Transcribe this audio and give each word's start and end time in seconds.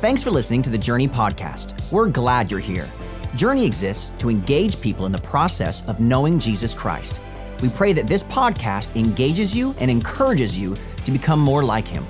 Thanks 0.00 0.22
for 0.22 0.30
listening 0.30 0.60
to 0.60 0.68
the 0.68 0.76
Journey 0.76 1.08
Podcast. 1.08 1.90
We're 1.90 2.08
glad 2.08 2.50
you're 2.50 2.60
here. 2.60 2.86
Journey 3.34 3.64
exists 3.64 4.12
to 4.18 4.28
engage 4.28 4.78
people 4.78 5.06
in 5.06 5.10
the 5.10 5.22
process 5.22 5.88
of 5.88 6.00
knowing 6.00 6.38
Jesus 6.38 6.74
Christ. 6.74 7.22
We 7.62 7.70
pray 7.70 7.94
that 7.94 8.06
this 8.06 8.22
podcast 8.22 8.94
engages 8.94 9.56
you 9.56 9.74
and 9.80 9.90
encourages 9.90 10.58
you 10.58 10.76
to 11.06 11.10
become 11.10 11.40
more 11.40 11.64
like 11.64 11.88
Him. 11.88 12.06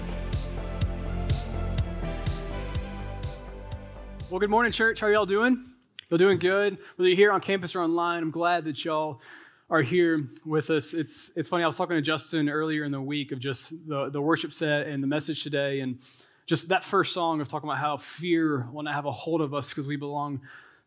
Well, 4.30 4.40
good 4.40 4.50
morning, 4.50 4.72
church. 4.72 4.98
How 4.98 5.06
are 5.06 5.12
y'all 5.12 5.24
doing? 5.24 5.64
Y'all 6.10 6.18
doing 6.18 6.40
good? 6.40 6.78
Whether 6.96 7.10
you're 7.10 7.16
here 7.16 7.30
on 7.30 7.40
campus 7.40 7.76
or 7.76 7.82
online, 7.82 8.24
I'm 8.24 8.32
glad 8.32 8.64
that 8.64 8.84
y'all 8.84 9.22
are 9.70 9.82
here 9.82 10.26
with 10.44 10.70
us. 10.70 10.92
It's 10.92 11.30
it's 11.36 11.48
funny. 11.48 11.62
I 11.62 11.68
was 11.68 11.76
talking 11.76 11.94
to 11.94 12.02
Justin 12.02 12.48
earlier 12.48 12.82
in 12.82 12.90
the 12.90 13.00
week 13.00 13.30
of 13.30 13.38
just 13.38 13.70
the, 13.86 14.10
the 14.10 14.20
worship 14.20 14.52
set 14.52 14.88
and 14.88 15.00
the 15.04 15.06
message 15.06 15.44
today, 15.44 15.78
and 15.78 16.00
just 16.46 16.68
that 16.68 16.84
first 16.84 17.12
song 17.12 17.40
of 17.40 17.48
talking 17.48 17.68
about 17.68 17.78
how 17.78 17.96
fear 17.96 18.68
will 18.72 18.82
not 18.82 18.94
have 18.94 19.06
a 19.06 19.12
hold 19.12 19.40
of 19.40 19.52
us 19.52 19.68
because 19.68 19.86
we 19.86 19.96
belong 19.96 20.40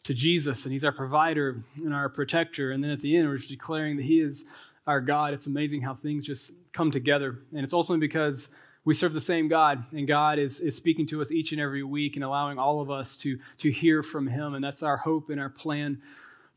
to 0.04 0.14
Jesus 0.14 0.66
and 0.66 0.74
He's 0.74 0.86
our 0.86 0.92
provider 0.92 1.58
and 1.84 1.94
our 1.94 2.10
protector. 2.10 2.72
And 2.72 2.84
then 2.84 2.92
at 2.92 3.00
the 3.00 3.16
end, 3.16 3.28
we're 3.28 3.38
just 3.38 3.50
declaring 3.50 3.98
that 3.98 4.06
He 4.06 4.20
is 4.22 4.46
our 4.88 5.02
God. 5.02 5.34
It's 5.34 5.48
amazing 5.48 5.82
how 5.82 5.94
things 5.94 6.26
just 6.26 6.52
come 6.74 6.92
together, 6.92 7.38
and 7.52 7.64
it's 7.64 7.74
ultimately 7.74 8.08
because 8.08 8.50
we 8.86 8.94
serve 8.94 9.14
the 9.14 9.22
same 9.22 9.48
God, 9.48 9.84
and 9.92 10.08
God 10.08 10.40
is, 10.40 10.62
is 10.62 10.76
speaking 10.76 11.06
to 11.08 11.22
us 11.22 11.32
each 11.32 11.52
and 11.52 11.62
every 11.62 11.84
week 11.84 12.16
and 12.16 12.24
allowing 12.24 12.58
all 12.58 12.82
of 12.82 12.90
us 12.90 13.18
to, 13.18 13.38
to 13.58 13.70
hear 13.70 14.02
from 14.02 14.26
Him. 14.26 14.56
And 14.56 14.64
that's 14.64 14.82
our 14.82 14.98
hope 14.98 15.30
and 15.30 15.40
our 15.40 15.50
plan 15.50 16.02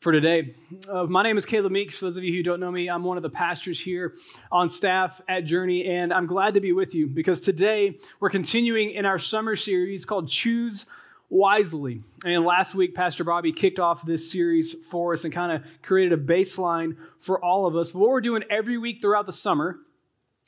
for 0.02 0.10
today. 0.10 0.50
Uh, 0.88 1.04
my 1.04 1.22
name 1.22 1.38
is 1.38 1.46
Caleb 1.46 1.70
Meeks. 1.70 1.96
For 1.96 2.06
those 2.06 2.16
of 2.16 2.24
you 2.24 2.34
who 2.34 2.42
don't 2.42 2.58
know 2.58 2.72
me, 2.72 2.90
I'm 2.90 3.04
one 3.04 3.16
of 3.16 3.22
the 3.22 3.30
pastors 3.30 3.78
here 3.78 4.12
on 4.50 4.68
staff 4.68 5.20
at 5.28 5.44
Journey, 5.44 5.86
and 5.86 6.12
I'm 6.12 6.26
glad 6.26 6.54
to 6.54 6.60
be 6.60 6.72
with 6.72 6.92
you 6.92 7.06
because 7.06 7.38
today 7.38 7.96
we're 8.18 8.28
continuing 8.28 8.90
in 8.90 9.06
our 9.06 9.20
summer 9.20 9.54
series 9.54 10.04
called 10.04 10.28
Choose 10.28 10.86
Wisely. 11.30 12.00
And 12.26 12.44
last 12.44 12.74
week, 12.74 12.96
Pastor 12.96 13.22
Bobby 13.22 13.52
kicked 13.52 13.78
off 13.78 14.04
this 14.04 14.28
series 14.28 14.74
for 14.90 15.12
us 15.12 15.22
and 15.22 15.32
kind 15.32 15.52
of 15.52 15.62
created 15.82 16.12
a 16.12 16.20
baseline 16.20 16.96
for 17.20 17.42
all 17.42 17.66
of 17.66 17.76
us. 17.76 17.90
But 17.90 18.00
what 18.00 18.10
we're 18.10 18.20
doing 18.20 18.42
every 18.50 18.78
week 18.78 19.00
throughout 19.00 19.26
the 19.26 19.32
summer 19.32 19.78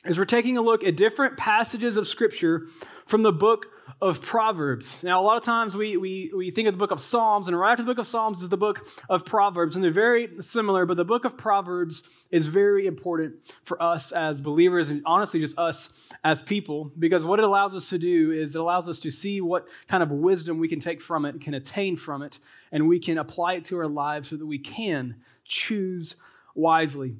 is 0.03 0.19
we're 0.19 0.25
taking 0.25 0.57
a 0.57 0.61
look 0.61 0.83
at 0.83 0.97
different 0.97 1.37
passages 1.37 1.95
of 1.95 2.09
Scripture 2.09 2.67
from 3.05 3.23
the 3.23 3.31
book 3.31 3.67
of 4.01 4.21
Proverbs. 4.21 5.03
Now, 5.03 5.21
a 5.21 5.23
lot 5.23 5.37
of 5.37 5.43
times 5.43 5.75
we, 5.75 5.97
we, 5.97 6.31
we 6.35 6.51
think 6.51 6.67
of 6.67 6.73
the 6.73 6.77
book 6.77 6.91
of 6.91 6.99
Psalms, 6.99 7.47
and 7.47 7.57
right 7.57 7.71
after 7.71 7.83
the 7.83 7.91
book 7.91 7.99
of 7.99 8.07
Psalms 8.07 8.41
is 8.41 8.49
the 8.49 8.57
book 8.57 8.87
of 9.09 9.25
Proverbs, 9.25 9.75
and 9.75 9.83
they're 9.83 9.91
very 9.91 10.29
similar, 10.41 10.85
but 10.85 10.97
the 10.97 11.05
book 11.05 11.25
of 11.25 11.37
Proverbs 11.37 12.27
is 12.31 12.47
very 12.47 12.87
important 12.87 13.55
for 13.63 13.81
us 13.81 14.11
as 14.11 14.41
believers, 14.41 14.89
and 14.89 15.01
honestly, 15.05 15.39
just 15.39 15.57
us 15.57 16.11
as 16.23 16.41
people, 16.41 16.91
because 16.97 17.25
what 17.25 17.39
it 17.39 17.45
allows 17.45 17.75
us 17.75 17.89
to 17.89 17.97
do 17.97 18.31
is 18.31 18.55
it 18.55 18.59
allows 18.59 18.89
us 18.89 18.99
to 19.01 19.11
see 19.11 19.41
what 19.41 19.67
kind 19.87 20.03
of 20.03 20.11
wisdom 20.11 20.59
we 20.59 20.67
can 20.67 20.79
take 20.79 21.01
from 21.01 21.25
it, 21.25 21.39
can 21.41 21.53
attain 21.53 21.95
from 21.95 22.21
it, 22.21 22.39
and 22.71 22.87
we 22.87 22.99
can 22.99 23.17
apply 23.17 23.53
it 23.53 23.63
to 23.65 23.77
our 23.77 23.87
lives 23.87 24.29
so 24.29 24.35
that 24.35 24.45
we 24.45 24.59
can 24.59 25.15
choose 25.43 26.15
wisely. 26.55 27.15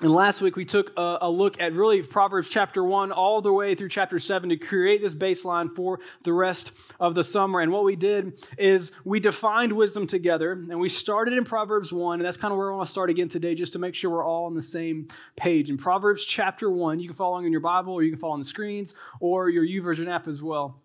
And 0.00 0.12
last 0.12 0.40
week 0.40 0.54
we 0.54 0.64
took 0.64 0.92
a, 0.96 1.18
a, 1.22 1.30
look 1.30 1.60
at 1.60 1.72
really 1.72 2.02
Proverbs 2.02 2.48
chapter 2.48 2.84
1 2.84 3.10
all 3.10 3.42
the 3.42 3.52
way 3.52 3.74
through 3.74 3.88
chapter 3.88 4.20
7 4.20 4.50
to 4.50 4.56
create 4.56 5.02
this 5.02 5.12
baseline 5.12 5.74
for 5.74 5.98
the 6.22 6.32
rest 6.32 6.70
of 7.00 7.16
the 7.16 7.24
summer. 7.24 7.58
And 7.58 7.72
what 7.72 7.82
we 7.82 7.96
did 7.96 8.38
is 8.56 8.92
we 9.04 9.18
defined 9.18 9.72
wisdom 9.72 10.06
together 10.06 10.52
and 10.52 10.78
we 10.78 10.88
started 10.88 11.34
in 11.34 11.44
Proverbs 11.44 11.92
1. 11.92 12.20
And 12.20 12.24
that's 12.24 12.36
kind 12.36 12.52
of 12.52 12.58
where 12.58 12.72
I 12.72 12.76
want 12.76 12.86
to 12.86 12.92
start 12.92 13.10
again 13.10 13.28
today 13.28 13.56
just 13.56 13.72
to 13.72 13.80
make 13.80 13.96
sure 13.96 14.12
we're 14.12 14.24
all 14.24 14.44
on 14.44 14.54
the 14.54 14.62
same 14.62 15.08
page. 15.34 15.68
In 15.68 15.76
Proverbs 15.76 16.24
chapter 16.24 16.70
1, 16.70 17.00
you 17.00 17.08
can 17.08 17.16
follow 17.16 17.32
along 17.32 17.46
in 17.46 17.50
your 17.50 17.60
Bible 17.60 17.92
or 17.92 18.04
you 18.04 18.12
can 18.12 18.20
follow 18.20 18.34
on 18.34 18.38
the 18.38 18.44
screens 18.44 18.94
or 19.18 19.50
your 19.50 19.66
YouVersion 19.66 20.06
app 20.06 20.28
as 20.28 20.40
well. 20.40 20.80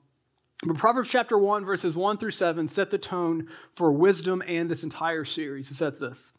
But 0.65 0.77
Proverbs 0.77 1.09
chapter 1.11 1.37
1, 1.37 1.65
verses 1.65 1.95
1 1.95 2.17
through 2.17 2.31
7 2.31 2.67
set 2.67 2.89
the 2.89 2.97
tone 2.97 3.47
for 3.73 3.91
wisdom 3.91 4.41
and 4.47 4.71
this 4.71 4.83
entire 4.83 5.23
series. 5.23 5.69
It 5.69 5.75
says 5.75 5.99
this. 5.99 6.31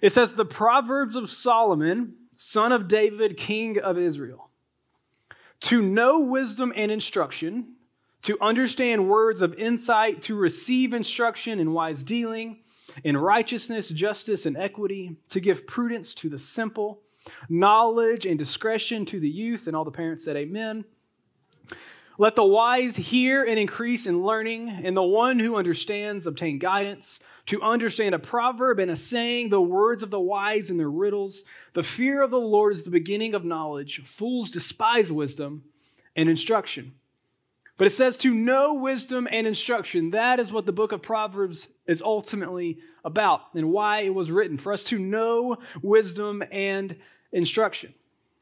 It 0.00 0.12
says, 0.12 0.34
The 0.34 0.44
Proverbs 0.44 1.16
of 1.16 1.30
Solomon, 1.30 2.14
son 2.36 2.72
of 2.72 2.88
David, 2.88 3.36
king 3.36 3.78
of 3.78 3.98
Israel. 3.98 4.50
To 5.60 5.82
know 5.82 6.20
wisdom 6.20 6.72
and 6.74 6.90
instruction, 6.90 7.74
to 8.22 8.38
understand 8.40 9.08
words 9.08 9.42
of 9.42 9.54
insight, 9.54 10.22
to 10.22 10.34
receive 10.34 10.94
instruction 10.94 11.58
in 11.58 11.72
wise 11.72 12.04
dealing, 12.04 12.60
in 13.04 13.16
righteousness, 13.16 13.88
justice, 13.90 14.46
and 14.46 14.56
equity, 14.56 15.16
to 15.28 15.40
give 15.40 15.66
prudence 15.66 16.14
to 16.14 16.28
the 16.28 16.38
simple, 16.38 17.02
knowledge 17.48 18.26
and 18.26 18.38
discretion 18.38 19.04
to 19.06 19.20
the 19.20 19.28
youth. 19.28 19.66
And 19.66 19.76
all 19.76 19.84
the 19.84 19.90
parents 19.90 20.24
said, 20.24 20.36
Amen. 20.36 20.84
Let 22.20 22.36
the 22.36 22.44
wise 22.44 22.98
hear 22.98 23.42
and 23.42 23.58
increase 23.58 24.06
in 24.06 24.22
learning, 24.22 24.68
and 24.68 24.94
the 24.94 25.02
one 25.02 25.38
who 25.38 25.56
understands 25.56 26.26
obtain 26.26 26.58
guidance. 26.58 27.18
To 27.46 27.62
understand 27.62 28.14
a 28.14 28.18
proverb 28.18 28.78
and 28.78 28.90
a 28.90 28.94
saying, 28.94 29.48
the 29.48 29.62
words 29.62 30.02
of 30.02 30.10
the 30.10 30.20
wise 30.20 30.68
and 30.68 30.78
their 30.78 30.90
riddles. 30.90 31.44
The 31.72 31.82
fear 31.82 32.22
of 32.22 32.30
the 32.30 32.38
Lord 32.38 32.74
is 32.74 32.82
the 32.82 32.90
beginning 32.90 33.32
of 33.32 33.46
knowledge. 33.46 34.02
Fools 34.04 34.50
despise 34.50 35.10
wisdom 35.10 35.64
and 36.14 36.28
instruction. 36.28 36.92
But 37.78 37.86
it 37.86 37.92
says 37.92 38.18
to 38.18 38.34
know 38.34 38.74
wisdom 38.74 39.26
and 39.32 39.46
instruction. 39.46 40.10
That 40.10 40.38
is 40.38 40.52
what 40.52 40.66
the 40.66 40.72
book 40.72 40.92
of 40.92 41.00
Proverbs 41.00 41.68
is 41.86 42.02
ultimately 42.02 42.80
about 43.02 43.40
and 43.54 43.70
why 43.70 44.02
it 44.02 44.14
was 44.14 44.30
written 44.30 44.58
for 44.58 44.74
us 44.74 44.84
to 44.84 44.98
know 44.98 45.56
wisdom 45.80 46.44
and 46.52 46.96
instruction. 47.32 47.94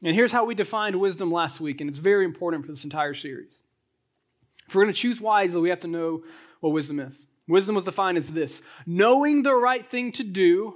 And 0.03 0.13
here's 0.15 0.33
how 0.33 0.43
we 0.43 0.53
defined 0.53 0.99
wisdom 0.99 1.31
last 1.31 1.61
week, 1.61 1.79
and 1.79 1.89
it's 1.89 1.99
very 1.99 2.25
important 2.25 2.65
for 2.65 2.73
this 2.73 2.83
entire 2.83 3.13
series. 3.13 3.61
If 4.69 4.75
we're 4.75 4.83
going 4.83 4.93
to 4.93 4.99
choose 4.99 5.19
wisely, 5.19 5.61
we 5.61 5.69
have 5.69 5.79
to 5.79 5.87
know 5.87 6.21
what 6.59 6.73
wisdom 6.73 6.99
is. 6.99 7.25
Wisdom 7.47 7.73
was 7.73 7.85
defined 7.85 8.19
as 8.19 8.29
this 8.29 8.61
knowing 8.85 9.41
the 9.41 9.55
right 9.55 9.83
thing 9.83 10.11
to 10.11 10.23
do 10.23 10.75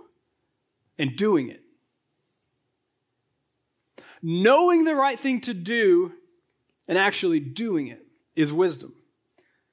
and 0.98 1.16
doing 1.16 1.50
it. 1.50 1.62
Knowing 4.24 4.84
the 4.84 4.96
right 4.96 5.20
thing 5.20 5.42
to 5.42 5.54
do 5.54 6.12
and 6.88 6.98
actually 6.98 7.40
doing 7.40 7.86
it 7.86 8.04
is 8.36 8.52
wisdom. 8.52 8.96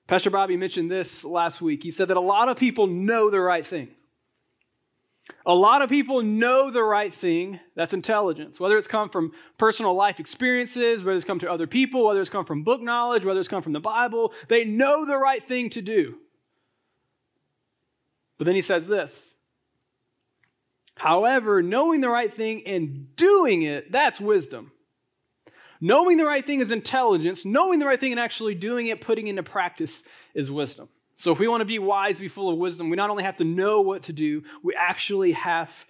Pastor 0.06 0.28
Bobby 0.28 0.58
mentioned 0.58 0.90
this 0.90 1.24
last 1.24 1.62
week. 1.62 1.82
He 1.82 1.90
said 1.90 2.08
that 2.08 2.18
a 2.18 2.20
lot 2.20 2.50
of 2.50 2.58
people 2.58 2.86
know 2.86 3.30
the 3.30 3.40
right 3.40 3.64
thing. 3.64 3.88
A 5.46 5.54
lot 5.54 5.82
of 5.82 5.88
people 5.88 6.22
know 6.22 6.70
the 6.70 6.82
right 6.82 7.12
thing. 7.12 7.60
That's 7.74 7.94
intelligence. 7.94 8.60
Whether 8.60 8.76
it's 8.78 8.88
come 8.88 9.08
from 9.08 9.32
personal 9.58 9.94
life 9.94 10.20
experiences, 10.20 11.02
whether 11.02 11.16
it's 11.16 11.24
come 11.24 11.38
to 11.40 11.50
other 11.50 11.66
people, 11.66 12.06
whether 12.06 12.20
it's 12.20 12.30
come 12.30 12.44
from 12.44 12.62
book 12.62 12.80
knowledge, 12.80 13.24
whether 13.24 13.40
it's 13.40 13.48
come 13.48 13.62
from 13.62 13.72
the 13.72 13.80
Bible, 13.80 14.32
they 14.48 14.64
know 14.64 15.04
the 15.04 15.18
right 15.18 15.42
thing 15.42 15.70
to 15.70 15.82
do. 15.82 16.18
But 18.38 18.46
then 18.46 18.54
he 18.54 18.62
says 18.62 18.86
this 18.86 19.34
However, 20.96 21.62
knowing 21.62 22.00
the 22.00 22.10
right 22.10 22.32
thing 22.32 22.62
and 22.66 23.14
doing 23.16 23.62
it, 23.62 23.90
that's 23.90 24.20
wisdom. 24.20 24.72
Knowing 25.80 26.18
the 26.18 26.26
right 26.26 26.44
thing 26.44 26.60
is 26.60 26.70
intelligence. 26.70 27.44
Knowing 27.44 27.78
the 27.78 27.86
right 27.86 27.98
thing 27.98 28.12
and 28.12 28.20
actually 28.20 28.54
doing 28.54 28.88
it, 28.88 29.00
putting 29.00 29.26
into 29.26 29.42
practice, 29.42 30.02
is 30.34 30.52
wisdom. 30.52 30.88
So 31.20 31.32
if 31.32 31.38
we 31.38 31.48
want 31.48 31.60
to 31.60 31.66
be 31.66 31.78
wise, 31.78 32.18
be 32.18 32.28
full 32.28 32.48
of 32.48 32.56
wisdom, 32.56 32.88
we 32.88 32.96
not 32.96 33.10
only 33.10 33.24
have 33.24 33.36
to 33.36 33.44
know 33.44 33.82
what 33.82 34.04
to 34.04 34.12
do, 34.14 34.42
we 34.62 34.74
actually 34.74 35.32
have 35.32 35.84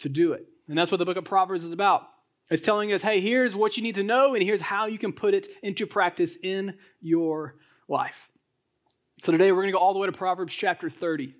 to 0.00 0.10
do 0.10 0.34
it. 0.34 0.46
And 0.68 0.76
that's 0.76 0.90
what 0.90 0.98
the 0.98 1.06
book 1.06 1.16
of 1.16 1.24
Proverbs 1.24 1.64
is 1.64 1.72
about. 1.72 2.02
It's 2.50 2.60
telling 2.60 2.92
us, 2.92 3.00
hey, 3.00 3.20
here's 3.20 3.56
what 3.56 3.78
you 3.78 3.82
need 3.82 3.94
to 3.94 4.02
know, 4.02 4.34
and 4.34 4.42
here's 4.42 4.60
how 4.60 4.84
you 4.84 4.98
can 4.98 5.14
put 5.14 5.32
it 5.32 5.46
into 5.62 5.86
practice 5.86 6.36
in 6.42 6.74
your 7.00 7.54
life. 7.88 8.28
So 9.22 9.32
today 9.32 9.52
we're 9.52 9.62
going 9.62 9.72
to 9.72 9.78
go 9.78 9.78
all 9.78 9.94
the 9.94 10.00
way 10.00 10.06
to 10.06 10.12
Proverbs 10.12 10.52
chapter 10.52 10.90
30. 10.90 11.34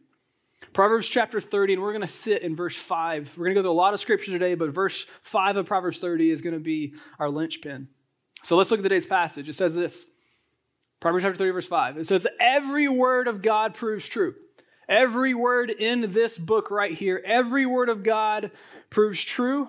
Proverbs 0.72 1.06
chapter 1.06 1.38
30, 1.38 1.74
and 1.74 1.82
we're 1.82 1.92
going 1.92 2.00
to 2.00 2.08
sit 2.08 2.40
in 2.40 2.56
verse 2.56 2.76
5. 2.76 3.34
We're 3.36 3.44
going 3.44 3.56
to 3.56 3.60
go 3.60 3.64
through 3.64 3.72
a 3.72 3.74
lot 3.74 3.92
of 3.92 4.00
scripture 4.00 4.32
today, 4.32 4.54
but 4.54 4.70
verse 4.70 5.04
5 5.20 5.58
of 5.58 5.66
Proverbs 5.66 6.00
30 6.00 6.30
is 6.30 6.40
going 6.40 6.54
to 6.54 6.60
be 6.60 6.94
our 7.18 7.28
linchpin. 7.28 7.88
So 8.42 8.56
let's 8.56 8.70
look 8.70 8.80
at 8.80 8.84
today's 8.84 9.04
passage. 9.04 9.50
It 9.50 9.54
says 9.54 9.74
this 9.74 10.06
Proverbs 11.00 11.24
chapter 11.24 11.38
30, 11.38 11.50
verse 11.52 11.66
5. 11.66 11.98
It 11.98 12.06
says, 12.06 12.26
Every 12.40 12.88
word 12.88 13.28
of 13.28 13.42
God 13.42 13.74
proves 13.74 14.08
true. 14.08 14.34
Every 14.88 15.34
word 15.34 15.70
in 15.70 16.12
this 16.12 16.38
book 16.38 16.70
right 16.70 16.92
here, 16.92 17.22
every 17.24 17.66
word 17.66 17.88
of 17.88 18.02
God 18.02 18.50
proves 18.88 19.22
true. 19.22 19.68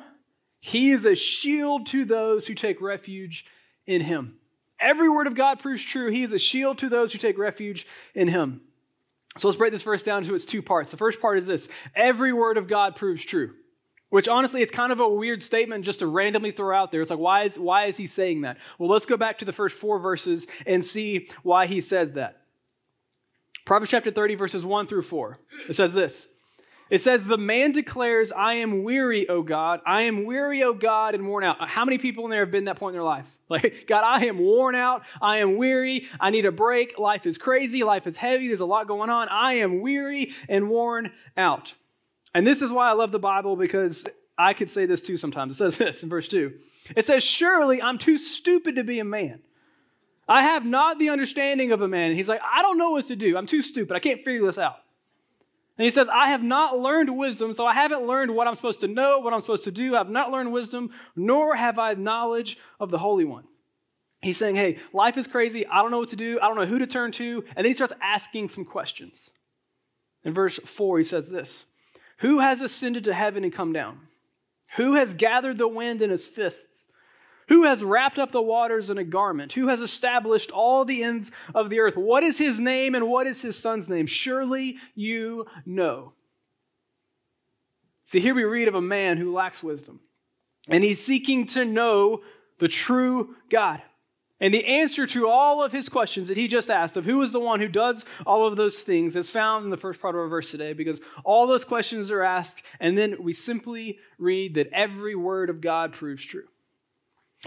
He 0.62 0.92
is 0.92 1.06
a 1.06 1.16
shield 1.16 1.88
to 1.88 2.06
those 2.06 2.48
who 2.48 2.54
take 2.54 2.82
refuge 2.82 3.46
in 3.86 4.02
him. 4.02 4.38
Every 4.80 5.10
word 5.10 5.28
of 5.28 5.36
God 5.36 5.60
proves 5.60 5.84
true. 5.84 6.10
He 6.10 6.24
is 6.24 6.32
a 6.32 6.40
shield 6.40 6.78
to 6.80 6.90
those 6.90 7.12
who 7.12 7.20
take 7.20 7.38
refuge 7.38 7.86
in 8.16 8.30
him. 8.30 8.62
So 9.38 9.48
let's 9.48 9.58
break 9.58 9.72
this 9.72 9.84
verse 9.84 10.04
down 10.04 10.24
to 10.24 10.36
its 10.36 10.46
two 10.46 10.62
parts. 10.62 10.92
The 10.92 10.98
first 10.98 11.22
part 11.22 11.38
is 11.38 11.48
this 11.48 11.68
every 11.96 12.34
word 12.34 12.58
of 12.58 12.68
God 12.68 12.96
proves 12.96 13.24
true. 13.24 13.54
Which 14.10 14.28
honestly, 14.28 14.62
it's 14.62 14.72
kind 14.72 14.92
of 14.92 15.00
a 15.00 15.08
weird 15.08 15.44
statement 15.44 15.86
just 15.86 16.00
to 16.00 16.08
randomly 16.08 16.52
throw 16.52 16.76
out 16.76 16.92
there. 16.92 17.02
It's 17.02 17.12
like, 17.12 17.20
why 17.20 17.44
is, 17.44 17.60
why 17.60 17.86
is 17.86 17.98
he 17.98 18.08
saying 18.08 18.42
that? 18.42 18.58
Well, 18.80 18.90
let's 18.90 19.06
go 19.06 19.18
back 19.18 19.40
to 19.40 19.46
the 19.46 19.54
first 19.54 19.78
four 19.78 20.00
verses 20.00 20.48
and 20.66 20.84
see 20.84 21.30
why 21.44 21.68
he 21.68 21.80
says 21.80 22.14
that. 22.14 22.42
Proverbs 23.66 23.92
chapter 23.92 24.10
30, 24.10 24.34
verses 24.34 24.66
1 24.66 24.88
through 24.88 25.04
4. 25.04 25.38
It 25.70 25.76
says 25.76 25.94
this 25.94 26.28
It 26.90 27.02
says, 27.02 27.26
The 27.26 27.38
man 27.38 27.72
declares, 27.72 28.32
I 28.32 28.56
am 28.56 28.84
weary, 28.84 29.30
O 29.30 29.44
God. 29.44 29.80
I 29.86 30.04
am 30.04 30.26
weary, 30.26 30.64
O 30.64 30.74
God, 30.74 31.14
and 31.14 31.28
worn 31.28 31.44
out. 31.44 31.70
How 31.70 31.86
many 31.86 32.00
people 32.00 32.24
in 32.24 32.32
there 32.32 32.40
have 32.40 32.50
been 32.50 32.66
that 32.66 32.78
point 32.78 32.96
in 32.96 32.98
their 32.98 33.04
life? 33.04 33.38
Like, 33.50 33.86
God, 33.88 34.04
I 34.04 34.26
am 34.26 34.38
worn 34.38 34.76
out. 34.76 35.04
I 35.22 35.38
am 35.38 35.58
weary. 35.58 36.08
I 36.20 36.30
need 36.30 36.46
a 36.46 36.52
break. 36.52 37.00
Life 37.00 37.26
is 37.26 37.40
crazy. 37.40 37.84
Life 37.84 38.06
is 38.06 38.16
heavy. 38.16 38.48
There's 38.48 38.60
a 38.60 38.66
lot 38.66 38.88
going 38.88 39.10
on. 39.10 39.28
I 39.28 39.54
am 39.54 39.82
weary 39.82 40.34
and 40.48 40.70
worn 40.70 41.12
out. 41.36 41.74
And 42.34 42.46
this 42.46 42.62
is 42.62 42.72
why 42.72 42.90
I 42.90 42.94
love 42.94 43.12
the 43.12 43.20
Bible 43.20 43.56
because 43.56 44.06
I 44.38 44.54
could 44.54 44.70
say 44.70 44.86
this 44.86 45.02
too 45.02 45.18
sometimes. 45.18 45.56
It 45.56 45.58
says 45.58 45.78
this 45.78 46.04
in 46.04 46.10
verse 46.10 46.28
2. 46.28 46.54
It 46.96 47.06
says, 47.06 47.24
Surely 47.24 47.82
I'm 47.82 47.98
too 47.98 48.18
stupid 48.18 48.76
to 48.76 48.84
be 48.84 49.00
a 49.00 49.06
man. 49.06 49.42
I 50.28 50.44
have 50.44 50.64
not 50.64 51.00
the 51.00 51.10
understanding 51.10 51.72
of 51.72 51.82
a 51.82 51.88
man. 51.88 52.10
And 52.10 52.16
he's 52.16 52.30
like, 52.30 52.42
I 52.44 52.62
don't 52.62 52.78
know 52.78 52.92
what 52.92 53.06
to 53.06 53.16
do. 53.16 53.36
I'm 53.36 53.48
too 53.48 53.64
stupid. 53.64 53.96
I 53.96 54.00
can't 54.00 54.24
figure 54.24 54.46
this 54.46 54.60
out. 54.60 54.78
And 55.78 55.86
he 55.86 55.92
says, 55.92 56.08
I 56.10 56.28
have 56.28 56.44
not 56.44 56.78
learned 56.78 57.18
wisdom, 57.18 57.54
so 57.54 57.66
I 57.66 57.74
haven't 57.74 58.06
learned 58.06 58.36
what 58.36 58.48
I'm 58.48 58.56
supposed 58.56 58.82
to 58.82 58.88
know, 58.88 59.20
what 59.20 59.34
I'm 59.34 59.42
supposed 59.42 59.64
to 59.64 59.72
do. 59.72 59.96
I 59.96 60.00
have 60.00 60.10
not 60.10 60.30
learned 60.30 60.52
wisdom, 60.52 60.92
nor 61.16 61.56
have 61.56 61.80
I 61.80 61.94
knowledge 61.94 62.58
of 62.80 62.92
the 62.92 62.98
Holy 63.00 63.26
One. 63.26 63.46
He's 64.22 64.38
saying, 64.38 64.56
Hey, 64.56 64.78
life 64.94 65.18
is 65.18 65.26
crazy. 65.26 65.66
I 65.66 65.82
don't 65.82 65.90
know 65.90 66.00
what 66.00 66.10
to 66.10 66.16
do. 66.16 66.38
I 66.42 66.48
don't 66.48 66.58
know 66.58 66.66
who 66.66 66.80
to 66.80 66.88
turn 66.88 67.12
to. 67.14 67.44
And 67.56 67.66
then 67.66 67.66
he 67.66 67.74
starts 67.74 67.94
asking 68.02 68.50
some 68.50 68.66
questions. 68.66 69.32
In 70.24 70.34
verse 70.34 70.60
4, 70.64 71.00
he 71.00 71.06
says 71.06 71.30
this 71.30 71.66
Who 72.20 72.40
has 72.40 72.62
ascended 72.62 73.06
to 73.06 73.14
heaven 73.14 73.44
and 73.44 73.54
come 73.54 73.74
down? 73.74 74.02
Who 74.76 74.94
has 74.94 75.14
gathered 75.14 75.58
the 75.58 75.68
wind 75.68 76.02
in 76.02 76.10
his 76.10 76.28
fists? 76.28 76.86
Who 77.48 77.64
has 77.64 77.84
wrapped 77.84 78.20
up 78.20 78.32
the 78.32 78.42
waters 78.42 78.90
in 78.90 78.98
a 79.00 79.04
garment? 79.04 79.54
Who 79.54 79.70
has 79.70 79.82
established 79.82 80.52
all 80.52 80.86
the 80.86 81.04
ends 81.04 81.32
of 81.56 81.70
the 81.70 81.80
earth? 81.80 81.98
What 81.98 82.24
is 82.24 82.38
his 82.38 82.60
name 82.60 82.94
and 82.94 83.08
what 83.08 83.26
is 83.26 83.42
his 83.42 83.58
son's 83.58 83.90
name? 83.90 84.06
Surely 84.06 84.78
you 84.94 85.48
know. 85.66 86.14
See, 88.06 88.20
here 88.20 88.36
we 88.36 88.44
read 88.44 88.68
of 88.68 88.76
a 88.76 88.82
man 88.82 89.18
who 89.18 89.34
lacks 89.34 89.64
wisdom, 89.64 90.00
and 90.68 90.84
he's 90.84 91.04
seeking 91.04 91.46
to 91.48 91.66
know 91.66 92.22
the 92.60 92.68
true 92.68 93.36
God. 93.50 93.82
And 94.42 94.54
the 94.54 94.66
answer 94.66 95.06
to 95.08 95.28
all 95.28 95.62
of 95.62 95.74
his 95.74 95.90
questions 95.90 96.30
that 96.30 96.38
he 96.38 96.48
just 96.48 96.72
asked 96.72 96.96
of 96.96 97.04
who 97.04 97.22
is 97.22 97.34
the 97.34 97.40
one 97.42 97.60
who 97.60 97.68
does 97.68 98.06
all 98.26 98.48
of 98.48 98.56
those 98.56 98.84
things 98.84 99.16
is 99.16 99.30
found 99.30 99.66
in 99.66 99.70
the 99.70 99.78
first 99.78 100.02
part 100.02 100.16
of 100.16 100.22
our 100.22 100.28
verse 100.28 100.50
today 100.50 100.72
because 100.72 101.02
all 101.26 101.46
those 101.46 101.66
questions 101.66 102.10
are 102.10 102.24
asked, 102.24 102.64
and 102.80 102.98
then 102.98 103.18
we 103.22 103.34
simply 103.34 104.00
read 104.18 104.56
that 104.56 104.70
every 104.72 105.16
word 105.16 105.50
of 105.50 105.60
God 105.60 105.92
proves 105.92 106.24
true. 106.24 106.48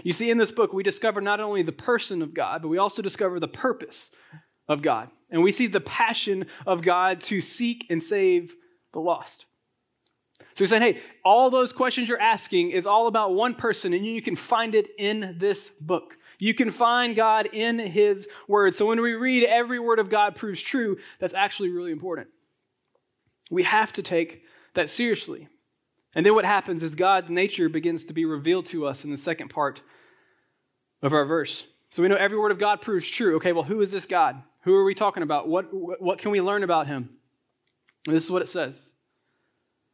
You 0.03 0.13
see, 0.13 0.29
in 0.29 0.37
this 0.37 0.51
book, 0.51 0.73
we 0.73 0.83
discover 0.83 1.21
not 1.21 1.39
only 1.39 1.61
the 1.61 1.71
person 1.71 2.21
of 2.21 2.33
God, 2.33 2.61
but 2.61 2.67
we 2.67 2.77
also 2.77 3.01
discover 3.01 3.39
the 3.39 3.47
purpose 3.47 4.11
of 4.67 4.81
God. 4.81 5.09
And 5.29 5.43
we 5.43 5.51
see 5.51 5.67
the 5.67 5.81
passion 5.81 6.45
of 6.65 6.81
God 6.81 7.21
to 7.21 7.41
seek 7.41 7.85
and 7.89 8.01
save 8.01 8.55
the 8.91 8.99
lost. 8.99 9.45
So 10.39 10.63
he's 10.63 10.69
saying, 10.69 10.81
hey, 10.81 11.01
all 11.25 11.49
those 11.49 11.73
questions 11.73 12.09
you're 12.09 12.19
asking 12.19 12.71
is 12.71 12.85
all 12.85 13.07
about 13.07 13.33
one 13.33 13.55
person, 13.55 13.93
and 13.93 14.05
you 14.05 14.21
can 14.21 14.35
find 14.35 14.75
it 14.75 14.87
in 14.97 15.35
this 15.39 15.71
book. 15.81 16.17
You 16.43 16.53
can 16.53 16.71
find 16.71 17.15
God 17.15 17.47
in 17.53 17.79
his 17.79 18.27
word. 18.49 18.75
So 18.75 18.85
when 18.85 19.01
we 19.01 19.13
read 19.13 19.45
every 19.45 19.79
word 19.79 19.97
of 19.97 20.09
God 20.09 20.35
proves 20.35 20.61
true, 20.61 20.97
that's 21.17 21.33
actually 21.33 21.69
really 21.69 21.93
important. 21.93 22.27
We 23.49 23.63
have 23.63 23.93
to 23.93 24.03
take 24.03 24.43
that 24.73 24.89
seriously. 24.89 25.47
And 26.13 26.25
then 26.25 26.35
what 26.35 26.43
happens 26.43 26.83
is 26.83 26.95
God's 26.95 27.29
nature 27.29 27.69
begins 27.69 28.03
to 28.03 28.13
be 28.13 28.25
revealed 28.25 28.65
to 28.67 28.85
us 28.85 29.05
in 29.05 29.11
the 29.11 29.17
second 29.17 29.51
part 29.51 29.83
of 31.01 31.13
our 31.13 31.23
verse. 31.23 31.63
So 31.91 32.03
we 32.03 32.09
know 32.09 32.17
every 32.17 32.37
word 32.37 32.51
of 32.51 32.59
God 32.59 32.81
proves 32.81 33.09
true. 33.09 33.37
Okay, 33.37 33.53
well, 33.53 33.63
who 33.63 33.79
is 33.79 33.93
this 33.93 34.05
God? 34.05 34.43
Who 34.63 34.75
are 34.75 34.83
we 34.83 34.95
talking 34.95 35.23
about? 35.23 35.47
What, 35.47 35.69
what 35.71 36.19
can 36.19 36.31
we 36.31 36.41
learn 36.41 36.63
about 36.63 36.87
him? 36.87 37.11
And 38.05 38.13
this 38.13 38.25
is 38.25 38.31
what 38.31 38.41
it 38.41 38.49
says 38.49 38.91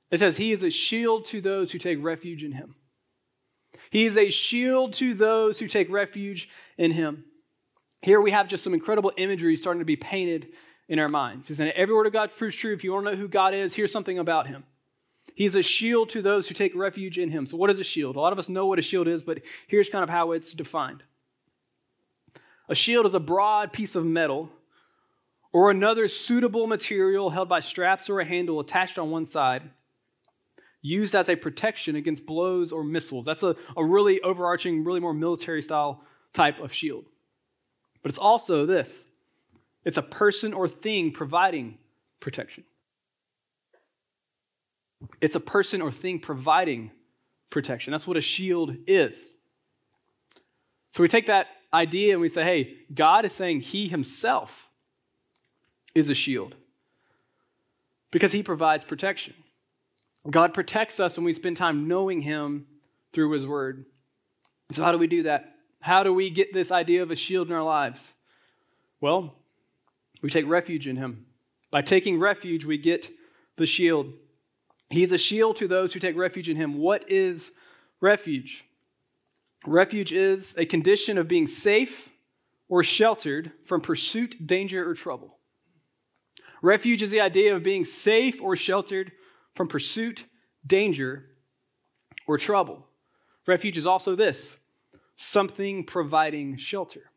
it 0.09 0.17
says, 0.17 0.37
He 0.37 0.51
is 0.51 0.63
a 0.63 0.71
shield 0.71 1.25
to 1.25 1.41
those 1.41 1.73
who 1.73 1.77
take 1.77 2.01
refuge 2.01 2.43
in 2.43 2.53
him. 2.53 2.73
He 3.89 4.06
is 4.06 4.18
a 4.18 4.30
shield 4.30 4.94
to 4.94 5.13
those 5.13 5.59
who 5.59 5.68
take 5.68 5.89
refuge 5.89 6.50
in 6.77 6.91
him. 6.91 7.25
Here 8.01 8.21
we 8.21 8.31
have 8.31 8.47
just 8.47 8.63
some 8.63 8.74
incredible 8.74 9.12
imagery 9.18 9.56
starting 9.56 9.80
to 9.80 9.86
be 9.86 9.95
painted 9.95 10.50
in 10.88 11.00
our 11.00 11.09
minds. 11.09 11.47
He's 11.47 11.57
saying 11.57 11.71
every 11.75 11.94
word 11.94 12.07
of 12.07 12.13
God 12.13 12.31
proves 12.31 12.56
true. 12.56 12.74
If 12.74 12.83
you 12.83 12.94
want 12.94 13.06
to 13.06 13.12
know 13.12 13.18
who 13.18 13.27
God 13.27 13.53
is, 13.53 13.75
here's 13.75 13.91
something 13.91 14.19
about 14.19 14.47
him. 14.47 14.63
He's 15.36 15.56
a 15.56 15.62
shield 15.62 16.09
to 16.09 16.21
those 16.21 16.47
who 16.47 16.53
take 16.53 16.75
refuge 16.75 17.18
in 17.18 17.30
him. 17.30 17.45
So, 17.45 17.57
what 17.57 17.69
is 17.69 17.80
a 17.80 17.83
shield? 17.83 18.15
A 18.15 18.19
lot 18.19 18.33
of 18.33 18.39
us 18.39 18.50
know 18.50 18.65
what 18.65 18.80
a 18.80 18.81
shield 18.81 19.07
is, 19.07 19.24
but 19.24 19.41
here's 19.68 19.89
kind 19.89 20.03
of 20.03 20.09
how 20.09 20.31
it's 20.31 20.53
defined 20.53 21.03
a 22.68 22.75
shield 22.75 23.06
is 23.06 23.15
a 23.15 23.19
broad 23.19 23.74
piece 23.74 23.95
of 23.95 24.06
metal 24.06 24.50
or 25.51 25.71
another 25.71 26.07
suitable 26.07 26.68
material 26.68 27.31
held 27.31 27.50
by 27.50 27.59
straps 27.59 28.09
or 28.09 28.19
a 28.19 28.25
handle 28.25 28.59
attached 28.59 29.00
on 29.00 29.09
one 29.09 29.25
side, 29.25 29.63
used 30.81 31.15
as 31.15 31.29
a 31.29 31.35
protection 31.35 31.95
against 31.95 32.25
blows 32.25 32.71
or 32.71 32.83
missiles. 32.83 33.25
That's 33.25 33.43
a, 33.43 33.55
a 33.75 33.83
really 33.83 34.21
overarching, 34.21 34.83
really 34.83 34.99
more 34.99 35.13
military 35.13 35.61
style 35.61 36.03
type 36.33 36.59
of 36.59 36.73
shield. 36.73 37.05
But 38.01 38.09
it's 38.09 38.17
also 38.17 38.65
this 38.65 39.05
it's 39.83 39.97
a 39.97 40.01
person 40.01 40.53
or 40.53 40.67
thing 40.67 41.11
providing 41.11 41.77
protection. 42.19 42.63
It's 45.21 45.35
a 45.35 45.39
person 45.39 45.81
or 45.81 45.91
thing 45.91 46.19
providing 46.19 46.91
protection. 47.49 47.91
That's 47.91 48.07
what 48.07 48.17
a 48.17 48.21
shield 48.21 48.75
is. 48.87 49.33
So 50.91 51.03
we 51.03 51.07
take 51.07 51.27
that 51.27 51.47
idea 51.73 52.13
and 52.13 52.21
we 52.21 52.29
say, 52.29 52.43
hey, 52.43 52.77
God 52.93 53.25
is 53.25 53.33
saying 53.33 53.61
He 53.61 53.87
Himself 53.87 54.69
is 55.95 56.09
a 56.09 56.13
shield 56.13 56.55
because 58.11 58.31
He 58.31 58.43
provides 58.43 58.83
protection. 58.83 59.33
God 60.29 60.53
protects 60.53 60.99
us 60.99 61.17
when 61.17 61.25
we 61.25 61.33
spend 61.33 61.57
time 61.57 61.87
knowing 61.87 62.21
Him 62.21 62.67
through 63.13 63.31
His 63.31 63.47
Word. 63.47 63.85
So, 64.71 64.83
how 64.83 64.91
do 64.91 64.97
we 64.97 65.07
do 65.07 65.23
that? 65.23 65.55
How 65.81 66.03
do 66.03 66.13
we 66.13 66.29
get 66.29 66.53
this 66.53 66.71
idea 66.71 67.03
of 67.03 67.11
a 67.11 67.15
shield 67.15 67.47
in 67.47 67.53
our 67.53 67.63
lives? 67.63 68.13
Well, 69.01 69.35
we 70.21 70.29
take 70.29 70.47
refuge 70.47 70.87
in 70.87 70.97
Him. 70.97 71.25
By 71.71 71.81
taking 71.81 72.19
refuge, 72.19 72.65
we 72.65 72.77
get 72.77 73.09
the 73.55 73.65
shield. 73.65 74.13
He's 74.89 75.11
a 75.11 75.17
shield 75.17 75.57
to 75.57 75.67
those 75.67 75.93
who 75.93 75.99
take 75.99 76.17
refuge 76.17 76.49
in 76.49 76.57
him. 76.57 76.79
What 76.79 77.09
is 77.09 77.51
refuge? 78.01 78.65
Refuge 79.67 80.13
is 80.13 80.55
a 80.57 80.65
condition 80.65 81.17
of 81.17 81.27
being 81.27 81.45
safe 81.45 82.09
or 82.67 82.83
sheltered 82.83 83.51
from 83.65 83.81
pursuit, 83.81 84.47
danger, 84.47 84.89
or 84.89 84.93
trouble. 84.93 85.37
Refuge 86.61 87.03
is 87.03 87.11
the 87.11 87.21
idea 87.21 87.55
of 87.55 87.63
being 87.63 87.85
safe 87.85 88.41
or 88.41 88.55
sheltered 88.55 89.11
from 89.55 89.67
pursuit, 89.67 90.25
danger, 90.65 91.25
or 92.27 92.37
trouble. 92.37 92.85
Refuge 93.47 93.77
is 93.77 93.85
also 93.85 94.15
this 94.15 94.57
something 95.15 95.83
providing 95.83 96.55
shelter. 96.55 97.11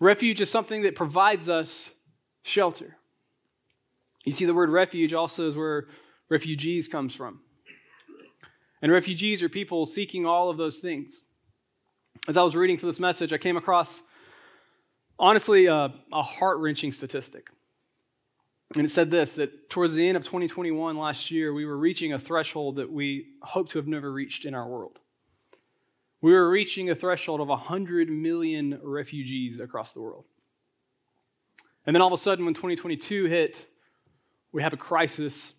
Refuge 0.00 0.40
is 0.40 0.50
something 0.50 0.82
that 0.82 0.94
provides 0.94 1.48
us 1.48 1.90
shelter. 2.42 2.96
You 4.24 4.32
see, 4.32 4.44
the 4.44 4.54
word 4.54 4.70
refuge 4.70 5.12
also 5.12 5.48
is 5.48 5.56
where 5.56 5.86
refugees 6.28 6.88
comes 6.88 7.14
from. 7.14 7.40
And 8.80 8.92
refugees 8.92 9.42
are 9.42 9.48
people 9.48 9.86
seeking 9.86 10.26
all 10.26 10.50
of 10.50 10.56
those 10.56 10.78
things. 10.78 11.22
As 12.28 12.36
I 12.36 12.42
was 12.42 12.54
reading 12.54 12.78
for 12.78 12.86
this 12.86 13.00
message, 13.00 13.32
I 13.32 13.38
came 13.38 13.56
across, 13.56 14.02
honestly, 15.18 15.66
a, 15.66 15.92
a 16.12 16.22
heart 16.22 16.58
wrenching 16.58 16.92
statistic. 16.92 17.48
And 18.76 18.84
it 18.84 18.90
said 18.90 19.10
this 19.10 19.34
that 19.34 19.70
towards 19.70 19.94
the 19.94 20.06
end 20.06 20.16
of 20.16 20.24
2021 20.24 20.96
last 20.96 21.30
year, 21.30 21.54
we 21.54 21.64
were 21.64 21.78
reaching 21.78 22.12
a 22.12 22.18
threshold 22.18 22.76
that 22.76 22.90
we 22.90 23.28
hope 23.42 23.68
to 23.70 23.78
have 23.78 23.86
never 23.86 24.12
reached 24.12 24.44
in 24.44 24.54
our 24.54 24.68
world. 24.68 24.98
We 26.20 26.32
were 26.32 26.50
reaching 26.50 26.90
a 26.90 26.94
threshold 26.94 27.40
of 27.40 27.48
100 27.48 28.10
million 28.10 28.78
refugees 28.82 29.60
across 29.60 29.92
the 29.92 30.00
world. 30.00 30.24
And 31.86 31.94
then 31.94 32.02
all 32.02 32.08
of 32.08 32.18
a 32.18 32.22
sudden, 32.22 32.44
when 32.44 32.54
2022 32.54 33.26
hit, 33.26 33.66
we 34.52 34.62
have 34.62 34.72
a 34.72 34.76
crisis 34.76 35.54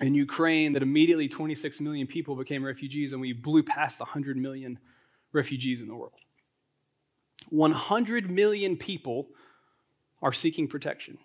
in 0.00 0.14
Ukraine 0.14 0.72
that 0.72 0.82
immediately 0.82 1.28
26 1.28 1.80
million 1.80 2.06
people 2.06 2.36
became 2.36 2.64
refugees, 2.64 3.12
and 3.12 3.20
we 3.20 3.32
blew 3.32 3.62
past 3.62 4.00
100 4.00 4.36
million 4.36 4.78
refugees 5.32 5.80
in 5.82 5.88
the 5.88 5.94
world. 5.94 6.12
100 7.50 8.30
million 8.30 8.76
people 8.76 9.28
are 10.22 10.32
seeking 10.32 10.66
protection, 10.66 11.18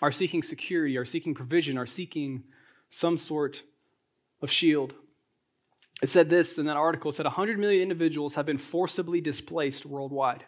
are 0.00 0.12
seeking 0.12 0.42
security, 0.42 0.96
are 0.96 1.04
seeking 1.04 1.34
provision, 1.34 1.76
are 1.76 1.86
seeking 1.86 2.44
some 2.90 3.18
sort 3.18 3.62
of 4.40 4.50
shield. 4.50 4.94
It 6.02 6.08
said 6.08 6.30
this 6.30 6.58
in 6.58 6.66
that 6.66 6.76
article 6.76 7.10
it 7.10 7.14
said 7.14 7.26
100 7.26 7.58
million 7.58 7.82
individuals 7.82 8.36
have 8.36 8.46
been 8.46 8.58
forcibly 8.58 9.20
displaced 9.20 9.84
worldwide 9.84 10.44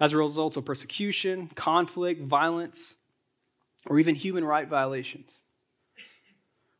as 0.00 0.12
a 0.12 0.18
result 0.18 0.56
of 0.56 0.64
persecution, 0.64 1.48
conflict, 1.54 2.22
violence, 2.22 2.96
or 3.86 3.98
even 3.98 4.14
human 4.14 4.44
right 4.44 4.66
violations. 4.66 5.42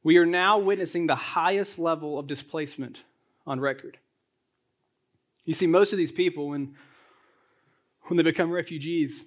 We 0.02 0.16
are 0.16 0.26
now 0.26 0.58
witnessing 0.58 1.06
the 1.06 1.14
highest 1.14 1.78
level 1.78 2.18
of 2.18 2.26
displacement 2.26 3.04
on 3.46 3.60
record. 3.60 3.98
You 5.44 5.54
see, 5.54 5.66
most 5.66 5.92
of 5.92 5.98
these 5.98 6.12
people, 6.12 6.48
when, 6.48 6.74
when 8.04 8.16
they 8.16 8.22
become 8.22 8.50
refugees, 8.50 9.24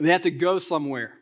They 0.00 0.10
have 0.10 0.22
to 0.22 0.30
go 0.30 0.58
somewhere. 0.58 1.12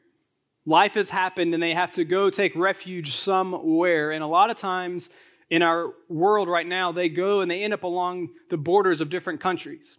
Life 0.66 0.94
has 0.94 1.10
happened 1.10 1.54
and 1.54 1.62
they 1.62 1.74
have 1.74 1.92
to 1.92 2.04
go 2.04 2.30
take 2.30 2.54
refuge 2.54 3.16
somewhere. 3.16 4.12
And 4.12 4.22
a 4.22 4.26
lot 4.26 4.50
of 4.50 4.56
times 4.56 5.10
in 5.48 5.62
our 5.62 5.92
world 6.08 6.48
right 6.48 6.66
now, 6.66 6.92
they 6.92 7.08
go 7.08 7.40
and 7.40 7.50
they 7.50 7.62
end 7.62 7.74
up 7.74 7.82
along 7.82 8.28
the 8.50 8.56
borders 8.56 9.00
of 9.00 9.10
different 9.10 9.40
countries. 9.40 9.98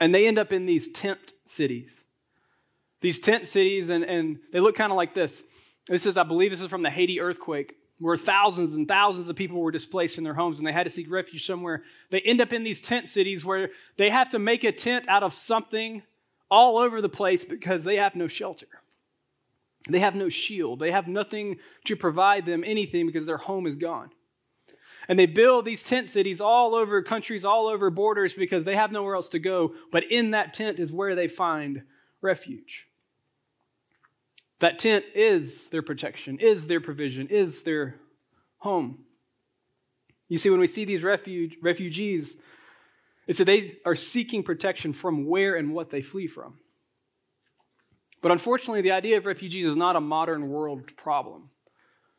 And 0.00 0.14
they 0.14 0.26
end 0.26 0.38
up 0.38 0.52
in 0.52 0.66
these 0.66 0.88
tent 0.88 1.32
cities. 1.46 2.04
These 3.00 3.20
tent 3.20 3.46
cities, 3.46 3.88
and, 3.88 4.04
and 4.04 4.38
they 4.52 4.60
look 4.60 4.74
kind 4.74 4.90
of 4.90 4.96
like 4.96 5.14
this. 5.14 5.42
This 5.86 6.06
is, 6.06 6.16
I 6.16 6.22
believe, 6.24 6.50
this 6.50 6.60
is 6.60 6.68
from 6.68 6.82
the 6.82 6.90
Haiti 6.90 7.20
earthquake, 7.20 7.74
where 7.98 8.16
thousands 8.16 8.74
and 8.74 8.88
thousands 8.88 9.30
of 9.30 9.36
people 9.36 9.60
were 9.60 9.70
displaced 9.70 10.18
in 10.18 10.24
their 10.24 10.34
homes 10.34 10.58
and 10.58 10.66
they 10.66 10.72
had 10.72 10.84
to 10.84 10.90
seek 10.90 11.10
refuge 11.10 11.46
somewhere. 11.46 11.84
They 12.10 12.20
end 12.20 12.40
up 12.40 12.52
in 12.52 12.64
these 12.64 12.82
tent 12.82 13.08
cities 13.08 13.44
where 13.44 13.70
they 13.96 14.10
have 14.10 14.30
to 14.30 14.38
make 14.38 14.64
a 14.64 14.72
tent 14.72 15.08
out 15.08 15.22
of 15.22 15.32
something 15.32 16.02
all 16.50 16.78
over 16.78 17.00
the 17.00 17.08
place 17.08 17.44
because 17.44 17.84
they 17.84 17.96
have 17.96 18.14
no 18.14 18.28
shelter. 18.28 18.68
They 19.88 20.00
have 20.00 20.14
no 20.14 20.28
shield. 20.28 20.80
They 20.80 20.90
have 20.90 21.08
nothing 21.08 21.58
to 21.84 21.96
provide 21.96 22.46
them 22.46 22.64
anything 22.64 23.06
because 23.06 23.26
their 23.26 23.36
home 23.36 23.66
is 23.66 23.76
gone. 23.76 24.10
And 25.08 25.18
they 25.18 25.26
build 25.26 25.64
these 25.64 25.82
tent 25.82 26.10
cities 26.10 26.40
all 26.40 26.74
over 26.74 27.02
countries, 27.02 27.44
all 27.44 27.68
over 27.68 27.90
borders 27.90 28.34
because 28.34 28.64
they 28.64 28.74
have 28.74 28.90
nowhere 28.90 29.14
else 29.14 29.28
to 29.30 29.38
go. 29.38 29.74
But 29.92 30.10
in 30.10 30.32
that 30.32 30.54
tent 30.54 30.80
is 30.80 30.92
where 30.92 31.14
they 31.14 31.28
find 31.28 31.82
refuge. 32.20 32.86
That 34.58 34.78
tent 34.78 35.04
is 35.14 35.68
their 35.68 35.82
protection, 35.82 36.38
is 36.38 36.66
their 36.66 36.80
provision, 36.80 37.28
is 37.28 37.62
their 37.62 37.96
home. 38.58 39.04
You 40.28 40.38
see, 40.38 40.50
when 40.50 40.60
we 40.60 40.66
see 40.66 40.84
these 40.84 41.02
refuge, 41.02 41.56
refugees, 41.62 42.36
it's 43.26 43.38
that 43.38 43.44
they 43.44 43.76
are 43.84 43.96
seeking 43.96 44.42
protection 44.42 44.92
from 44.92 45.26
where 45.26 45.56
and 45.56 45.72
what 45.74 45.90
they 45.90 46.02
flee 46.02 46.26
from. 46.26 46.58
But 48.22 48.32
unfortunately, 48.32 48.82
the 48.82 48.92
idea 48.92 49.18
of 49.18 49.26
refugees 49.26 49.66
is 49.66 49.76
not 49.76 49.96
a 49.96 50.00
modern 50.00 50.48
world 50.48 50.96
problem. 50.96 51.50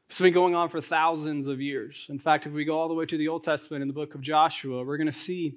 It's 0.07 0.19
been 0.19 0.33
going 0.33 0.55
on 0.55 0.69
for 0.69 0.79
thousands 0.79 1.47
of 1.47 1.59
years. 1.59 2.05
In 2.09 2.17
fact, 2.17 2.45
if 2.45 2.53
we 2.53 2.63
go 2.63 2.79
all 2.79 2.87
the 2.87 2.93
way 2.93 3.05
to 3.05 3.17
the 3.17 3.27
Old 3.27 3.43
Testament 3.43 3.81
in 3.81 3.87
the 3.87 3.93
book 3.93 4.15
of 4.15 4.21
Joshua, 4.21 4.83
we're 4.83 4.97
going 4.97 5.07
to 5.07 5.11
see 5.11 5.55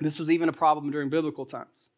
this 0.00 0.18
was 0.18 0.30
even 0.30 0.48
a 0.48 0.52
problem 0.52 0.90
during 0.90 1.08
biblical 1.08 1.44
times. 1.44 1.90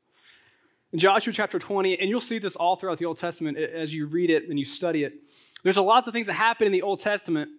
In 0.93 0.99
Joshua 0.99 1.33
chapter 1.33 1.59
20, 1.59 1.99
and 2.01 2.09
you'll 2.09 2.21
see 2.21 2.39
this 2.39 2.57
all 2.57 2.77
throughout 2.77 2.97
the 2.97 3.05
Old 3.05 3.19
Testament 3.19 3.59
as 3.59 3.93
you 3.93 4.07
read 4.07 4.31
it 4.31 4.49
and 4.49 4.59
you 4.59 4.65
study 4.65 5.05
it, 5.05 5.15
there's 5.63 5.77
a 5.77 5.83
lots 5.83 6.07
of 6.07 6.15
things 6.15 6.29
that 6.29 6.35
happen 6.35 6.67
in 6.67 6.73
the 6.73 6.83
Old 6.83 7.01
Testament 7.01 7.51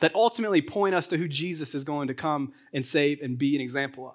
that 0.00 0.14
ultimately 0.14 0.62
point 0.62 0.94
us 0.94 1.08
to 1.08 1.18
who 1.18 1.28
Jesus 1.28 1.74
is 1.74 1.84
going 1.84 2.08
to 2.08 2.14
come 2.14 2.54
and 2.72 2.86
save 2.86 3.20
and 3.20 3.36
be 3.36 3.54
an 3.54 3.60
example 3.60 4.08
of. 4.08 4.14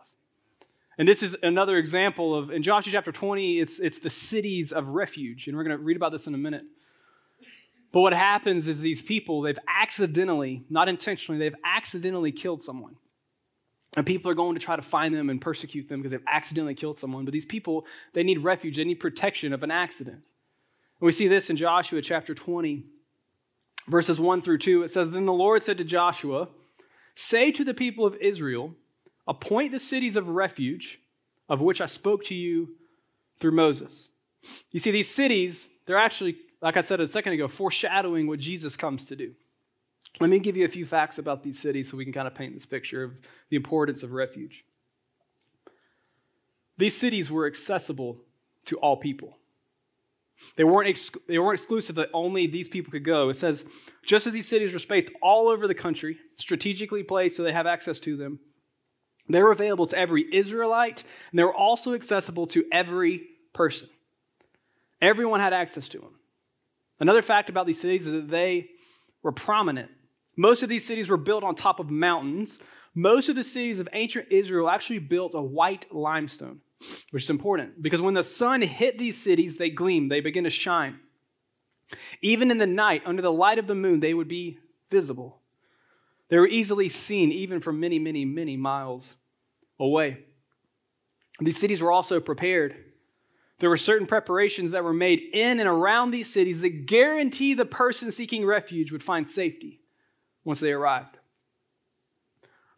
And 0.97 1.07
this 1.07 1.23
is 1.23 1.35
another 1.41 1.77
example 1.77 2.35
of, 2.35 2.51
in 2.51 2.62
Joshua 2.62 2.91
chapter 2.91 3.12
20, 3.12 3.59
it's, 3.59 3.79
it's 3.79 4.00
the 4.00 4.09
cities 4.09 4.71
of 4.71 4.89
refuge. 4.89 5.47
And 5.47 5.57
we're 5.57 5.63
going 5.63 5.77
to 5.77 5.83
read 5.83 5.97
about 5.97 6.12
this 6.12 6.27
in 6.27 6.35
a 6.35 6.38
minute. 6.38 6.63
But 7.91 8.01
what 8.01 8.13
happens 8.13 8.67
is 8.67 8.79
these 8.79 9.01
people, 9.01 9.41
they've 9.41 9.57
accidentally, 9.67 10.63
not 10.69 10.89
intentionally, 10.89 11.39
they've 11.39 11.55
accidentally 11.63 12.31
killed 12.31 12.62
someone. 12.62 12.95
And 13.95 14.05
people 14.05 14.31
are 14.31 14.35
going 14.35 14.55
to 14.55 14.59
try 14.59 14.75
to 14.75 14.81
find 14.81 15.13
them 15.13 15.29
and 15.29 15.39
persecute 15.39 15.88
them 15.88 16.00
because 16.00 16.12
they've 16.12 16.27
accidentally 16.27 16.73
killed 16.73 16.97
someone. 16.97 17.25
But 17.25 17.33
these 17.33 17.45
people, 17.45 17.85
they 18.13 18.23
need 18.23 18.39
refuge, 18.39 18.77
they 18.77 18.83
need 18.83 18.95
protection 18.95 19.53
of 19.53 19.62
an 19.62 19.69
accident. 19.69 20.17
And 20.17 21.05
we 21.05 21.12
see 21.12 21.27
this 21.27 21.50
in 21.50 21.57
Joshua 21.57 22.01
chapter 22.01 22.33
20, 22.33 22.85
verses 23.88 24.19
1 24.19 24.41
through 24.41 24.57
2. 24.59 24.83
It 24.83 24.91
says, 24.91 25.12
Then 25.12 25.27
the 25.27 25.33
Lord 25.33 25.62
said 25.62 25.77
to 25.77 25.83
Joshua, 25.83 26.47
Say 27.13 27.51
to 27.51 27.63
the 27.63 27.75
people 27.75 28.07
of 28.07 28.15
Israel, 28.15 28.73
appoint 29.27 29.72
the 29.72 29.80
cities 29.80 30.15
of 30.15 30.27
refuge 30.30 31.00
of 31.50 31.62
which 31.62 31.82
I 31.82 31.86
spoke 31.86 32.24
to 32.25 32.36
you 32.36 32.75
through 33.39 33.51
Moses. 33.51 34.10
You 34.72 34.80
see, 34.80 34.92
these 34.92 35.10
cities, 35.10 35.65
they're 35.86 35.98
actually 35.98 36.38
like 36.63 36.77
I 36.77 36.82
said 36.82 37.01
a 37.01 37.08
second 37.10 37.34
ago, 37.34 37.50
foreshadowing 37.50 38.25
what 38.25 38.39
Jesus 38.39 38.77
comes 38.77 39.08
to 39.08 39.18
do. 39.18 39.34
Let 40.22 40.30
me 40.30 40.39
give 40.39 40.56
you 40.56 40.63
a 40.63 40.70
few 40.70 40.86
facts 40.86 41.20
about 41.20 41.44
these 41.44 41.60
cities 41.60 41.92
so 41.92 41.98
we 41.98 42.06
can 42.06 42.13
kind 42.13 42.27
of 42.27 42.34
paint 42.34 42.53
this 42.53 42.65
picture 42.65 43.03
of 43.03 43.12
the 43.50 43.58
importance 43.58 44.01
of 44.01 44.13
refuge. 44.13 44.63
These 46.77 46.96
cities 46.96 47.30
were 47.30 47.46
accessible 47.46 48.18
to 48.65 48.77
all 48.77 48.96
people. 48.96 49.38
They 50.56 50.63
weren't, 50.63 50.88
ex- 50.88 51.12
they 51.27 51.38
weren't 51.38 51.60
exclusive 51.60 51.98
that 51.98 52.10
only 52.13 52.48
these 52.48 52.70
people 52.70 52.92
could 52.92 53.03
go. 53.03 53.27
It 53.27 53.36
says, 53.36 53.65
just 54.06 54.25
as 54.25 54.34
these 54.34 54.48
cities 54.48 54.72
were 54.72 54.80
spaced 54.80 55.10
all 55.22 55.50
over 55.50 55.68
the 55.68 55.75
country, 55.75 56.18
strategically 56.36 57.03
placed 57.03 57.36
so 57.36 57.44
they 57.44 57.51
have 57.51 57.68
access 57.68 58.00
to 58.01 58.15
them, 58.15 58.39
they 59.30 59.42
were 59.42 59.51
available 59.51 59.88
to 59.88 59.98
every 59.98 60.25
Israelite, 60.34 61.03
and 61.32 61.39
they 61.39 61.44
were 61.44 61.56
also 61.56 61.94
accessible 61.94 62.48
to 62.48 62.65
every 62.72 63.24
person. 63.53 63.89
Everyone 65.01 65.39
had 65.39 65.53
access 65.53 65.88
to 65.89 66.00
them. 66.00 66.15
Another 67.00 67.22
fact 67.22 67.50
about 67.50 67.65
these 67.65 67.80
cities 67.80 68.08
is 68.08 68.13
that 68.13 68.30
they 68.30 68.70
were 69.22 69.32
prominent. 69.32 69.92
Most 70.36 70.63
of 70.63 70.70
these 70.70 70.86
cities 70.86 71.10
were 71.10 71.18
built 71.18 71.44
on 71.44 71.56
top 71.56 71.80
of 71.80 71.89
mountains. 71.89 72.60
Most 72.96 73.30
of 73.30 73.36
the 73.36 73.44
cities 73.44 73.80
of 73.80 73.89
ancient 73.94 74.27
Israel 74.32 74.70
actually 74.70 75.00
built 75.00 75.34
a 75.34 75.42
white 75.42 75.94
limestone, 75.94 76.62
which 77.12 77.24
is 77.24 77.30
important 77.30 77.82
because 77.82 78.01
when 78.01 78.13
the 78.13 78.24
sun 78.24 78.62
hit 78.62 78.98
these 78.98 79.22
cities, 79.22 79.58
they 79.58 79.70
gleamed, 79.70 80.12
they 80.12 80.22
begin 80.22 80.44
to 80.44 80.50
shine. 80.50 81.00
Even 82.22 82.51
in 82.51 82.58
the 82.58 82.68
night, 82.68 83.03
under 83.06 83.22
the 83.22 83.32
light 83.32 83.60
of 83.60 83.68
the 83.68 83.75
moon, 83.75 84.00
they 84.00 84.13
would 84.13 84.27
be 84.27 84.60
visible. 84.89 85.42
They 86.33 86.39
were 86.39 86.47
easily 86.47 86.89
seen, 86.89 87.31
even 87.31 87.61
from 87.61 87.79
many, 87.79 87.99
many, 87.99 88.25
many 88.25 88.57
miles 88.57 89.17
away. 89.79 90.17
These 91.39 91.59
cities 91.59 91.79
were 91.79 91.91
also 91.91 92.19
prepared 92.19 92.73
there 93.59 93.69
were 93.69 93.77
certain 93.77 94.07
preparations 94.07 94.71
that 94.71 94.83
were 94.83 94.93
made 94.93 95.21
in 95.31 95.59
and 95.59 95.69
around 95.69 96.09
these 96.09 96.33
cities 96.33 96.61
that 96.61 96.87
guarantee 96.87 97.53
the 97.53 97.65
person 97.65 98.11
seeking 98.11 98.47
refuge 98.47 98.91
would 98.91 99.03
find 99.03 99.27
safety 99.27 99.79
once 100.43 100.59
they 100.59 100.71
arrived. 100.71 101.19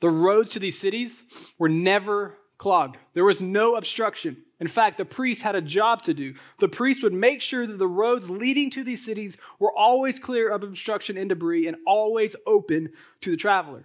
The 0.01 0.09
roads 0.09 0.51
to 0.51 0.59
these 0.59 0.77
cities 0.77 1.23
were 1.57 1.69
never 1.69 2.37
clogged. 2.57 2.97
There 3.13 3.23
was 3.23 3.41
no 3.41 3.77
obstruction. 3.77 4.43
In 4.59 4.67
fact, 4.67 4.97
the 4.97 5.05
priests 5.05 5.43
had 5.43 5.55
a 5.55 5.61
job 5.61 6.01
to 6.03 6.13
do. 6.13 6.33
The 6.59 6.69
priests 6.69 7.03
would 7.03 7.13
make 7.13 7.41
sure 7.41 7.67
that 7.67 7.77
the 7.77 7.87
roads 7.87 8.29
leading 8.29 8.69
to 8.71 8.83
these 8.83 9.03
cities 9.03 9.37
were 9.59 9.75
always 9.75 10.17
clear 10.17 10.49
of 10.49 10.63
obstruction 10.63 11.17
and 11.17 11.27
debris 11.27 11.67
and 11.67 11.77
always 11.85 12.35
open 12.47 12.89
to 13.21 13.31
the 13.31 13.37
traveler. 13.37 13.83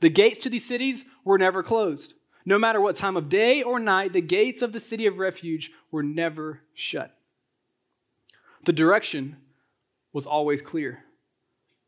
The 0.00 0.10
gates 0.10 0.40
to 0.40 0.50
these 0.50 0.64
cities 0.64 1.04
were 1.24 1.38
never 1.38 1.62
closed. 1.62 2.14
No 2.44 2.58
matter 2.58 2.80
what 2.80 2.96
time 2.96 3.16
of 3.16 3.28
day 3.28 3.62
or 3.62 3.78
night, 3.78 4.12
the 4.12 4.20
gates 4.20 4.62
of 4.62 4.72
the 4.72 4.80
city 4.80 5.06
of 5.06 5.18
refuge 5.18 5.70
were 5.90 6.02
never 6.02 6.60
shut. 6.74 7.16
The 8.64 8.72
direction 8.72 9.36
was 10.12 10.26
always 10.26 10.62
clear. 10.62 11.04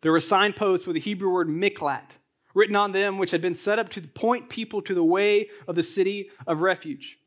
There 0.03 0.13
were 0.13 0.21
signposts 0.21 0.87
with 0.87 0.95
the 0.95 1.01
Hebrew 1.01 1.31
word 1.31 1.49
miklat 1.49 2.19
written 2.55 2.77
on 2.77 2.93
them, 2.93 3.19
which 3.19 3.33
had 3.33 3.43
been 3.43 3.55
set 3.55 3.79
up 3.79 3.89
to 3.91 4.01
point 4.01 4.49
people 4.49 4.81
to 4.83 4.95
the 4.95 5.05
way 5.05 5.49
of 5.67 5.75
the 5.75 5.83
city 5.83 6.31
of 6.47 6.61
refuge. 6.61 7.19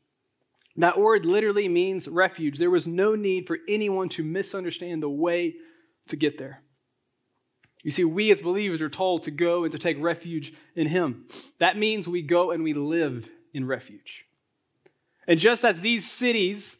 That 0.78 0.98
word 0.98 1.26
literally 1.26 1.68
means 1.68 2.06
refuge. 2.06 2.58
There 2.58 2.70
was 2.70 2.86
no 2.86 3.16
need 3.16 3.48
for 3.48 3.58
anyone 3.68 4.08
to 4.10 4.22
misunderstand 4.22 5.02
the 5.02 5.10
way 5.10 5.56
to 6.06 6.16
get 6.16 6.38
there. 6.38 6.62
You 7.82 7.90
see, 7.90 8.04
we 8.04 8.30
as 8.30 8.38
believers 8.38 8.80
are 8.80 8.88
told 8.88 9.24
to 9.24 9.32
go 9.32 9.64
and 9.64 9.72
to 9.72 9.78
take 9.78 10.00
refuge 10.00 10.52
in 10.76 10.86
Him. 10.86 11.26
That 11.58 11.76
means 11.76 12.08
we 12.08 12.22
go 12.22 12.52
and 12.52 12.62
we 12.62 12.74
live 12.74 13.28
in 13.52 13.66
refuge. 13.66 14.24
And 15.26 15.38
just 15.38 15.64
as 15.64 15.80
these 15.80 16.08
cities 16.08 16.76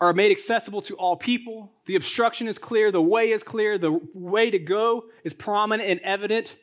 are 0.00 0.12
made 0.12 0.30
accessible 0.30 0.82
to 0.82 0.94
all 0.94 1.16
people, 1.16 1.72
the 1.86 1.96
obstruction 1.96 2.46
is 2.46 2.58
clear, 2.58 2.92
the 2.92 3.02
way 3.02 3.30
is 3.30 3.42
clear, 3.42 3.76
the 3.76 4.00
way 4.14 4.50
to 4.50 4.58
go 4.58 5.06
is 5.24 5.34
prominent 5.34 5.88
and 5.88 6.00
evident, 6.00 6.56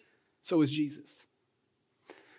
so 0.44 0.62
is 0.62 0.72
Jesus. 0.72 1.26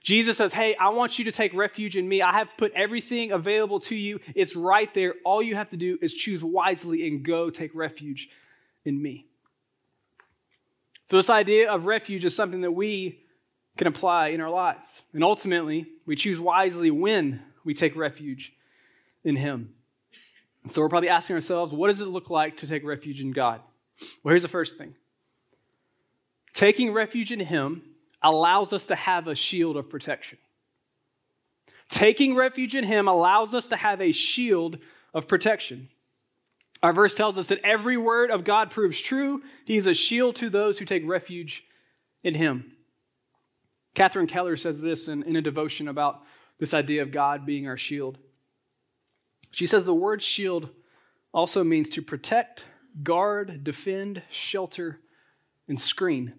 Jesus 0.02 0.36
says, 0.36 0.52
Hey, 0.52 0.74
I 0.74 0.88
want 0.88 1.18
you 1.18 1.24
to 1.26 1.32
take 1.32 1.54
refuge 1.54 1.96
in 1.96 2.08
me. 2.08 2.22
I 2.22 2.32
have 2.32 2.48
put 2.56 2.72
everything 2.72 3.30
available 3.30 3.80
to 3.80 3.94
you. 3.94 4.20
It's 4.34 4.56
right 4.56 4.92
there. 4.94 5.14
All 5.24 5.42
you 5.42 5.54
have 5.54 5.70
to 5.70 5.76
do 5.76 5.98
is 6.02 6.12
choose 6.14 6.42
wisely 6.42 7.06
and 7.06 7.24
go 7.24 7.50
take 7.50 7.74
refuge 7.74 8.28
in 8.84 9.00
me. 9.00 9.26
So, 11.08 11.16
this 11.18 11.30
idea 11.30 11.70
of 11.70 11.86
refuge 11.86 12.24
is 12.24 12.34
something 12.34 12.62
that 12.62 12.72
we 12.72 13.20
can 13.76 13.86
apply 13.86 14.28
in 14.28 14.40
our 14.40 14.50
lives. 14.50 15.02
And 15.12 15.22
ultimately, 15.22 15.86
we 16.06 16.16
choose 16.16 16.40
wisely 16.40 16.90
when 16.90 17.42
we 17.64 17.74
take 17.74 17.94
refuge 17.96 18.52
in 19.22 19.36
Him. 19.36 19.74
So, 20.68 20.80
we're 20.80 20.88
probably 20.88 21.10
asking 21.10 21.36
ourselves, 21.36 21.72
what 21.72 21.88
does 21.88 22.00
it 22.00 22.08
look 22.08 22.30
like 22.30 22.56
to 22.58 22.66
take 22.66 22.84
refuge 22.84 23.20
in 23.20 23.32
God? 23.32 23.60
Well, 24.22 24.32
here's 24.32 24.42
the 24.42 24.48
first 24.48 24.78
thing 24.78 24.94
taking 26.54 26.92
refuge 26.92 27.30
in 27.30 27.40
Him 27.40 27.82
allows 28.22 28.72
us 28.72 28.86
to 28.86 28.94
have 28.94 29.26
a 29.28 29.34
shield 29.34 29.76
of 29.76 29.88
protection. 29.88 30.38
Taking 31.88 32.34
refuge 32.34 32.74
in 32.74 32.84
Him 32.84 33.08
allows 33.08 33.54
us 33.54 33.68
to 33.68 33.76
have 33.76 34.00
a 34.00 34.12
shield 34.12 34.78
of 35.12 35.28
protection. 35.28 35.88
Our 36.82 36.92
verse 36.92 37.14
tells 37.14 37.38
us 37.38 37.48
that 37.48 37.60
every 37.62 37.96
word 37.96 38.30
of 38.30 38.44
God 38.44 38.70
proves 38.70 39.00
true. 39.00 39.42
He 39.64 39.76
is 39.76 39.86
a 39.86 39.94
shield 39.94 40.36
to 40.36 40.50
those 40.50 40.78
who 40.78 40.84
take 40.84 41.06
refuge 41.06 41.64
in 42.24 42.34
him. 42.34 42.72
Catherine 43.94 44.26
Keller 44.26 44.56
says 44.56 44.80
this 44.80 45.06
in, 45.06 45.22
in 45.22 45.36
a 45.36 45.42
devotion 45.42 45.86
about 45.86 46.22
this 46.58 46.74
idea 46.74 47.02
of 47.02 47.12
God 47.12 47.46
being 47.46 47.68
our 47.68 47.76
shield. 47.76 48.18
She 49.50 49.66
says 49.66 49.84
the 49.84 49.94
word 49.94 50.22
shield 50.22 50.70
also 51.32 51.62
means 51.62 51.90
to 51.90 52.02
protect, 52.02 52.66
guard, 53.02 53.62
defend, 53.62 54.22
shelter, 54.30 55.00
and 55.68 55.78
screen. 55.78 56.32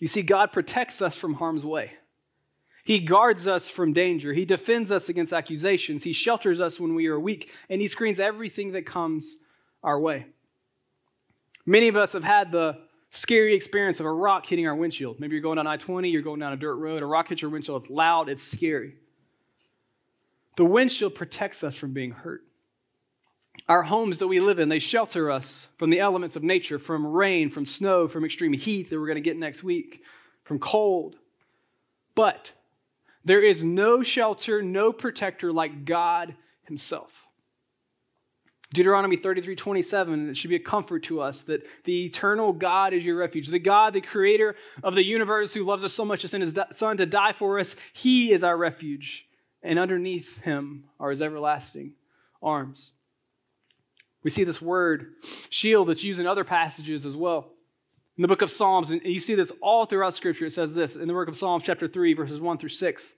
You 0.00 0.08
see, 0.08 0.22
God 0.22 0.52
protects 0.52 1.00
us 1.02 1.14
from 1.14 1.34
harm's 1.34 1.64
way. 1.64 1.92
He 2.84 3.00
guards 3.00 3.48
us 3.48 3.68
from 3.68 3.94
danger. 3.94 4.32
He 4.34 4.44
defends 4.44 4.92
us 4.92 5.08
against 5.08 5.32
accusations. 5.32 6.02
He 6.02 6.12
shelters 6.12 6.60
us 6.60 6.78
when 6.78 6.94
we 6.94 7.06
are 7.06 7.18
weak, 7.18 7.50
and 7.70 7.80
He 7.80 7.88
screens 7.88 8.20
everything 8.20 8.72
that 8.72 8.84
comes 8.84 9.38
our 9.82 9.98
way. 9.98 10.26
Many 11.64 11.88
of 11.88 11.96
us 11.96 12.12
have 12.12 12.24
had 12.24 12.52
the 12.52 12.78
scary 13.08 13.54
experience 13.54 14.00
of 14.00 14.06
a 14.06 14.12
rock 14.12 14.44
hitting 14.44 14.66
our 14.66 14.74
windshield. 14.74 15.18
Maybe 15.20 15.34
you're 15.34 15.42
going 15.42 15.56
down 15.56 15.66
I 15.66 15.76
20, 15.76 16.10
you're 16.10 16.20
going 16.20 16.40
down 16.40 16.52
a 16.52 16.56
dirt 16.56 16.76
road, 16.76 17.02
a 17.02 17.06
rock 17.06 17.28
hits 17.28 17.40
your 17.40 17.50
windshield, 17.50 17.82
it's 17.82 17.90
loud, 17.90 18.28
it's 18.28 18.42
scary. 18.42 18.96
The 20.56 20.64
windshield 20.64 21.14
protects 21.14 21.64
us 21.64 21.74
from 21.74 21.92
being 21.92 22.10
hurt. 22.10 22.42
Our 23.68 23.82
homes 23.82 24.18
that 24.18 24.28
we 24.28 24.40
live 24.40 24.58
in, 24.58 24.68
they 24.68 24.78
shelter 24.78 25.30
us 25.30 25.68
from 25.78 25.88
the 25.90 26.00
elements 26.00 26.36
of 26.36 26.42
nature, 26.42 26.78
from 26.78 27.06
rain, 27.06 27.48
from 27.48 27.64
snow, 27.64 28.08
from 28.08 28.24
extreme 28.24 28.52
heat 28.52 28.90
that 28.90 28.98
we're 28.98 29.06
going 29.06 29.14
to 29.16 29.22
get 29.22 29.38
next 29.38 29.64
week, 29.64 30.02
from 30.42 30.58
cold. 30.58 31.16
But 32.14 32.52
there 33.24 33.42
is 33.42 33.64
no 33.64 34.02
shelter, 34.02 34.62
no 34.62 34.92
protector 34.92 35.50
like 35.50 35.86
God 35.86 36.34
Himself. 36.64 37.24
Deuteronomy 38.74 39.16
33 39.16 39.54
27, 39.54 40.30
it 40.30 40.36
should 40.36 40.50
be 40.50 40.56
a 40.56 40.60
comfort 40.60 41.04
to 41.04 41.20
us 41.20 41.44
that 41.44 41.62
the 41.84 42.06
eternal 42.06 42.52
God 42.52 42.92
is 42.92 43.06
your 43.06 43.16
refuge. 43.16 43.48
The 43.48 43.58
God, 43.58 43.94
the 43.94 44.00
creator 44.00 44.56
of 44.82 44.94
the 44.94 45.04
universe, 45.04 45.54
who 45.54 45.64
loves 45.64 45.84
us 45.84 45.94
so 45.94 46.04
much 46.04 46.22
to 46.22 46.28
send 46.28 46.42
his 46.42 46.54
son 46.72 46.96
to 46.98 47.06
die 47.06 47.32
for 47.32 47.58
us, 47.58 47.76
he 47.92 48.32
is 48.32 48.44
our 48.44 48.56
refuge. 48.56 49.26
And 49.62 49.78
underneath 49.78 50.40
him 50.40 50.84
are 51.00 51.10
his 51.10 51.22
everlasting 51.22 51.92
arms. 52.42 52.92
We 54.24 54.30
see 54.30 54.42
this 54.42 54.60
word, 54.60 55.12
shield, 55.50 55.88
that's 55.88 56.02
used 56.02 56.18
in 56.18 56.26
other 56.26 56.44
passages 56.44 57.06
as 57.06 57.16
well. 57.16 57.50
In 58.16 58.22
the 58.22 58.28
book 58.28 58.42
of 58.42 58.50
Psalms, 58.50 58.90
and 58.90 59.02
you 59.04 59.20
see 59.20 59.34
this 59.34 59.52
all 59.60 59.86
throughout 59.86 60.14
Scripture, 60.14 60.46
it 60.46 60.52
says 60.52 60.72
this 60.74 60.96
in 60.96 61.06
the 61.06 61.14
book 61.14 61.28
of 61.28 61.36
Psalms, 61.36 61.64
chapter 61.64 61.86
3, 61.86 62.14
verses 62.14 62.40
1 62.40 62.58
through 62.58 62.70
6. 62.70 63.14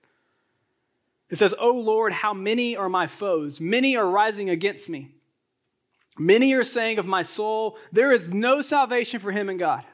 It 1.31 1.39
says, 1.39 1.55
O 1.59 1.73
Lord, 1.73 2.13
how 2.13 2.35
many 2.35 2.77
are 2.77 2.89
my 2.89 3.07
foes? 3.07 3.61
Many 3.61 3.97
are 3.97 4.09
rising 4.09 4.51
against 4.51 4.89
me. 4.89 5.13
Many 6.19 6.55
are 6.55 6.65
saying 6.65 6.99
of 6.99 7.07
my 7.07 7.23
soul, 7.23 7.77
there 7.93 8.11
is 8.11 8.33
no 8.33 8.63
salvation 8.63 9.21
for 9.21 9.33
him 9.33 9.49
in 9.49 9.59
God. 9.59 9.85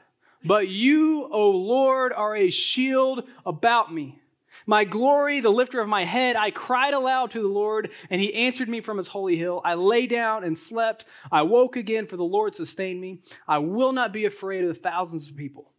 But 0.45 0.67
you, 0.67 1.27
O 1.31 1.49
Lord, 1.49 2.13
are 2.13 2.35
a 2.35 2.49
shield 2.49 3.23
about 3.45 3.93
me. 3.93 4.19
My 4.65 4.83
glory, 4.83 5.39
the 5.39 5.49
lifter 5.49 5.81
of 5.81 5.87
my 5.87 6.05
head, 6.05 6.35
I 6.35 6.51
cried 6.51 6.93
aloud 6.93 7.31
to 7.31 7.41
the 7.41 7.47
Lord, 7.47 7.91
and 8.09 8.21
he 8.21 8.33
answered 8.33 8.69
me 8.69 8.81
from 8.81 8.97
his 8.97 9.07
holy 9.07 9.35
hill. 9.35 9.61
I 9.63 9.73
lay 9.73 10.07
down 10.07 10.43
and 10.43 10.57
slept. 10.57 11.05
I 11.31 11.41
woke 11.41 11.75
again, 11.75 12.07
for 12.07 12.17
the 12.17 12.23
Lord 12.23 12.55
sustained 12.55 13.01
me. 13.01 13.21
I 13.47 13.57
will 13.59 13.91
not 13.91 14.13
be 14.13 14.25
afraid 14.25 14.63
of 14.63 14.69
the 14.69 14.79
thousands 14.79 15.29
of 15.29 15.35
people 15.35 15.71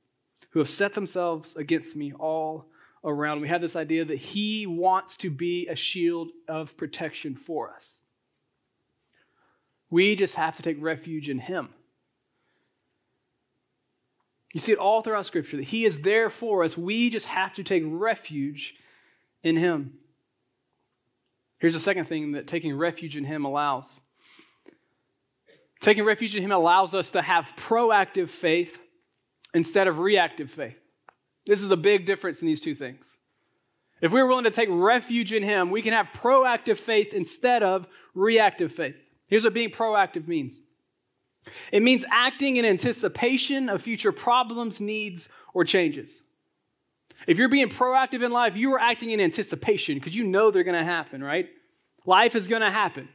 who 0.51 0.59
have 0.61 0.69
set 0.69 0.93
themselves 0.93 1.55
against 1.57 1.97
me 1.97 2.13
all 2.13 2.67
around. 3.05 3.41
We 3.41 3.49
have 3.49 3.61
this 3.61 3.77
idea 3.77 4.05
that 4.05 4.19
he 4.19 4.67
wants 4.67 5.17
to 5.19 5.31
be 5.31 5.67
a 5.69 5.77
shield 5.77 6.31
of 6.49 6.77
protection 6.77 7.37
for 7.37 7.75
us. 7.75 8.01
We 9.91 10.17
just 10.17 10.35
have 10.35 10.57
to 10.57 10.63
take 10.63 10.77
refuge 10.81 11.29
in 11.29 11.39
Him. 11.39 11.69
You 14.55 14.61
see 14.61 14.71
it 14.71 14.79
all 14.79 15.03
throughout 15.03 15.27
Scripture 15.27 15.57
that 15.59 15.65
He 15.65 15.85
is 15.85 16.01
there 16.01 16.31
for 16.31 16.63
us. 16.63 16.79
We 16.79 17.11
just 17.11 17.27
have 17.27 17.53
to 17.55 17.65
take 17.65 17.83
refuge 17.85 18.75
in 19.43 19.57
Him. 19.57 19.95
Here's 21.59 21.75
the 21.75 21.81
second 21.81 22.05
thing 22.05 22.33
that 22.33 22.47
taking 22.47 22.77
refuge 22.77 23.17
in 23.17 23.25
Him 23.25 23.45
allows. 23.45 24.01
Taking 25.81 26.05
refuge 26.05 26.37
in 26.37 26.43
Him 26.43 26.53
allows 26.53 26.95
us 26.95 27.11
to 27.11 27.21
have 27.21 27.53
proactive 27.57 28.31
faith 28.31 28.81
instead 29.53 29.89
of 29.89 29.99
reactive 29.99 30.53
faith. 30.53 30.79
This 31.47 31.61
is 31.61 31.71
a 31.73 31.77
big 31.77 32.07
difference 32.07 32.41
in 32.41 32.47
these 32.47 32.61
two 32.61 32.77
things. 32.77 33.19
If 34.01 34.13
we're 34.13 34.27
willing 34.27 34.45
to 34.45 34.51
take 34.53 34.69
refuge 34.71 35.33
in 35.33 35.43
Him, 35.43 35.73
we 35.73 35.83
can 35.83 35.95
have 35.95 36.07
proactive 36.15 36.79
faith 36.79 37.13
instead 37.13 37.65
of 37.65 37.89
reactive 38.15 38.71
faith. 38.71 38.95
Here's 39.27 39.43
what 39.43 39.53
being 39.53 39.71
proactive 39.71 40.29
means 40.29 40.61
it 41.73 41.83
means 41.83 42.05
acting 42.11 42.57
in 42.57 42.65
anticipation 42.65 43.69
of 43.69 43.83
future 43.83 44.13
problems, 44.13 44.81
needs, 44.81 45.29
or 45.53 45.65
changes. 45.65 46.23
If 47.27 47.39
you're 47.39 47.49
being 47.49 47.69
proactive 47.69 48.25
in 48.25 48.33
life, 48.33 48.57
you 48.57 48.73
are 48.75 48.81
acting 48.81 49.11
in 49.11 49.21
anticipation 49.21 49.95
because 49.95 50.15
you 50.15 50.25
know 50.25 50.51
they're 50.51 50.65
going 50.65 50.79
to 50.79 50.85
happen, 50.85 51.23
right? 51.23 51.49
Life 52.07 52.37
is 52.37 52.49
going 52.49 52.63
to 52.63 52.71
happen. 52.71 53.09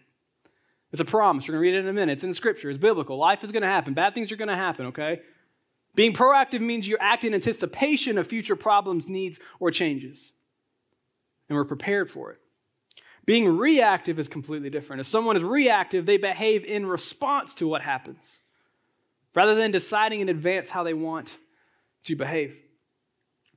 It's 0.91 1.01
a 1.01 1.05
promise. 1.05 1.47
We're 1.47 1.53
going 1.53 1.63
to 1.63 1.71
read 1.71 1.77
it 1.77 1.83
in 1.83 1.87
a 1.87 1.93
minute. 1.93 2.13
It's 2.13 2.23
in 2.23 2.33
Scripture, 2.33 2.69
it's 2.69 2.79
biblical. 2.79 3.17
Life 3.17 3.43
is 3.43 3.51
going 3.51 3.61
to 3.61 3.69
happen. 3.69 3.93
Bad 3.93 4.13
things 4.13 4.31
are 4.31 4.35
going 4.35 4.49
to 4.49 4.55
happen, 4.55 4.87
okay? 4.87 5.21
Being 5.95 6.13
proactive 6.13 6.61
means 6.61 6.87
you 6.87 6.97
act 6.99 7.23
in 7.23 7.33
anticipation 7.33 8.17
of 8.17 8.27
future 8.27 8.55
problems, 8.55 9.07
needs, 9.07 9.39
or 9.59 9.69
changes. 9.69 10.31
And 11.47 11.55
we're 11.55 11.65
prepared 11.65 12.09
for 12.09 12.31
it. 12.31 12.39
Being 13.29 13.59
reactive 13.59 14.17
is 14.17 14.27
completely 14.27 14.71
different. 14.71 15.01
If 15.01 15.05
someone 15.05 15.37
is 15.37 15.43
reactive, 15.43 16.07
they 16.07 16.17
behave 16.17 16.65
in 16.65 16.87
response 16.87 17.53
to 17.53 17.67
what 17.67 17.83
happens 17.83 18.39
rather 19.35 19.53
than 19.53 19.69
deciding 19.69 20.21
in 20.21 20.29
advance 20.29 20.71
how 20.71 20.81
they 20.81 20.95
want 20.95 21.37
to 22.05 22.15
behave. 22.15 22.57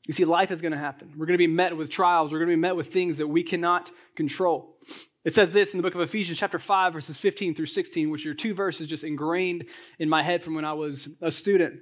You 0.07 0.13
see, 0.13 0.27
life 0.27 0.51
is 0.51 0.61
going 0.61 0.73
to 0.73 0.79
happen. 0.79 1.15
We're 1.17 1.25
going 1.25 1.39
to 1.39 1.39
be 1.39 1.47
met 1.47 1.75
with 1.75 1.89
trials. 1.89 2.31
We're 2.33 2.41
going 2.41 2.51
to 2.51 2.57
be 2.57 2.61
met 2.61 2.77
with 2.77 2.93
things 2.93 3.17
that 3.17 3.29
we 3.29 3.43
cannot 3.43 3.91
control. 4.15 4.77
It 5.25 5.33
says 5.33 5.55
this 5.55 5.73
in 5.73 5.79
the 5.79 5.83
book 5.83 5.95
of 5.95 6.03
Ephesians, 6.03 6.39
chapter 6.39 6.59
5, 6.59 6.93
verses 6.93 7.17
15 7.17 7.55
through 7.55 7.65
16, 7.65 8.11
which 8.11 8.27
are 8.27 8.35
two 8.35 8.53
verses 8.53 8.89
just 8.89 9.05
ingrained 9.05 9.71
in 9.99 10.07
my 10.07 10.23
head 10.23 10.45
from 10.45 10.55
when 10.55 10.67
I 10.67 10.75
was 10.75 11.09
a 11.23 11.31
student. 11.31 11.81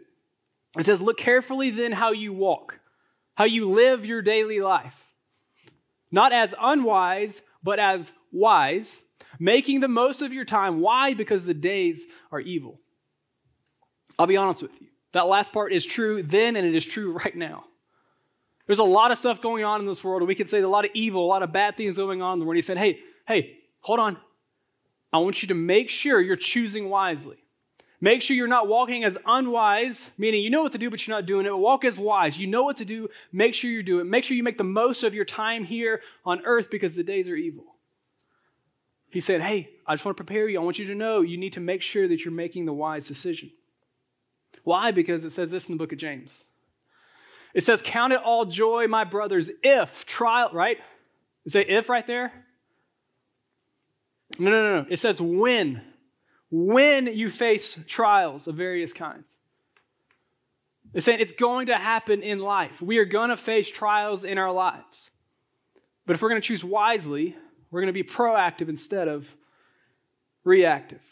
It 0.79 0.87
says, 0.87 1.00
Look 1.00 1.18
carefully 1.18 1.70
then 1.70 1.90
how 1.90 2.12
you 2.12 2.33
walk, 2.33 2.79
how 3.35 3.46
you 3.46 3.68
live 3.68 4.05
your 4.05 4.22
daily 4.22 4.61
life, 4.61 5.09
not 6.12 6.33
as 6.33 6.55
unwise, 6.57 7.42
but 7.62 7.79
as 7.79 8.12
wise, 8.33 9.05
making 9.38 9.81
the 9.81 9.88
most 9.88 10.23
of 10.23 10.33
your 10.33 10.44
time. 10.44 10.81
Why? 10.81 11.14
Because 11.14 11.44
the 11.44 11.55
days 11.55 12.07
are 12.33 12.40
evil. 12.40 12.81
I'll 14.18 14.27
be 14.27 14.37
honest 14.37 14.62
with 14.62 14.73
you. 14.81 14.88
That 15.12 15.27
last 15.27 15.53
part 15.53 15.73
is 15.73 15.85
true 15.85 16.23
then, 16.23 16.57
and 16.57 16.66
it 16.66 16.75
is 16.75 16.85
true 16.85 17.12
right 17.12 17.35
now. 17.35 17.64
There's 18.66 18.79
a 18.79 18.85
lot 18.85 19.11
of 19.11 19.18
stuff 19.18 19.42
going 19.42 19.64
on 19.64 19.81
in 19.81 19.87
this 19.87 20.05
world, 20.05 20.23
and 20.23 20.29
we 20.29 20.35
could 20.35 20.49
say 20.49 20.61
a 20.61 20.68
lot 20.68 20.85
of 20.85 20.92
evil, 20.94 21.25
a 21.25 21.27
lot 21.27 21.42
of 21.42 21.51
bad 21.51 21.77
things 21.77 21.96
going 21.96 22.23
on. 22.23 22.46
When 22.46 22.57
he 22.57 22.62
said, 22.62 22.79
hey, 22.79 23.01
hey, 23.27 23.57
hold 23.81 23.99
on. 23.99 24.16
I 25.12 25.18
want 25.18 25.42
you 25.42 25.49
to 25.49 25.55
make 25.55 25.90
sure 25.90 26.20
you're 26.20 26.37
choosing 26.37 26.88
wisely. 26.88 27.38
Make 28.03 28.23
sure 28.23 28.35
you're 28.35 28.49
not 28.49 28.67
walking 28.67 29.05
as 29.05 29.19
unwise, 29.27 30.11
meaning 30.17 30.43
you 30.43 30.49
know 30.49 30.63
what 30.63 30.73
to 30.73 30.79
do, 30.79 30.89
but 30.89 31.07
you're 31.07 31.17
not 31.17 31.27
doing 31.27 31.45
it. 31.45 31.57
Walk 31.57 31.85
as 31.85 31.99
wise. 31.99 32.39
You 32.39 32.47
know 32.47 32.63
what 32.63 32.79
to 32.79 32.87
do. 32.87 33.09
Make 33.31 33.53
sure 33.53 33.71
you 33.71 33.83
do 33.83 34.01
it. 34.01 34.05
Make 34.05 34.25
sure 34.25 34.37
you 34.37 34.43
make 34.43 34.57
the 34.57 34.65
most 34.65 35.03
of 35.03 35.15
your 35.15 35.27
time 35.27 35.65
here 35.65 36.01
on 36.25 36.41
earth 36.47 36.71
because 36.71 36.97
the 36.97 37.03
days 37.03 37.29
are 37.29 37.37
evil. 37.37 37.65
He 39.11 39.21
said, 39.21 39.43
Hey, 39.43 39.69
I 39.87 39.95
just 39.95 40.05
want 40.07 40.17
to 40.17 40.25
prepare 40.25 40.49
you. 40.49 40.59
I 40.59 40.65
want 40.65 40.79
you 40.79 40.87
to 40.87 40.95
know 40.95 41.21
you 41.21 41.37
need 41.37 41.53
to 41.55 41.61
make 41.61 41.83
sure 41.83 42.09
that 42.09 42.25
you're 42.25 42.33
making 42.33 42.65
the 42.65 42.73
wise 42.73 43.07
decision. 43.07 43.51
Why? 44.65 44.93
Because 44.93 45.25
it 45.25 45.33
says 45.33 45.51
this 45.51 45.69
in 45.69 45.75
the 45.75 45.79
book 45.79 45.93
of 45.93 45.99
James. 45.99 46.45
It 47.53 47.65
says, 47.65 47.83
Count 47.85 48.13
it 48.15 48.21
all 48.25 48.47
joy, 48.47 48.87
my 48.87 49.05
brothers, 49.05 49.51
if 49.63 50.07
trial, 50.07 50.51
right? 50.55 50.79
You 51.45 51.51
say 51.51 51.67
if 51.69 51.89
right 51.89 52.07
there? 52.07 52.33
No, 54.39 54.51
no, 54.51 54.63
no, 54.63 54.83
no. 54.83 54.87
It 54.89 54.99
says 54.99 55.21
when 55.21 55.83
when 56.51 57.07
you 57.07 57.31
face 57.31 57.79
trials 57.87 58.47
of 58.47 58.57
various 58.57 58.93
kinds. 58.93 59.39
It's 60.93 61.07
saying 61.07 61.21
it's 61.21 61.33
going 61.33 61.67
to 61.67 61.77
happen 61.77 62.23
in 62.23 62.41
life. 62.41 62.83
We 62.83 62.99
are 62.99 63.05
going 63.05 63.31
to 63.31 63.37
face 63.37 63.71
trials 63.71 64.25
in 64.25 64.39
our 64.39 64.51
lives. 64.51 65.11
But 66.05 66.15
if 66.15 66.23
we're 66.23 66.31
going 66.31 66.43
to 66.43 66.47
choose 66.47 66.65
wisely, 66.65 67.37
we're 67.71 67.81
going 67.81 67.93
to 67.93 67.93
be 67.93 68.03
proactive 68.03 68.69
instead 68.69 69.07
of 69.07 69.37
reactive. 70.43 71.03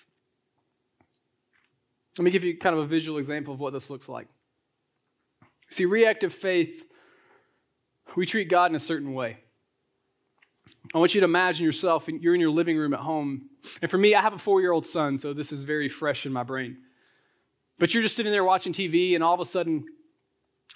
Let 2.18 2.24
me 2.24 2.33
give 2.33 2.42
you 2.42 2.59
kind 2.59 2.74
of 2.74 2.83
a 2.83 2.87
visual 2.87 3.18
example 3.18 3.55
of 3.55 3.61
what 3.61 3.72
this 3.72 3.90
looks 3.90 4.09
like. 4.09 4.27
See, 5.70 5.85
reactive 5.85 6.35
faith, 6.35 6.85
we 8.16 8.27
treat 8.27 8.48
God 8.48 8.72
in 8.72 8.74
a 8.74 8.81
certain 8.81 9.14
way. 9.14 9.38
I 10.94 10.98
want 10.98 11.14
you 11.14 11.20
to 11.20 11.27
imagine 11.27 11.66
yourself, 11.66 12.09
you're 12.09 12.35
in 12.35 12.40
your 12.40 12.51
living 12.51 12.79
room 12.79 12.94
at 12.94 13.01
home. 13.01 13.51
And 13.83 13.90
for 13.90 13.98
me, 13.98 14.14
I 14.14 14.22
have 14.22 14.33
a 14.33 14.38
four 14.38 14.61
year 14.61 14.72
old 14.72 14.87
son, 14.87 15.18
so 15.18 15.35
this 15.35 15.53
is 15.53 15.62
very 15.62 15.88
fresh 15.88 16.24
in 16.24 16.33
my 16.33 16.42
brain. 16.42 16.79
But 17.79 17.92
you're 17.92 18.03
just 18.03 18.16
sitting 18.16 18.33
there 18.33 18.44
watching 18.44 18.72
TV, 18.72 19.14
and 19.14 19.22
all 19.22 19.35
of 19.35 19.40
a 19.40 19.44
sudden, 19.44 19.85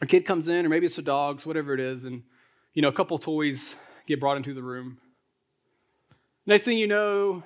a 0.00 0.06
kid 0.06 0.26
comes 0.26 0.48
in, 0.48 0.66
or 0.66 0.68
maybe 0.68 0.86
it's 0.86 0.96
the 0.96 1.02
dogs, 1.02 1.46
whatever 1.46 1.72
it 1.72 1.80
is, 1.80 2.04
and 2.04 2.22
you 2.74 2.82
know, 2.82 2.88
a 2.88 2.92
couple 2.92 3.16
toys 3.18 3.76
get 4.06 4.20
brought 4.20 4.36
into 4.36 4.54
the 4.54 4.62
room. 4.62 4.98
Next 6.44 6.64
thing 6.64 6.76
you 6.76 6.86
know, 6.86 7.42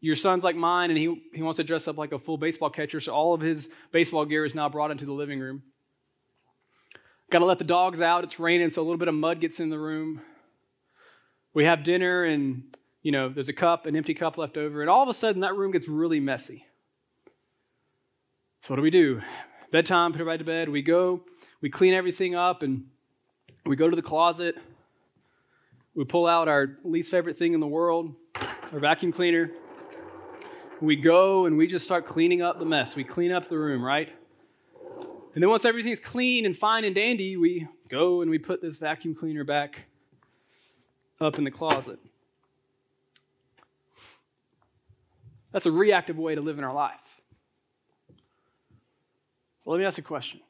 your 0.00 0.16
son's 0.16 0.44
like 0.44 0.56
mine, 0.56 0.90
and 0.90 0.98
he, 0.98 1.22
he 1.32 1.42
wants 1.42 1.56
to 1.56 1.64
dress 1.64 1.88
up 1.88 1.98
like 1.98 2.12
a 2.12 2.18
full 2.18 2.36
baseball 2.36 2.70
catcher, 2.70 3.00
so 3.00 3.12
all 3.12 3.34
of 3.34 3.40
his 3.40 3.68
baseball 3.90 4.24
gear 4.24 4.44
is 4.44 4.54
now 4.54 4.68
brought 4.68 4.90
into 4.90 5.04
the 5.04 5.12
living 5.12 5.40
room. 5.40 5.62
Got 7.30 7.40
to 7.40 7.46
let 7.46 7.58
the 7.58 7.64
dogs 7.64 8.00
out. 8.00 8.22
It's 8.22 8.38
raining, 8.38 8.70
so 8.70 8.82
a 8.82 8.84
little 8.84 8.98
bit 8.98 9.08
of 9.08 9.14
mud 9.14 9.40
gets 9.40 9.58
in 9.58 9.68
the 9.68 9.78
room 9.78 10.20
we 11.54 11.64
have 11.64 11.82
dinner 11.82 12.24
and 12.24 12.64
you 13.04 13.12
know, 13.12 13.28
there's 13.28 13.50
a 13.50 13.54
cup, 13.54 13.84
an 13.84 13.94
empty 13.94 14.14
cup 14.14 14.38
left 14.38 14.56
over, 14.56 14.80
and 14.80 14.88
all 14.88 15.02
of 15.02 15.08
a 15.10 15.14
sudden 15.14 15.42
that 15.42 15.54
room 15.54 15.70
gets 15.70 15.88
really 15.88 16.20
messy. 16.20 16.64
So 18.62 18.72
what 18.72 18.76
do 18.76 18.82
we 18.82 18.90
do? 18.90 19.20
Bedtime, 19.70 20.12
put 20.12 20.22
everybody 20.22 20.38
to 20.38 20.44
bed. 20.44 20.68
We 20.70 20.80
go, 20.80 21.20
we 21.60 21.68
clean 21.68 21.92
everything 21.92 22.34
up, 22.34 22.62
and 22.62 22.86
we 23.66 23.76
go 23.76 23.90
to 23.90 23.94
the 23.94 24.02
closet. 24.02 24.56
We 25.94 26.04
pull 26.04 26.26
out 26.26 26.48
our 26.48 26.78
least 26.82 27.10
favorite 27.10 27.36
thing 27.36 27.52
in 27.52 27.60
the 27.60 27.66
world, 27.66 28.16
our 28.72 28.80
vacuum 28.80 29.12
cleaner. 29.12 29.50
We 30.80 30.96
go 30.96 31.44
and 31.44 31.58
we 31.58 31.66
just 31.66 31.84
start 31.84 32.06
cleaning 32.06 32.40
up 32.40 32.58
the 32.58 32.64
mess. 32.64 32.96
We 32.96 33.04
clean 33.04 33.32
up 33.32 33.48
the 33.48 33.58
room, 33.58 33.84
right? 33.84 34.08
And 35.34 35.42
then 35.42 35.50
once 35.50 35.64
everything's 35.64 36.00
clean 36.00 36.46
and 36.46 36.56
fine 36.56 36.84
and 36.84 36.94
dandy, 36.94 37.36
we 37.36 37.68
go 37.88 38.22
and 38.22 38.30
we 38.30 38.38
put 38.38 38.60
this 38.60 38.78
vacuum 38.78 39.14
cleaner 39.14 39.44
back 39.44 39.86
up 41.20 41.38
in 41.38 41.44
the 41.44 41.50
closet. 41.50 41.98
That's 45.52 45.66
a 45.66 45.72
reactive 45.72 46.18
way 46.18 46.34
to 46.34 46.40
live 46.40 46.58
in 46.58 46.64
our 46.64 46.74
life. 46.74 47.20
Well, 49.64 49.76
let 49.76 49.80
me 49.80 49.86
ask 49.86 49.98
a 49.98 50.02
question. 50.02 50.40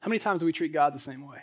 How 0.00 0.08
many 0.08 0.20
times 0.20 0.40
do 0.40 0.46
we 0.46 0.52
treat 0.52 0.72
God 0.72 0.94
the 0.94 1.00
same 1.00 1.26
way? 1.26 1.38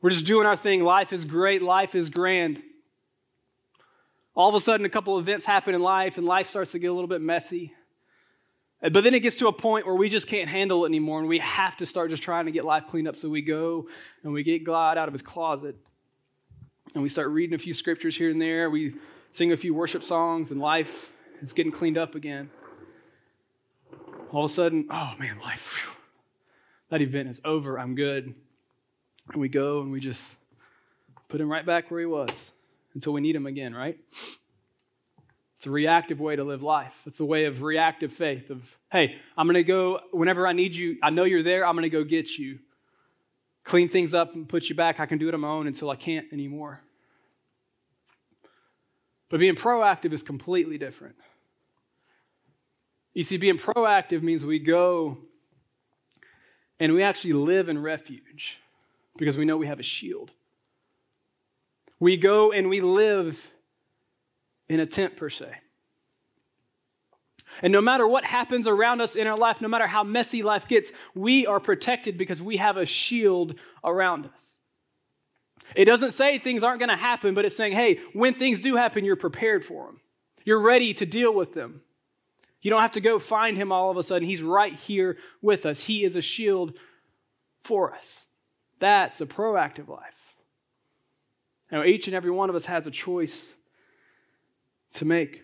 We're 0.00 0.10
just 0.10 0.24
doing 0.24 0.46
our 0.46 0.56
thing. 0.56 0.82
Life 0.82 1.12
is 1.12 1.24
great. 1.24 1.62
Life 1.62 1.94
is 1.94 2.08
grand. 2.08 2.62
All 4.34 4.48
of 4.48 4.54
a 4.54 4.60
sudden, 4.60 4.86
a 4.86 4.88
couple 4.88 5.18
events 5.18 5.44
happen 5.44 5.74
in 5.74 5.82
life, 5.82 6.16
and 6.16 6.26
life 6.26 6.48
starts 6.48 6.72
to 6.72 6.78
get 6.78 6.86
a 6.86 6.92
little 6.92 7.08
bit 7.08 7.20
messy. 7.20 7.74
But 8.82 9.04
then 9.04 9.14
it 9.14 9.20
gets 9.20 9.36
to 9.36 9.48
a 9.48 9.52
point 9.52 9.86
where 9.86 9.94
we 9.94 10.08
just 10.08 10.26
can't 10.26 10.48
handle 10.48 10.84
it 10.84 10.88
anymore, 10.88 11.20
and 11.20 11.28
we 11.28 11.38
have 11.38 11.76
to 11.78 11.86
start 11.86 12.10
just 12.10 12.22
trying 12.22 12.46
to 12.46 12.52
get 12.52 12.64
life 12.64 12.86
cleaned 12.86 13.08
up. 13.08 13.16
So 13.16 13.28
we 13.28 13.42
go 13.42 13.88
and 14.22 14.32
we 14.32 14.42
get 14.42 14.64
God 14.64 14.96
out 14.96 15.06
of 15.06 15.12
his 15.12 15.22
closet, 15.22 15.76
and 16.94 17.02
we 17.02 17.08
start 17.10 17.28
reading 17.28 17.54
a 17.54 17.58
few 17.58 17.74
scriptures 17.74 18.16
here 18.16 18.30
and 18.30 18.40
there. 18.40 18.70
We 18.70 18.94
sing 19.32 19.52
a 19.52 19.56
few 19.56 19.74
worship 19.74 20.02
songs, 20.02 20.50
and 20.50 20.60
life 20.60 21.12
is 21.42 21.52
getting 21.52 21.72
cleaned 21.72 21.98
up 21.98 22.14
again. 22.14 22.50
All 24.32 24.44
of 24.44 24.50
a 24.50 24.54
sudden, 24.54 24.86
oh 24.90 25.14
man, 25.18 25.38
life, 25.40 25.84
whew, 25.84 25.94
that 26.88 27.02
event 27.02 27.28
is 27.28 27.40
over. 27.44 27.78
I'm 27.78 27.94
good. 27.94 28.34
And 29.32 29.40
we 29.40 29.48
go 29.48 29.82
and 29.82 29.92
we 29.92 30.00
just 30.00 30.36
put 31.28 31.40
him 31.40 31.50
right 31.50 31.66
back 31.66 31.90
where 31.90 32.00
he 32.00 32.06
was 32.06 32.52
until 32.94 33.12
we 33.12 33.20
need 33.20 33.36
him 33.36 33.46
again, 33.46 33.74
right? 33.74 33.98
It's 35.60 35.66
a 35.66 35.70
reactive 35.70 36.20
way 36.20 36.36
to 36.36 36.42
live 36.42 36.62
life. 36.62 37.02
It's 37.04 37.20
a 37.20 37.24
way 37.26 37.44
of 37.44 37.62
reactive 37.62 38.14
faith 38.14 38.48
of, 38.48 38.78
hey, 38.90 39.16
I'm 39.36 39.46
going 39.46 39.56
to 39.56 39.62
go 39.62 40.00
whenever 40.10 40.46
I 40.46 40.54
need 40.54 40.74
you. 40.74 40.96
I 41.02 41.10
know 41.10 41.24
you're 41.24 41.42
there. 41.42 41.66
I'm 41.66 41.74
going 41.74 41.82
to 41.82 41.90
go 41.90 42.02
get 42.02 42.38
you. 42.38 42.60
Clean 43.62 43.86
things 43.86 44.14
up 44.14 44.34
and 44.34 44.48
put 44.48 44.70
you 44.70 44.74
back. 44.74 45.00
I 45.00 45.04
can 45.04 45.18
do 45.18 45.28
it 45.28 45.34
on 45.34 45.40
my 45.40 45.48
own 45.48 45.66
until 45.66 45.90
I 45.90 45.96
can't 45.96 46.24
anymore. 46.32 46.80
But 49.28 49.38
being 49.38 49.54
proactive 49.54 50.14
is 50.14 50.22
completely 50.22 50.78
different. 50.78 51.16
You 53.12 53.22
see, 53.22 53.36
being 53.36 53.58
proactive 53.58 54.22
means 54.22 54.46
we 54.46 54.60
go 54.60 55.18
and 56.78 56.94
we 56.94 57.02
actually 57.02 57.34
live 57.34 57.68
in 57.68 57.78
refuge 57.78 58.58
because 59.18 59.36
we 59.36 59.44
know 59.44 59.58
we 59.58 59.66
have 59.66 59.78
a 59.78 59.82
shield. 59.82 60.30
We 61.98 62.16
go 62.16 62.50
and 62.50 62.70
we 62.70 62.80
live 62.80 63.50
in 64.70 64.78
a 64.78 64.86
tent, 64.86 65.16
per 65.16 65.28
se. 65.28 65.52
And 67.60 67.72
no 67.72 67.80
matter 67.80 68.06
what 68.06 68.24
happens 68.24 68.68
around 68.68 69.00
us 69.00 69.16
in 69.16 69.26
our 69.26 69.36
life, 69.36 69.60
no 69.60 69.66
matter 69.66 69.88
how 69.88 70.04
messy 70.04 70.42
life 70.42 70.68
gets, 70.68 70.92
we 71.12 71.44
are 71.44 71.58
protected 71.58 72.16
because 72.16 72.40
we 72.40 72.56
have 72.58 72.76
a 72.76 72.86
shield 72.86 73.56
around 73.84 74.26
us. 74.26 74.54
It 75.74 75.86
doesn't 75.86 76.12
say 76.12 76.38
things 76.38 76.62
aren't 76.62 76.78
going 76.78 76.88
to 76.88 76.96
happen, 76.96 77.34
but 77.34 77.44
it's 77.44 77.56
saying, 77.56 77.72
hey, 77.72 77.98
when 78.12 78.34
things 78.34 78.60
do 78.60 78.76
happen, 78.76 79.04
you're 79.04 79.16
prepared 79.16 79.64
for 79.64 79.86
them. 79.86 80.00
You're 80.44 80.60
ready 80.60 80.94
to 80.94 81.04
deal 81.04 81.34
with 81.34 81.52
them. 81.52 81.82
You 82.62 82.70
don't 82.70 82.80
have 82.80 82.92
to 82.92 83.00
go 83.00 83.18
find 83.18 83.56
him 83.56 83.72
all 83.72 83.90
of 83.90 83.96
a 83.96 84.04
sudden. 84.04 84.26
He's 84.26 84.42
right 84.42 84.78
here 84.78 85.18
with 85.42 85.66
us. 85.66 85.82
He 85.82 86.04
is 86.04 86.14
a 86.14 86.22
shield 86.22 86.76
for 87.64 87.92
us. 87.92 88.26
That's 88.78 89.20
a 89.20 89.26
proactive 89.26 89.88
life. 89.88 90.36
Now, 91.72 91.82
each 91.82 92.06
and 92.06 92.14
every 92.14 92.30
one 92.30 92.50
of 92.50 92.56
us 92.56 92.66
has 92.66 92.86
a 92.86 92.90
choice 92.90 93.46
to 94.94 95.04
make. 95.04 95.42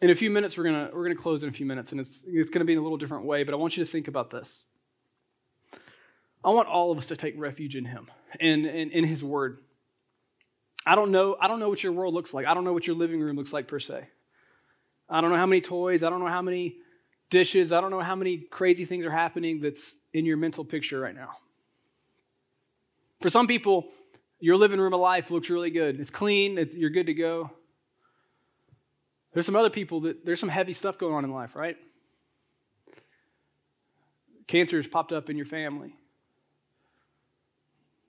In 0.00 0.10
a 0.10 0.14
few 0.14 0.30
minutes, 0.30 0.56
we're 0.56 0.64
gonna 0.64 0.90
we're 0.92 1.04
gonna 1.04 1.14
close 1.14 1.42
in 1.42 1.48
a 1.48 1.52
few 1.52 1.66
minutes, 1.66 1.92
and 1.92 2.00
it's 2.00 2.24
it's 2.26 2.50
gonna 2.50 2.64
be 2.64 2.72
in 2.72 2.78
a 2.78 2.82
little 2.82 2.98
different 2.98 3.24
way. 3.24 3.44
But 3.44 3.54
I 3.54 3.56
want 3.56 3.76
you 3.76 3.84
to 3.84 3.90
think 3.90 4.08
about 4.08 4.30
this. 4.30 4.64
I 6.42 6.50
want 6.50 6.68
all 6.68 6.90
of 6.90 6.98
us 6.98 7.08
to 7.08 7.16
take 7.16 7.34
refuge 7.36 7.76
in 7.76 7.84
Him 7.84 8.06
and 8.40 8.64
in, 8.64 8.90
in 8.90 9.04
His 9.04 9.22
Word. 9.22 9.58
I 10.86 10.94
don't 10.94 11.10
know. 11.10 11.36
I 11.38 11.48
don't 11.48 11.60
know 11.60 11.68
what 11.68 11.82
your 11.82 11.92
world 11.92 12.14
looks 12.14 12.32
like. 12.32 12.46
I 12.46 12.54
don't 12.54 12.64
know 12.64 12.72
what 12.72 12.86
your 12.86 12.96
living 12.96 13.20
room 13.20 13.36
looks 13.36 13.52
like 13.52 13.68
per 13.68 13.78
se. 13.78 14.08
I 15.08 15.20
don't 15.20 15.30
know 15.30 15.36
how 15.36 15.46
many 15.46 15.60
toys. 15.60 16.02
I 16.02 16.08
don't 16.08 16.20
know 16.20 16.28
how 16.28 16.40
many 16.40 16.76
dishes. 17.28 17.72
I 17.72 17.80
don't 17.80 17.90
know 17.90 18.00
how 18.00 18.16
many 18.16 18.38
crazy 18.38 18.84
things 18.84 19.04
are 19.04 19.10
happening 19.10 19.60
that's 19.60 19.94
in 20.14 20.24
your 20.24 20.36
mental 20.36 20.64
picture 20.64 20.98
right 20.98 21.14
now. 21.14 21.30
For 23.20 23.28
some 23.28 23.46
people, 23.46 23.88
your 24.40 24.56
living 24.56 24.80
room 24.80 24.94
of 24.94 25.00
life 25.00 25.30
looks 25.30 25.50
really 25.50 25.70
good. 25.70 26.00
It's 26.00 26.10
clean, 26.10 26.58
it's, 26.58 26.74
you're 26.74 26.90
good 26.90 27.06
to 27.06 27.14
go. 27.14 27.50
There's 29.32 29.46
some 29.46 29.56
other 29.56 29.70
people 29.70 30.00
that 30.00 30.24
there's 30.24 30.40
some 30.40 30.48
heavy 30.48 30.72
stuff 30.72 30.98
going 30.98 31.14
on 31.14 31.24
in 31.24 31.32
life, 31.32 31.54
right? 31.54 31.76
Cancer 34.48 34.76
has 34.78 34.88
popped 34.88 35.12
up 35.12 35.30
in 35.30 35.36
your 35.36 35.46
family. 35.46 35.94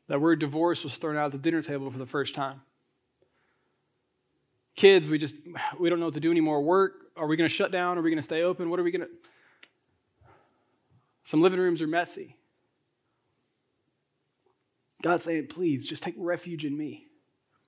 That 0.07 0.19
word 0.19 0.39
divorce 0.39 0.83
was 0.83 0.97
thrown 0.97 1.15
out 1.15 1.27
at 1.27 1.31
the 1.33 1.37
dinner 1.37 1.61
table 1.61 1.91
for 1.91 1.99
the 1.99 2.07
first 2.07 2.33
time. 2.33 2.61
Kids, 4.75 5.07
we 5.07 5.19
just 5.19 5.35
we 5.79 5.89
don't 5.89 5.99
know 5.99 6.05
what 6.05 6.15
to 6.15 6.19
do 6.19 6.31
anymore. 6.31 6.63
Work, 6.63 6.93
are 7.15 7.27
we 7.27 7.37
going 7.37 7.47
to 7.47 7.53
shut 7.53 7.71
down? 7.71 7.97
Are 7.97 8.01
we 8.01 8.09
going 8.09 8.17
to 8.17 8.23
stay 8.23 8.41
open? 8.41 8.69
What 8.69 8.79
are 8.79 8.83
we 8.83 8.91
going 8.91 9.01
to 9.01 9.09
Some 11.25 11.41
living 11.41 11.59
rooms 11.59 11.81
are 11.81 11.87
messy. 11.87 12.35
God's 15.01 15.23
saying, 15.23 15.47
please, 15.47 15.85
just 15.87 16.03
take 16.03 16.15
refuge 16.17 16.65
in 16.65 16.77
me. 16.77 17.07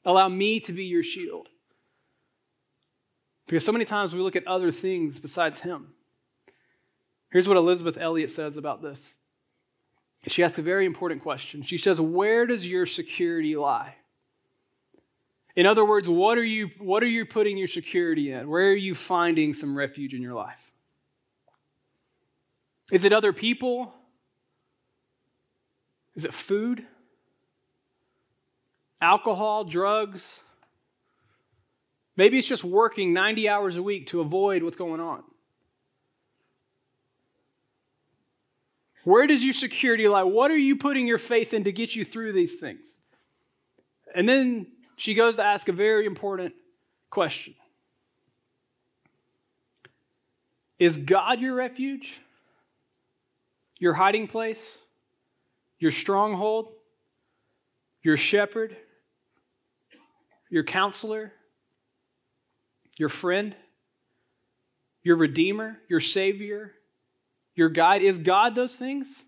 Allow 0.05 0.29
me 0.29 0.59
to 0.61 0.73
be 0.73 0.85
your 0.85 1.03
shield. 1.03 1.49
Because 3.47 3.65
so 3.65 3.71
many 3.71 3.85
times 3.85 4.13
we 4.13 4.19
look 4.19 4.35
at 4.35 4.47
other 4.47 4.71
things 4.71 5.19
besides 5.19 5.61
Him. 5.61 5.93
Here's 7.31 7.47
what 7.47 7.57
Elisabeth 7.57 7.97
Elliot 7.97 8.31
says 8.31 8.57
about 8.57 8.81
this. 8.81 9.15
She 10.27 10.43
asks 10.43 10.57
a 10.57 10.61
very 10.61 10.85
important 10.85 11.21
question. 11.21 11.63
She 11.63 11.77
says, 11.77 11.99
Where 11.99 12.45
does 12.45 12.65
your 12.65 12.85
security 12.85 13.55
lie? 13.55 13.95
In 15.55 15.65
other 15.65 15.85
words, 15.85 16.09
what 16.09 16.37
are 16.37 16.43
you, 16.43 16.71
what 16.79 17.03
are 17.03 17.07
you 17.07 17.25
putting 17.25 17.57
your 17.57 17.67
security 17.67 18.31
in? 18.31 18.47
Where 18.49 18.69
are 18.69 18.75
you 18.75 18.95
finding 18.95 19.53
some 19.53 19.75
refuge 19.75 20.13
in 20.13 20.21
your 20.21 20.33
life? 20.33 20.71
Is 22.91 23.03
it 23.03 23.13
other 23.13 23.33
people? 23.33 23.93
Is 26.15 26.25
it 26.25 26.33
food? 26.33 26.85
Alcohol, 29.03 29.65
drugs? 29.65 30.45
Maybe 32.15 32.39
it's 32.39 32.47
just 32.47 32.63
working 32.63 33.11
90 33.11 33.49
hours 33.49 33.75
a 33.75 33.83
week 33.83 34.07
to 34.07 34.21
avoid 34.21 34.63
what's 34.63 34.77
going 34.77 35.01
on. 35.01 35.23
Where 39.03 39.27
does 39.27 39.43
your 39.43 39.53
security 39.53 40.07
lie? 40.07 40.23
What 40.23 40.51
are 40.51 40.57
you 40.57 40.77
putting 40.77 41.05
your 41.05 41.17
faith 41.17 41.53
in 41.53 41.65
to 41.65 41.73
get 41.73 41.97
you 41.97 42.05
through 42.05 42.31
these 42.31 42.61
things? 42.61 42.97
And 44.15 44.29
then 44.29 44.67
she 44.95 45.13
goes 45.13 45.35
to 45.35 45.43
ask 45.43 45.67
a 45.67 45.73
very 45.73 46.05
important 46.05 46.53
question 47.09 47.55
Is 50.79 50.95
God 50.95 51.41
your 51.41 51.55
refuge? 51.55 52.21
Your 53.79 53.95
hiding 53.95 54.27
place? 54.27 54.77
Your 55.77 55.91
stronghold? 55.91 56.69
Your 58.01 58.15
shepherd? 58.15 58.77
Your 60.53 60.63
counselor? 60.63 61.33
Your 62.95 63.09
friend? 63.09 63.55
Your 65.01 65.15
redeemer? 65.15 65.79
Your 65.89 65.99
savior? 65.99 66.73
Your 67.55 67.69
guide? 67.69 68.03
Is 68.03 68.19
God 68.19 68.53
those 68.53 68.75
things? 68.75 69.25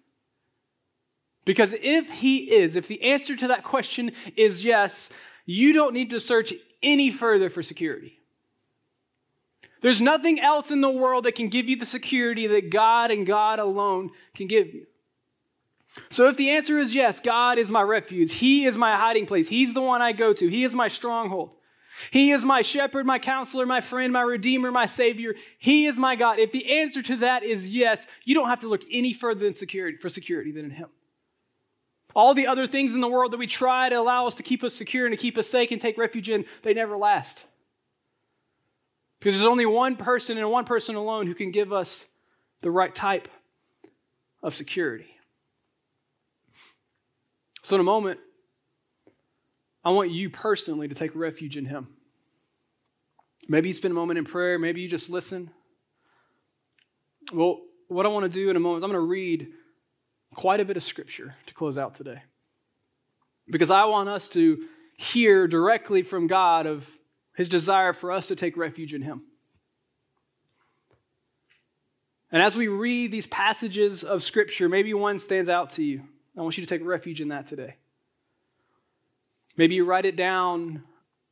Because 1.43 1.73
if 1.81 2.11
he 2.11 2.53
is, 2.53 2.75
if 2.75 2.87
the 2.87 3.01
answer 3.01 3.35
to 3.37 3.47
that 3.47 3.63
question 3.63 4.11
is 4.35 4.63
yes, 4.63 5.09
you 5.47 5.73
don't 5.73 5.95
need 5.95 6.11
to 6.11 6.19
search 6.19 6.53
any 6.83 7.09
further 7.09 7.49
for 7.49 7.63
security. 7.63 8.19
There's 9.81 10.01
nothing 10.01 10.39
else 10.39 10.69
in 10.69 10.81
the 10.81 10.91
world 10.91 11.25
that 11.25 11.33
can 11.33 11.49
give 11.49 11.67
you 11.67 11.75
the 11.75 11.87
security 11.87 12.45
that 12.45 12.69
God 12.69 13.09
and 13.09 13.25
God 13.25 13.57
alone 13.57 14.11
can 14.35 14.45
give 14.45 14.75
you. 14.75 14.85
So, 16.09 16.27
if 16.27 16.37
the 16.37 16.51
answer 16.51 16.79
is 16.79 16.93
yes, 16.93 17.19
God 17.19 17.57
is 17.57 17.71
my 17.71 17.81
refuge, 17.81 18.33
He 18.33 18.65
is 18.65 18.75
my 18.75 18.97
hiding 18.97 19.25
place, 19.25 19.47
He's 19.47 19.73
the 19.73 19.81
one 19.81 20.01
I 20.01 20.11
go 20.11 20.33
to, 20.33 20.47
He 20.47 20.63
is 20.63 20.75
my 20.75 20.87
stronghold. 20.87 21.51
He 22.11 22.31
is 22.31 22.43
my 22.43 22.61
shepherd, 22.61 23.05
my 23.05 23.19
counselor, 23.19 23.65
my 23.65 23.79
friend, 23.79 24.11
my 24.11 24.21
redeemer, 24.21 24.69
my 24.69 24.85
savior. 24.85 25.33
He 25.57 25.85
is 25.85 25.97
my 25.97 26.15
God. 26.15 26.39
If 26.39 26.51
the 26.51 26.79
answer 26.79 27.01
to 27.01 27.15
that 27.17 27.43
is 27.43 27.73
yes, 27.73 28.05
you 28.25 28.35
don't 28.35 28.49
have 28.49 28.59
to 28.61 28.67
look 28.67 28.81
any 28.91 29.13
further 29.13 29.45
than 29.45 29.53
security 29.53 29.97
for 29.97 30.09
security 30.09 30.51
than 30.51 30.65
in 30.65 30.71
Him. 30.71 30.89
All 32.13 32.33
the 32.33 32.47
other 32.47 32.67
things 32.67 32.95
in 32.95 33.01
the 33.01 33.07
world 33.07 33.33
that 33.33 33.37
we 33.37 33.47
try 33.47 33.89
to 33.89 33.95
allow 33.95 34.27
us 34.27 34.35
to 34.35 34.43
keep 34.43 34.63
us 34.63 34.73
secure 34.73 35.05
and 35.05 35.13
to 35.13 35.21
keep 35.21 35.37
us 35.37 35.47
safe 35.47 35.71
and 35.71 35.81
take 35.81 35.97
refuge 35.97 36.29
in, 36.29 36.45
they 36.63 36.73
never 36.73 36.97
last. 36.97 37.45
Because 39.19 39.35
there's 39.35 39.47
only 39.47 39.65
one 39.65 39.95
person 39.95 40.37
and 40.37 40.49
one 40.49 40.65
person 40.65 40.95
alone 40.95 41.27
who 41.27 41.35
can 41.35 41.51
give 41.51 41.73
us 41.73 42.07
the 42.61 42.71
right 42.71 42.93
type 42.93 43.27
of 44.41 44.53
security. 44.53 45.14
So, 47.65 47.75
in 47.75 47.81
a 47.81 47.83
moment, 47.83 48.19
I 49.83 49.89
want 49.89 50.11
you 50.11 50.29
personally 50.29 50.87
to 50.87 50.93
take 50.93 51.15
refuge 51.15 51.57
in 51.57 51.65
Him. 51.65 51.87
Maybe 53.47 53.69
you 53.69 53.73
spend 53.73 53.91
a 53.91 53.95
moment 53.95 54.19
in 54.19 54.25
prayer, 54.25 54.59
maybe 54.59 54.81
you 54.81 54.87
just 54.87 55.09
listen. 55.09 55.49
Well, 57.33 57.61
what 57.87 58.05
I 58.05 58.09
want 58.09 58.21
to 58.23 58.29
do 58.29 58.51
in 58.51 58.55
a 58.55 58.59
moment 58.59 58.81
is 58.81 58.83
I'm 58.83 58.91
going 58.91 59.01
to 59.01 59.09
read 59.09 59.47
quite 60.35 60.59
a 60.59 60.65
bit 60.65 60.77
of 60.77 60.83
scripture 60.83 61.33
to 61.47 61.55
close 61.55 61.75
out 61.75 61.95
today. 61.95 62.21
Because 63.49 63.71
I 63.71 63.85
want 63.85 64.09
us 64.09 64.29
to 64.29 64.65
hear 64.95 65.47
directly 65.47 66.03
from 66.03 66.27
God 66.27 66.67
of 66.67 66.87
his 67.35 67.49
desire 67.49 67.93
for 67.93 68.11
us 68.11 68.27
to 68.27 68.35
take 68.35 68.57
refuge 68.57 68.93
in 68.93 69.01
him. 69.01 69.23
And 72.31 72.43
as 72.43 72.55
we 72.55 72.67
read 72.67 73.11
these 73.11 73.25
passages 73.25 74.03
of 74.03 74.21
scripture, 74.21 74.69
maybe 74.69 74.93
one 74.93 75.17
stands 75.17 75.49
out 75.49 75.71
to 75.71 75.83
you. 75.83 76.03
I 76.37 76.41
want 76.41 76.57
you 76.57 76.65
to 76.65 76.69
take 76.69 76.85
refuge 76.85 77.21
in 77.21 77.29
that 77.29 77.45
today. 77.45 77.75
Maybe 79.57 79.75
you 79.75 79.85
write 79.85 80.05
it 80.05 80.15
down 80.15 80.83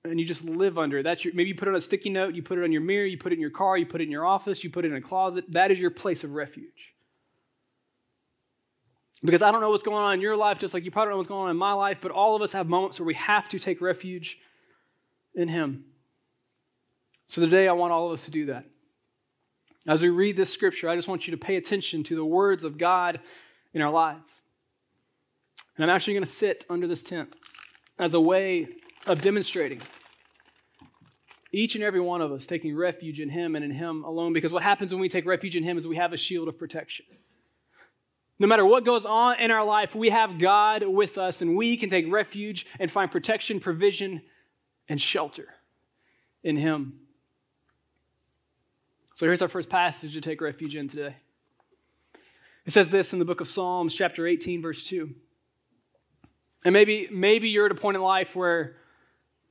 and 0.06 0.20
you 0.20 0.26
just 0.26 0.44
live 0.44 0.78
under 0.78 1.00
it. 1.00 1.04
That's 1.04 1.24
your, 1.26 1.34
maybe 1.34 1.50
you 1.50 1.56
put 1.56 1.68
it 1.68 1.72
on 1.72 1.78
a 1.78 1.82
sticky 1.82 2.10
note, 2.10 2.36
you 2.36 2.44
put 2.44 2.58
it 2.58 2.64
on 2.64 2.72
your 2.72 2.82
mirror, 2.82 3.06
you 3.06 3.18
put 3.18 3.32
it 3.32 3.36
in 3.36 3.42
your 3.42 3.50
car, 3.50 3.78
you 3.78 3.86
put 3.86 4.02
it 4.02 4.06
in 4.06 4.12
your 4.12 4.26
office, 4.26 4.64
you 4.64 4.70
put 4.70 4.86
it 4.86 4.92
in 4.92 4.96
a 4.96 5.02
closet. 5.02 5.46
That 5.50 5.72
is 5.72 5.80
your 5.80 5.92
place 5.92 6.24
of 6.24 6.32
refuge. 6.32 6.94
Because 9.24 9.42
I 9.42 9.52
don't 9.52 9.62
know 9.62 9.70
what's 9.70 9.84
going 9.84 10.04
on 10.04 10.14
in 10.16 10.22
your 10.22 10.36
life, 10.36 10.60
just 10.60 10.74
like 10.74 10.84
you 10.84 10.92
probably 10.92 11.08
don't 11.08 11.14
know 11.14 11.18
what's 11.18 11.30
going 11.30 11.46
on 11.46 11.52
in 11.52 11.58
my 11.58 11.74
life, 11.74 12.00
but 12.02 12.12
all 12.12 12.36
of 12.36 12.42
us 12.42 12.52
have 12.52 12.68
moments 12.68 13.00
where 13.00 13.08
we 13.08 13.14
have 13.14 13.48
to 13.50 13.60
take 13.60 13.80
refuge 13.80 14.38
in 15.34 15.48
Him. 15.48 15.86
So 17.28 17.42
today, 17.42 17.70
I 17.70 17.72
want 17.72 17.94
all 17.94 18.08
of 18.08 18.14
us 18.14 18.26
to 18.26 18.32
do 18.32 18.48
that. 18.48 18.66
As 19.88 20.02
we 20.02 20.10
read 20.10 20.36
this 20.36 20.52
scripture, 20.52 20.90
I 20.90 20.96
just 20.96 21.08
want 21.08 21.26
you 21.26 21.32
to 21.32 21.38
pay 21.38 21.56
attention 21.56 22.04
to 22.04 22.16
the 22.16 22.26
words 22.26 22.66
of 22.66 22.78
God 22.78 23.22
in 23.74 23.82
our 23.82 23.92
lives. 23.92 24.43
And 25.76 25.84
I'm 25.84 25.90
actually 25.90 26.14
going 26.14 26.26
to 26.26 26.30
sit 26.30 26.66
under 26.70 26.88
this 26.88 27.04
tent 27.04 27.36
as 28.00 28.14
a 28.14 28.20
way 28.20 28.68
of 29.08 29.22
demonstrating 29.22 29.82
each 31.52 31.76
and 31.76 31.84
every 31.84 32.00
one 32.00 32.22
of 32.22 32.32
us 32.32 32.46
taking 32.46 32.76
refuge 32.76 33.20
in 33.20 33.30
Him 33.30 33.56
and 33.56 33.64
in 33.64 33.72
Him 33.72 34.04
alone. 34.04 34.34
Because 34.34 34.52
what 34.52 34.64
happens 34.64 34.94
when 34.94 35.02
we 35.02 35.10
take 35.10 35.26
refuge 35.26 35.56
in 35.56 35.64
Him 35.64 35.78
is 35.78 35.88
we 35.88 35.96
have 35.96 36.14
a 36.14 36.18
shield 36.18 36.48
of 36.48 36.58
protection. 36.58 37.06
No 38.40 38.48
matter 38.48 38.66
what 38.66 38.84
goes 38.84 39.06
on 39.06 39.40
in 39.40 39.52
our 39.52 39.64
life, 39.64 39.96
we 39.96 40.10
have 40.10 40.40
God 40.40 40.84
with 40.84 41.18
us 41.18 41.42
and 41.42 41.56
we 41.56 41.78
can 41.78 41.90
take 41.90 42.12
refuge 42.12 42.66
and 42.80 42.92
find 42.92 43.12
protection, 43.12 43.60
provision, 43.60 44.22
and 44.90 45.00
shelter 45.00 45.48
in 46.44 46.58
Him. 46.58 47.00
So 49.14 49.28
here's 49.28 49.44
our 49.44 49.48
first 49.48 49.70
passage 49.70 50.14
to 50.16 50.22
take 50.22 50.42
refuge 50.42 50.76
in 50.76 50.90
today. 50.90 51.16
It 52.66 52.74
says 52.74 52.90
this 52.90 53.14
in 53.14 53.20
the 53.20 53.26
book 53.26 53.42
of 53.42 53.48
Psalms, 53.48 53.94
chapter 53.94 54.26
18, 54.26 54.62
verse 54.62 54.88
2. 54.88 55.14
And 56.66 56.74
maybe, 56.74 57.08
maybe 57.12 57.50
you're 57.50 57.66
at 57.66 57.72
a 57.72 57.76
point 57.76 57.96
in 57.96 58.02
life 58.02 58.36
where 58.36 58.76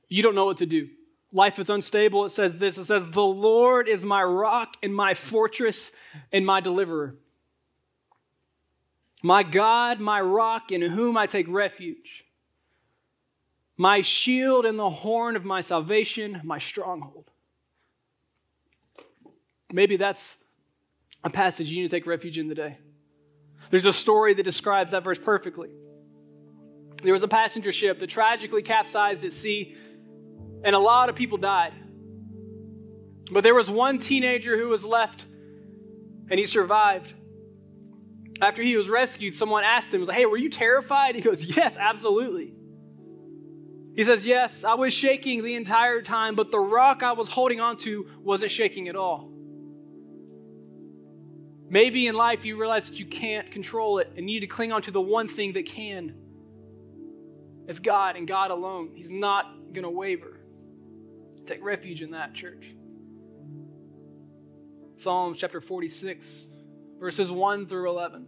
you 0.09 0.23
don't 0.23 0.35
know 0.35 0.45
what 0.45 0.57
to 0.57 0.65
do. 0.65 0.89
Life 1.31 1.57
is 1.57 1.69
unstable. 1.69 2.25
It 2.25 2.29
says 2.29 2.57
this 2.57 2.77
it 2.77 2.85
says, 2.85 3.09
The 3.09 3.21
Lord 3.21 3.87
is 3.87 4.05
my 4.05 4.23
rock 4.23 4.77
and 4.83 4.95
my 4.95 5.13
fortress 5.13 5.91
and 6.31 6.45
my 6.45 6.59
deliverer. 6.59 7.15
My 9.23 9.41
God, 9.41 9.99
my 9.99 10.21
rock, 10.21 10.71
in 10.71 10.81
whom 10.81 11.17
I 11.17 11.27
take 11.27 11.47
refuge. 11.49 12.25
My 13.77 14.01
shield 14.01 14.65
and 14.65 14.77
the 14.77 14.89
horn 14.89 15.35
of 15.35 15.45
my 15.45 15.61
salvation, 15.61 16.41
my 16.43 16.59
stronghold. 16.59 17.25
Maybe 19.71 19.95
that's 19.95 20.37
a 21.23 21.29
passage 21.29 21.67
you 21.69 21.81
need 21.81 21.89
to 21.89 21.95
take 21.95 22.05
refuge 22.05 22.37
in 22.37 22.47
today. 22.47 22.77
There's 23.71 23.85
a 23.85 23.93
story 23.93 24.35
that 24.35 24.43
describes 24.43 24.91
that 24.91 25.03
verse 25.03 25.17
perfectly. 25.17 25.69
There 27.03 27.13
was 27.13 27.23
a 27.23 27.27
passenger 27.27 27.71
ship 27.71 27.99
that 27.99 28.07
tragically 28.07 28.61
capsized 28.61 29.23
at 29.25 29.33
sea 29.33 29.75
and 30.63 30.75
a 30.75 30.79
lot 30.79 31.09
of 31.09 31.15
people 31.15 31.37
died. 31.37 31.73
But 33.31 33.43
there 33.43 33.53
was 33.53 33.69
one 33.69 33.99
teenager 33.99 34.57
who 34.57 34.69
was 34.69 34.85
left, 34.85 35.25
and 36.29 36.39
he 36.39 36.45
survived. 36.45 37.13
After 38.41 38.61
he 38.63 38.75
was 38.77 38.89
rescued, 38.89 39.35
someone 39.35 39.63
asked 39.63 39.93
him, 39.93 40.07
Hey, 40.07 40.25
were 40.25 40.37
you 40.37 40.49
terrified? 40.49 41.15
He 41.15 41.21
goes, 41.21 41.43
Yes, 41.43 41.77
absolutely. 41.77 42.53
He 43.95 44.03
says, 44.03 44.25
Yes, 44.25 44.63
I 44.63 44.73
was 44.73 44.93
shaking 44.93 45.43
the 45.43 45.55
entire 45.55 46.01
time, 46.01 46.35
but 46.35 46.51
the 46.51 46.59
rock 46.59 47.03
I 47.03 47.11
was 47.11 47.29
holding 47.29 47.59
onto 47.59 48.07
wasn't 48.19 48.51
shaking 48.51 48.87
at 48.87 48.95
all. 48.95 49.29
Maybe 51.69 52.07
in 52.07 52.15
life 52.15 52.45
you 52.45 52.57
realize 52.57 52.89
that 52.89 52.99
you 52.99 53.05
can't 53.05 53.49
control 53.51 53.97
it 53.97 54.11
and 54.15 54.29
you 54.29 54.35
need 54.35 54.41
to 54.41 54.47
cling 54.47 54.71
on 54.71 54.81
to 54.83 54.91
the 54.91 55.01
one 55.01 55.27
thing 55.27 55.53
that 55.53 55.65
can. 55.65 56.15
It's 57.67 57.79
God 57.79 58.15
and 58.15 58.27
God 58.27 58.51
alone. 58.51 58.91
He's 58.93 59.11
not 59.11 59.45
going 59.71 59.83
to 59.83 59.89
waver. 59.89 60.39
Take 61.45 61.63
refuge 61.63 62.01
in 62.01 62.11
that, 62.11 62.33
church. 62.33 62.75
Psalms 64.97 65.39
chapter 65.39 65.59
46, 65.59 66.47
verses 66.99 67.31
1 67.31 67.67
through 67.67 67.89
11. 67.89 68.27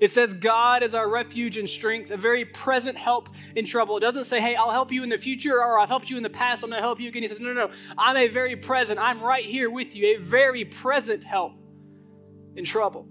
It 0.00 0.10
says, 0.10 0.32
God 0.32 0.82
is 0.82 0.94
our 0.94 1.08
refuge 1.08 1.56
and 1.56 1.68
strength, 1.68 2.10
a 2.10 2.16
very 2.16 2.44
present 2.44 2.96
help 2.96 3.28
in 3.56 3.66
trouble. 3.66 3.96
It 3.96 4.00
doesn't 4.00 4.24
say, 4.24 4.40
hey, 4.40 4.54
I'll 4.54 4.70
help 4.70 4.92
you 4.92 5.02
in 5.02 5.08
the 5.08 5.18
future 5.18 5.60
or 5.60 5.78
I've 5.78 5.88
helped 5.88 6.08
you 6.08 6.16
in 6.16 6.22
the 6.22 6.30
past, 6.30 6.62
I'm 6.62 6.70
going 6.70 6.78
to 6.78 6.82
help 6.82 7.00
you 7.00 7.08
again. 7.08 7.22
He 7.22 7.28
says, 7.28 7.40
no, 7.40 7.52
no, 7.52 7.66
no. 7.66 7.72
I'm 7.96 8.16
a 8.16 8.28
very 8.28 8.56
present, 8.56 8.98
I'm 8.98 9.20
right 9.20 9.44
here 9.44 9.70
with 9.70 9.94
you, 9.96 10.16
a 10.16 10.20
very 10.20 10.64
present 10.64 11.24
help 11.24 11.52
in 12.54 12.64
trouble. 12.64 13.08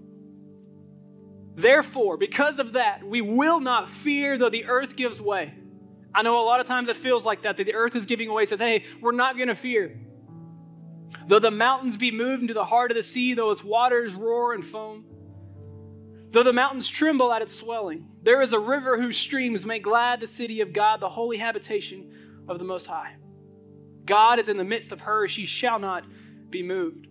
Therefore, 1.58 2.16
because 2.16 2.60
of 2.60 2.74
that, 2.74 3.02
we 3.02 3.20
will 3.20 3.58
not 3.58 3.90
fear 3.90 4.38
though 4.38 4.48
the 4.48 4.66
earth 4.66 4.94
gives 4.94 5.20
way. 5.20 5.52
I 6.14 6.22
know 6.22 6.40
a 6.40 6.46
lot 6.46 6.60
of 6.60 6.68
times 6.68 6.88
it 6.88 6.96
feels 6.96 7.26
like 7.26 7.42
that, 7.42 7.56
that 7.56 7.64
the 7.64 7.74
earth 7.74 7.96
is 7.96 8.06
giving 8.06 8.28
away. 8.28 8.46
Says, 8.46 8.60
hey, 8.60 8.84
we're 9.02 9.10
not 9.10 9.36
going 9.36 9.48
to 9.48 9.56
fear. 9.56 9.98
Though 11.26 11.40
the 11.40 11.50
mountains 11.50 11.96
be 11.96 12.12
moved 12.12 12.42
into 12.42 12.54
the 12.54 12.64
heart 12.64 12.92
of 12.92 12.96
the 12.96 13.02
sea, 13.02 13.34
though 13.34 13.50
its 13.50 13.64
waters 13.64 14.14
roar 14.14 14.52
and 14.52 14.64
foam, 14.64 15.04
though 16.30 16.44
the 16.44 16.52
mountains 16.52 16.88
tremble 16.88 17.32
at 17.32 17.42
its 17.42 17.54
swelling, 17.54 18.06
there 18.22 18.40
is 18.40 18.52
a 18.52 18.58
river 18.60 19.00
whose 19.00 19.16
streams 19.16 19.66
make 19.66 19.82
glad 19.82 20.20
the 20.20 20.28
city 20.28 20.60
of 20.60 20.72
God, 20.72 21.00
the 21.00 21.08
holy 21.08 21.38
habitation 21.38 22.44
of 22.46 22.58
the 22.58 22.64
Most 22.64 22.86
High. 22.86 23.16
God 24.04 24.38
is 24.38 24.48
in 24.48 24.58
the 24.58 24.64
midst 24.64 24.92
of 24.92 25.00
her, 25.00 25.26
she 25.26 25.44
shall 25.44 25.80
not 25.80 26.04
be 26.50 26.62
moved. 26.62 27.07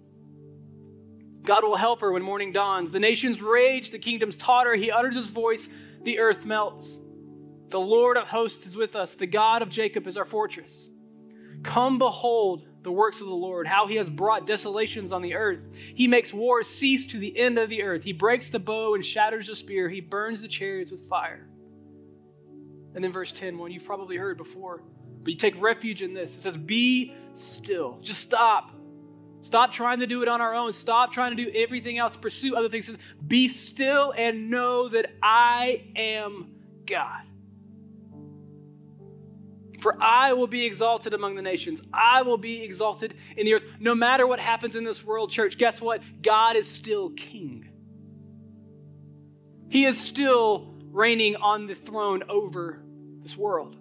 God 1.48 1.64
will 1.64 1.78
help 1.78 2.02
her 2.02 2.12
when 2.12 2.22
morning 2.22 2.52
dawns. 2.52 2.92
The 2.92 3.00
nations 3.00 3.42
rage, 3.42 3.92
the 3.92 4.00
kingdoms 4.00 4.36
totter. 4.36 4.76
He 4.76 4.92
utters 4.92 5.16
his 5.16 5.30
voice, 5.30 5.70
the 6.04 6.20
earth 6.20 6.46
melts. 6.46 7.00
The 7.70 7.80
Lord 7.80 8.18
of 8.18 8.28
hosts 8.28 8.68
is 8.68 8.76
with 8.76 8.98
us. 8.98 9.16
The 9.16 9.28
God 9.28 9.62
of 9.62 9.70
Jacob 9.70 10.08
is 10.08 10.18
our 10.18 10.26
fortress. 10.26 10.90
Come 11.64 12.00
behold 12.00 12.68
the 12.84 12.92
works 12.92 13.22
of 13.22 13.28
the 13.28 13.34
Lord, 13.34 13.66
how 13.66 13.88
he 13.88 13.96
has 13.96 14.10
brought 14.10 14.46
desolations 14.46 15.14
on 15.14 15.22
the 15.22 15.36
earth. 15.36 15.66
He 15.74 16.08
makes 16.08 16.34
war 16.34 16.64
cease 16.64 17.06
to 17.08 17.18
the 17.18 17.38
end 17.38 17.58
of 17.58 17.70
the 17.70 17.82
earth. 17.82 18.04
He 18.04 18.14
breaks 18.14 18.50
the 18.50 18.60
bow 18.60 18.96
and 18.96 19.04
shatters 19.04 19.48
the 19.48 19.56
spear. 19.56 19.90
He 19.90 20.02
burns 20.02 20.42
the 20.42 20.48
chariots 20.50 20.92
with 20.92 21.08
fire. 21.08 21.48
And 22.94 23.04
then 23.04 23.12
verse 23.14 23.32
10, 23.32 23.58
one 23.58 23.72
you've 23.72 23.86
probably 23.86 24.18
heard 24.18 24.38
before, 24.38 24.84
but 25.24 25.32
you 25.32 25.38
take 25.38 25.60
refuge 25.62 26.02
in 26.02 26.14
this. 26.14 26.38
It 26.38 26.42
says, 26.42 26.58
Be 26.58 27.14
still. 27.34 28.00
Just 28.02 28.22
stop. 28.22 28.72
Stop 29.48 29.72
trying 29.72 30.02
to 30.02 30.08
do 30.08 30.22
it 30.24 30.28
on 30.28 30.42
our 30.42 30.54
own. 30.54 30.74
Stop 30.74 31.14
trying 31.14 31.34
to 31.34 31.42
do 31.42 31.50
everything 31.56 31.98
else. 31.98 32.18
Pursue 32.18 32.54
other 32.54 32.68
things. 32.68 32.92
Be 33.26 33.48
still 33.48 34.14
and 34.18 34.50
know 34.50 34.90
that 34.90 35.10
I 35.24 35.86
am 35.96 36.50
God. 36.86 37.24
For 39.80 39.96
I 40.04 40.34
will 40.34 40.48
be 40.48 40.66
exalted 40.66 41.14
among 41.14 41.36
the 41.36 41.42
nations. 41.42 41.82
I 41.94 42.24
will 42.24 42.38
be 42.38 42.62
exalted 42.62 43.14
in 43.38 43.46
the 43.46 43.54
earth. 43.54 43.64
No 43.80 43.96
matter 43.96 44.28
what 44.28 44.42
happens 44.42 44.76
in 44.76 44.84
this 44.84 45.06
world, 45.06 45.32
church, 45.32 45.58
guess 45.58 45.80
what? 45.80 46.02
God 46.22 46.58
is 46.58 46.70
still 46.70 47.12
king. 47.12 47.70
He 49.70 49.86
is 49.86 49.98
still 49.98 50.76
reigning 50.92 51.38
on 51.38 51.68
the 51.68 51.76
throne 51.76 52.24
over 52.28 52.84
this 53.22 53.38
world. 53.38 53.78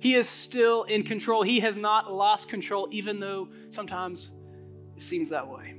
He 0.00 0.14
is 0.14 0.28
still 0.28 0.82
in 0.82 1.04
control. 1.04 1.44
He 1.44 1.60
has 1.60 1.76
not 1.76 2.12
lost 2.12 2.48
control, 2.48 2.88
even 2.90 3.20
though 3.20 3.50
sometimes 3.70 4.32
it 4.96 5.02
seems 5.02 5.30
that 5.30 5.48
way. 5.48 5.76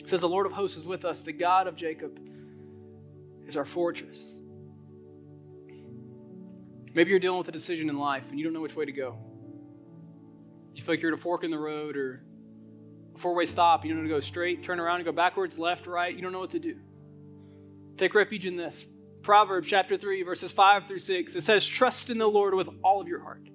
It 0.00 0.08
says, 0.08 0.20
The 0.20 0.28
Lord 0.28 0.46
of 0.46 0.52
hosts 0.52 0.76
is 0.76 0.84
with 0.84 1.04
us, 1.04 1.22
the 1.22 1.32
God 1.32 1.66
of 1.66 1.76
Jacob 1.76 2.18
is 3.46 3.56
our 3.56 3.64
fortress. 3.64 4.38
Maybe 6.94 7.10
you're 7.10 7.18
dealing 7.18 7.38
with 7.38 7.48
a 7.48 7.52
decision 7.52 7.88
in 7.88 7.98
life 7.98 8.30
and 8.30 8.38
you 8.38 8.44
don't 8.44 8.52
know 8.52 8.60
which 8.60 8.76
way 8.76 8.84
to 8.84 8.92
go. 8.92 9.18
You 10.74 10.82
feel 10.82 10.94
like 10.94 11.02
you're 11.02 11.12
at 11.12 11.18
a 11.18 11.20
fork 11.20 11.44
in 11.44 11.50
the 11.50 11.58
road 11.58 11.96
or 11.96 12.22
a 13.14 13.18
four 13.18 13.34
way 13.34 13.44
stop. 13.44 13.84
You 13.84 13.92
don't 13.92 14.02
know 14.02 14.08
to 14.08 14.14
go 14.14 14.20
straight, 14.20 14.62
turn 14.62 14.80
around, 14.80 14.96
and 14.96 15.04
go 15.04 15.12
backwards, 15.12 15.58
left, 15.58 15.86
right. 15.86 16.14
You 16.14 16.22
don't 16.22 16.32
know 16.32 16.40
what 16.40 16.50
to 16.50 16.58
do. 16.58 16.76
Take 17.96 18.14
refuge 18.14 18.46
in 18.46 18.56
this. 18.56 18.86
Proverbs 19.22 19.68
chapter 19.68 19.96
3, 19.96 20.22
verses 20.22 20.52
5 20.52 20.86
through 20.86 20.98
6. 20.98 21.36
It 21.36 21.42
says, 21.42 21.66
Trust 21.66 22.10
in 22.10 22.18
the 22.18 22.26
Lord 22.26 22.54
with 22.54 22.68
all 22.82 23.00
of 23.00 23.08
your 23.08 23.20
heart. 23.22 23.48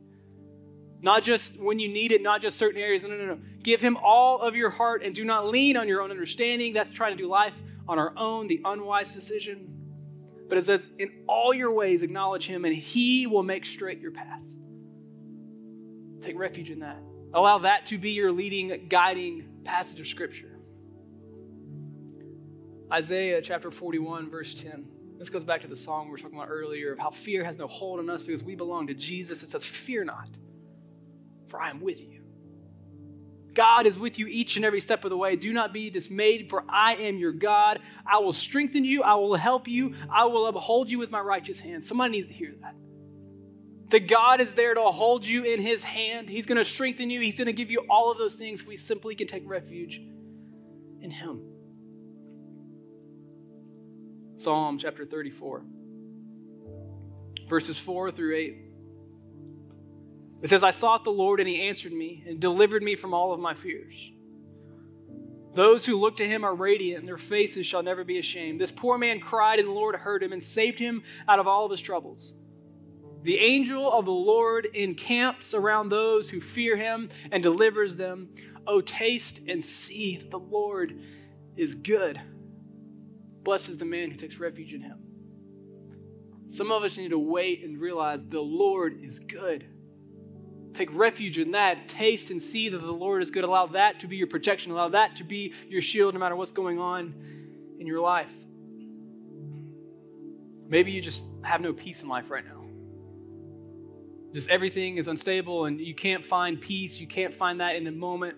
Not 1.02 1.24
just 1.24 1.58
when 1.58 1.80
you 1.80 1.88
need 1.88 2.12
it, 2.12 2.22
not 2.22 2.42
just 2.42 2.58
certain 2.58 2.82
areas. 2.82 3.04
No, 3.04 3.10
no, 3.10 3.26
no. 3.26 3.40
Give 3.64 3.80
him 3.80 3.98
all 3.98 4.40
of 4.42 4.56
your 4.56 4.70
heart 4.70 5.04
and 5.04 5.16
do 5.16 5.24
not 5.24 5.48
lean 5.48 5.78
on 5.78 5.88
your 5.88 6.02
own 6.02 6.12
understanding. 6.12 6.74
That's 6.74 6.92
trying 6.92 7.16
to 7.16 7.24
do 7.24 7.30
life 7.30 7.62
on 7.88 7.98
our 7.98 8.14
own, 8.18 8.48
the 8.48 8.62
unwise 8.66 9.14
decision. 9.14 9.70
But 10.50 10.58
it 10.58 10.66
says, 10.66 10.88
In 10.98 11.24
all 11.28 11.54
your 11.54 11.72
ways, 11.72 12.04
acknowledge 12.04 12.46
him, 12.48 12.66
and 12.66 12.76
he 12.76 13.28
will 13.28 13.44
make 13.44 13.66
straight 13.66 14.00
your 14.00 14.12
paths. 14.12 14.58
Take 16.22 16.38
refuge 16.38 16.72
in 16.72 16.80
that. 16.80 16.98
Allow 17.34 17.60
that 17.60 17.86
to 17.88 17.98
be 17.98 18.12
your 18.12 18.32
leading, 18.32 18.88
guiding 18.90 19.48
passage 19.64 20.00
of 20.00 20.08
Scripture. 20.08 20.60
Isaiah 22.92 23.42
chapter 23.42 23.70
41, 23.70 24.30
verse 24.30 24.56
10. 24.56 24.86
This 25.20 25.30
goes 25.30 25.44
back 25.44 25.62
to 25.62 25.68
the 25.68 25.76
song 25.76 26.06
we 26.06 26.12
were 26.12 26.18
talking 26.18 26.38
about 26.38 26.50
earlier 26.50 26.94
of 26.94 27.00
how 27.00 27.12
fear 27.12 27.44
has 27.44 27.58
no 27.58 27.68
hold 27.68 28.00
on 28.00 28.10
us 28.10 28.24
because 28.24 28.42
we 28.42 28.56
belong 28.56 28.88
to 28.88 28.94
Jesus. 28.94 29.44
It 29.44 29.50
says, 29.50 29.66
Fear 29.66 30.06
not, 30.06 30.30
for 31.50 31.62
I 31.62 31.70
am 31.70 31.82
with 31.82 32.00
you. 32.00 32.20
God 33.54 33.88
is 33.88 34.00
with 34.00 34.20
you 34.20 34.28
each 34.28 34.56
and 34.56 34.64
every 34.64 34.80
step 34.80 35.04
of 35.04 35.10
the 35.10 35.18
way. 35.18 35.36
Do 35.36 35.52
not 35.52 35.74
be 35.74 35.90
dismayed, 35.90 36.50
for 36.50 36.64
I 36.70 36.94
am 36.96 37.18
your 37.18 37.34
God. 37.34 37.80
I 38.06 38.20
will 38.20 38.32
strengthen 38.32 38.86
you. 38.86 39.04
I 39.04 39.16
will 39.16 39.36
help 39.36 39.68
you. 39.68 39.96
I 40.10 40.26
will 40.26 40.48
uphold 40.48 40.90
you 40.90 41.00
with 41.00 41.12
my 41.12 41.20
righteous 41.20 41.60
hand. 41.60 41.84
Somebody 41.84 42.12
needs 42.12 42.28
to 42.28 42.34
hear 42.34 42.54
that. 42.62 42.76
That 43.90 44.08
God 44.08 44.40
is 44.40 44.54
there 44.54 44.76
to 44.76 44.82
hold 44.84 45.26
you 45.26 45.44
in 45.44 45.60
his 45.60 45.84
hand. 45.84 46.30
He's 46.30 46.46
going 46.46 46.58
to 46.60 46.66
strengthen 46.66 47.10
you. 47.10 47.22
He's 47.22 47.38
going 47.38 47.48
to 47.48 47.54
give 47.54 47.72
you 47.72 47.86
all 47.90 48.12
of 48.12 48.18
those 48.18 48.36
things. 48.36 48.66
We 48.66 48.78
simply 48.78 49.16
can 49.16 49.28
take 49.28 49.44
refuge 49.46 50.00
in 51.02 51.12
him. 51.12 51.42
Psalm 54.38 54.78
chapter 54.78 55.06
34, 55.06 55.66
verses 57.50 57.78
4 57.78 58.12
through 58.12 58.36
8. 58.38 58.56
It 60.42 60.50
says, 60.50 60.64
I 60.64 60.72
sought 60.72 61.04
the 61.04 61.12
Lord, 61.12 61.40
and 61.40 61.50
he 61.50 61.68
answered 61.68 61.92
me 61.92 62.24
and 62.28 62.40
delivered 62.40 62.82
me 62.82 62.96
from 62.96 63.14
all 63.14 63.34
of 63.34 63.40
my 63.40 63.54
fears. 63.54 64.12
Those 65.54 65.86
who 65.86 66.00
look 66.00 66.18
to 66.18 66.28
him 66.28 66.46
are 66.46 66.54
radiant, 66.54 67.00
and 67.00 67.08
their 67.08 67.18
faces 67.18 67.66
shall 67.66 67.84
never 67.84 68.04
be 68.04 68.20
ashamed. 68.20 68.62
This 68.62 68.72
poor 68.72 68.98
man 68.98 69.20
cried, 69.20 69.60
and 69.60 69.68
the 69.68 69.74
Lord 69.74 69.96
heard 69.96 70.24
him 70.24 70.32
and 70.32 70.42
saved 70.42 70.80
him 70.80 71.04
out 71.28 71.40
of 71.40 71.48
all 71.48 71.66
of 71.66 71.72
his 71.72 71.82
troubles. 71.82 72.34
The 73.24 73.38
angel 73.38 73.92
of 73.92 74.06
the 74.06 74.12
Lord 74.12 74.68
encamps 74.74 75.54
around 75.54 75.90
those 75.90 76.30
who 76.30 76.40
fear 76.40 76.78
him 76.78 77.10
and 77.32 77.44
delivers 77.44 77.98
them. 77.98 78.30
Oh, 78.66 78.80
taste 78.80 79.42
and 79.48 79.64
see 79.66 80.18
that 80.18 80.32
the 80.32 80.40
Lord 80.40 81.02
is 81.58 81.76
good. 81.76 82.22
Blessed 83.44 83.70
is 83.70 83.78
the 83.78 83.86
man 83.86 84.12
who 84.12 84.16
takes 84.16 84.38
refuge 84.40 84.74
in 84.74 84.82
him. 84.82 85.00
Some 86.48 86.72
of 86.72 86.84
us 86.84 86.98
need 86.98 87.10
to 87.10 87.20
wait 87.20 87.64
and 87.64 87.80
realize 87.80 88.24
the 88.24 88.40
Lord 88.40 89.00
is 89.04 89.20
good. 89.20 89.68
Take 90.74 90.94
refuge 90.94 91.40
in 91.40 91.52
that. 91.52 91.88
Taste 91.88 92.32
and 92.32 92.42
see 92.42 92.70
that 92.70 92.78
the 92.78 92.92
Lord 92.92 93.24
is 93.24 93.32
good. 93.32 93.44
Allow 93.44 93.68
that 93.68 94.00
to 94.02 94.08
be 94.08 94.18
your 94.18 94.28
protection. 94.28 94.72
Allow 94.72 94.90
that 94.90 95.16
to 95.18 95.24
be 95.24 95.54
your 95.68 95.82
shield 95.82 96.14
no 96.14 96.20
matter 96.20 96.36
what's 96.36 96.52
going 96.52 96.80
on 96.80 97.14
in 97.80 97.88
your 97.88 98.02
life. 98.02 98.34
Maybe 100.68 100.92
you 100.92 101.02
just 101.02 101.26
have 101.42 101.62
no 101.62 101.74
peace 101.74 102.04
in 102.04 102.10
life 102.10 102.30
right 102.30 102.46
now. 102.46 102.64
Just 104.34 104.50
everything 104.50 104.98
is 104.98 105.08
unstable 105.08 105.66
and 105.66 105.80
you 105.80 105.96
can't 105.96 106.24
find 106.24 106.62
peace. 106.62 107.00
You 107.00 107.08
can't 107.08 107.34
find 107.34 107.60
that 107.62 107.76
in 107.76 107.88
a 107.88 107.92
moment. 107.92 108.38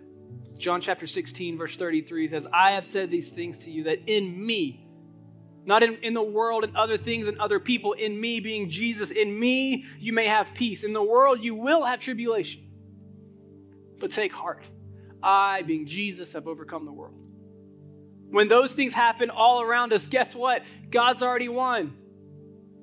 John 0.57 0.79
chapter 0.79 1.05
16, 1.05 1.57
verse 1.57 1.75
33 1.75 2.29
says, 2.29 2.47
I 2.53 2.71
have 2.71 2.85
said 2.85 3.11
these 3.11 3.31
things 3.31 3.59
to 3.59 3.71
you 3.71 3.83
that 3.85 4.07
in 4.07 4.45
me, 4.45 4.87
not 5.65 5.83
in, 5.83 5.95
in 5.97 6.13
the 6.13 6.23
world 6.23 6.63
and 6.63 6.75
other 6.75 6.97
things 6.97 7.27
and 7.27 7.39
other 7.39 7.59
people, 7.59 7.93
in 7.93 8.19
me 8.19 8.39
being 8.39 8.69
Jesus, 8.69 9.11
in 9.11 9.37
me 9.39 9.85
you 9.99 10.13
may 10.13 10.27
have 10.27 10.53
peace. 10.53 10.83
In 10.83 10.93
the 10.93 11.03
world 11.03 11.43
you 11.43 11.55
will 11.55 11.83
have 11.83 11.99
tribulation. 11.99 12.67
But 13.99 14.11
take 14.11 14.33
heart. 14.33 14.69
I, 15.21 15.61
being 15.61 15.85
Jesus, 15.85 16.33
have 16.33 16.47
overcome 16.47 16.85
the 16.85 16.91
world. 16.91 17.15
When 18.29 18.47
those 18.47 18.73
things 18.73 18.93
happen 18.93 19.29
all 19.29 19.61
around 19.61 19.93
us, 19.93 20.07
guess 20.07 20.33
what? 20.33 20.63
God's 20.89 21.21
already 21.21 21.49
won. 21.49 21.95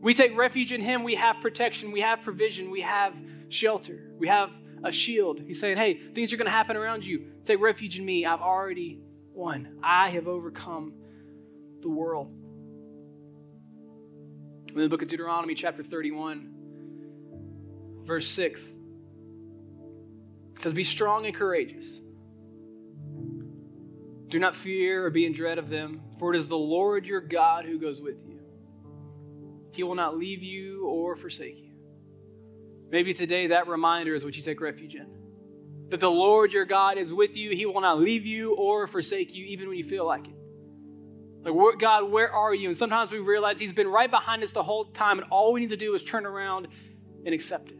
We 0.00 0.14
take 0.14 0.36
refuge 0.36 0.72
in 0.72 0.80
Him, 0.80 1.02
we 1.02 1.16
have 1.16 1.36
protection, 1.42 1.90
we 1.90 2.02
have 2.02 2.22
provision, 2.22 2.70
we 2.70 2.82
have 2.82 3.14
shelter, 3.48 4.12
we 4.16 4.28
have 4.28 4.50
a 4.84 4.92
shield. 4.92 5.40
He's 5.40 5.58
saying, 5.58 5.76
hey, 5.76 5.94
things 6.14 6.32
are 6.32 6.36
going 6.36 6.46
to 6.46 6.52
happen 6.52 6.76
around 6.76 7.04
you. 7.04 7.24
Take 7.44 7.60
refuge 7.60 7.98
in 7.98 8.04
me. 8.04 8.24
I've 8.24 8.40
already 8.40 9.00
won. 9.32 9.80
I 9.82 10.10
have 10.10 10.28
overcome 10.28 10.92
the 11.80 11.88
world. 11.88 12.30
In 14.74 14.82
the 14.82 14.88
book 14.88 15.02
of 15.02 15.08
Deuteronomy, 15.08 15.54
chapter 15.54 15.82
31, 15.82 16.50
verse 18.04 18.28
6, 18.28 18.66
it 18.68 18.74
says, 20.62 20.74
Be 20.74 20.84
strong 20.84 21.26
and 21.26 21.34
courageous. 21.34 22.00
Do 24.28 24.38
not 24.38 24.54
fear 24.54 25.06
or 25.06 25.10
be 25.10 25.24
in 25.24 25.32
dread 25.32 25.58
of 25.58 25.70
them, 25.70 26.02
for 26.18 26.34
it 26.34 26.36
is 26.36 26.48
the 26.48 26.58
Lord 26.58 27.06
your 27.06 27.20
God 27.20 27.64
who 27.64 27.78
goes 27.78 28.00
with 28.00 28.24
you. 28.26 28.40
He 29.72 29.82
will 29.82 29.94
not 29.94 30.18
leave 30.18 30.42
you 30.42 30.86
or 30.86 31.16
forsake 31.16 31.58
you. 31.58 31.72
Maybe 32.90 33.14
today 33.14 33.48
that 33.48 33.68
reminder 33.68 34.14
is 34.14 34.24
what 34.24 34.36
you 34.36 34.42
take 34.42 34.60
refuge 34.60 34.94
in. 34.94 35.06
That 35.88 36.00
the 36.00 36.10
Lord 36.10 36.52
your 36.52 36.66
God 36.66 36.98
is 36.98 37.14
with 37.14 37.36
you. 37.36 37.50
He 37.50 37.64
will 37.64 37.80
not 37.80 37.98
leave 37.98 38.26
you 38.26 38.54
or 38.54 38.86
forsake 38.86 39.34
you, 39.34 39.46
even 39.46 39.68
when 39.68 39.78
you 39.78 39.84
feel 39.84 40.06
like 40.06 40.28
it. 40.28 40.37
Like, 41.42 41.78
God, 41.78 42.10
where 42.10 42.32
are 42.32 42.54
you? 42.54 42.68
And 42.68 42.76
sometimes 42.76 43.10
we 43.10 43.18
realize 43.18 43.58
He's 43.58 43.72
been 43.72 43.88
right 43.88 44.10
behind 44.10 44.42
us 44.42 44.52
the 44.52 44.62
whole 44.62 44.84
time, 44.86 45.18
and 45.18 45.28
all 45.30 45.52
we 45.52 45.60
need 45.60 45.70
to 45.70 45.76
do 45.76 45.94
is 45.94 46.04
turn 46.04 46.26
around 46.26 46.68
and 47.24 47.34
accept 47.34 47.70
it. 47.70 47.78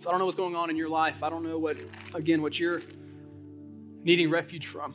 So 0.00 0.08
I 0.08 0.12
don't 0.12 0.20
know 0.20 0.26
what's 0.26 0.36
going 0.36 0.54
on 0.54 0.70
in 0.70 0.76
your 0.76 0.88
life. 0.88 1.22
I 1.24 1.28
don't 1.28 1.42
know 1.42 1.58
what, 1.58 1.82
again, 2.14 2.40
what 2.40 2.58
you're 2.58 2.80
needing 4.04 4.30
refuge 4.30 4.66
from. 4.66 4.94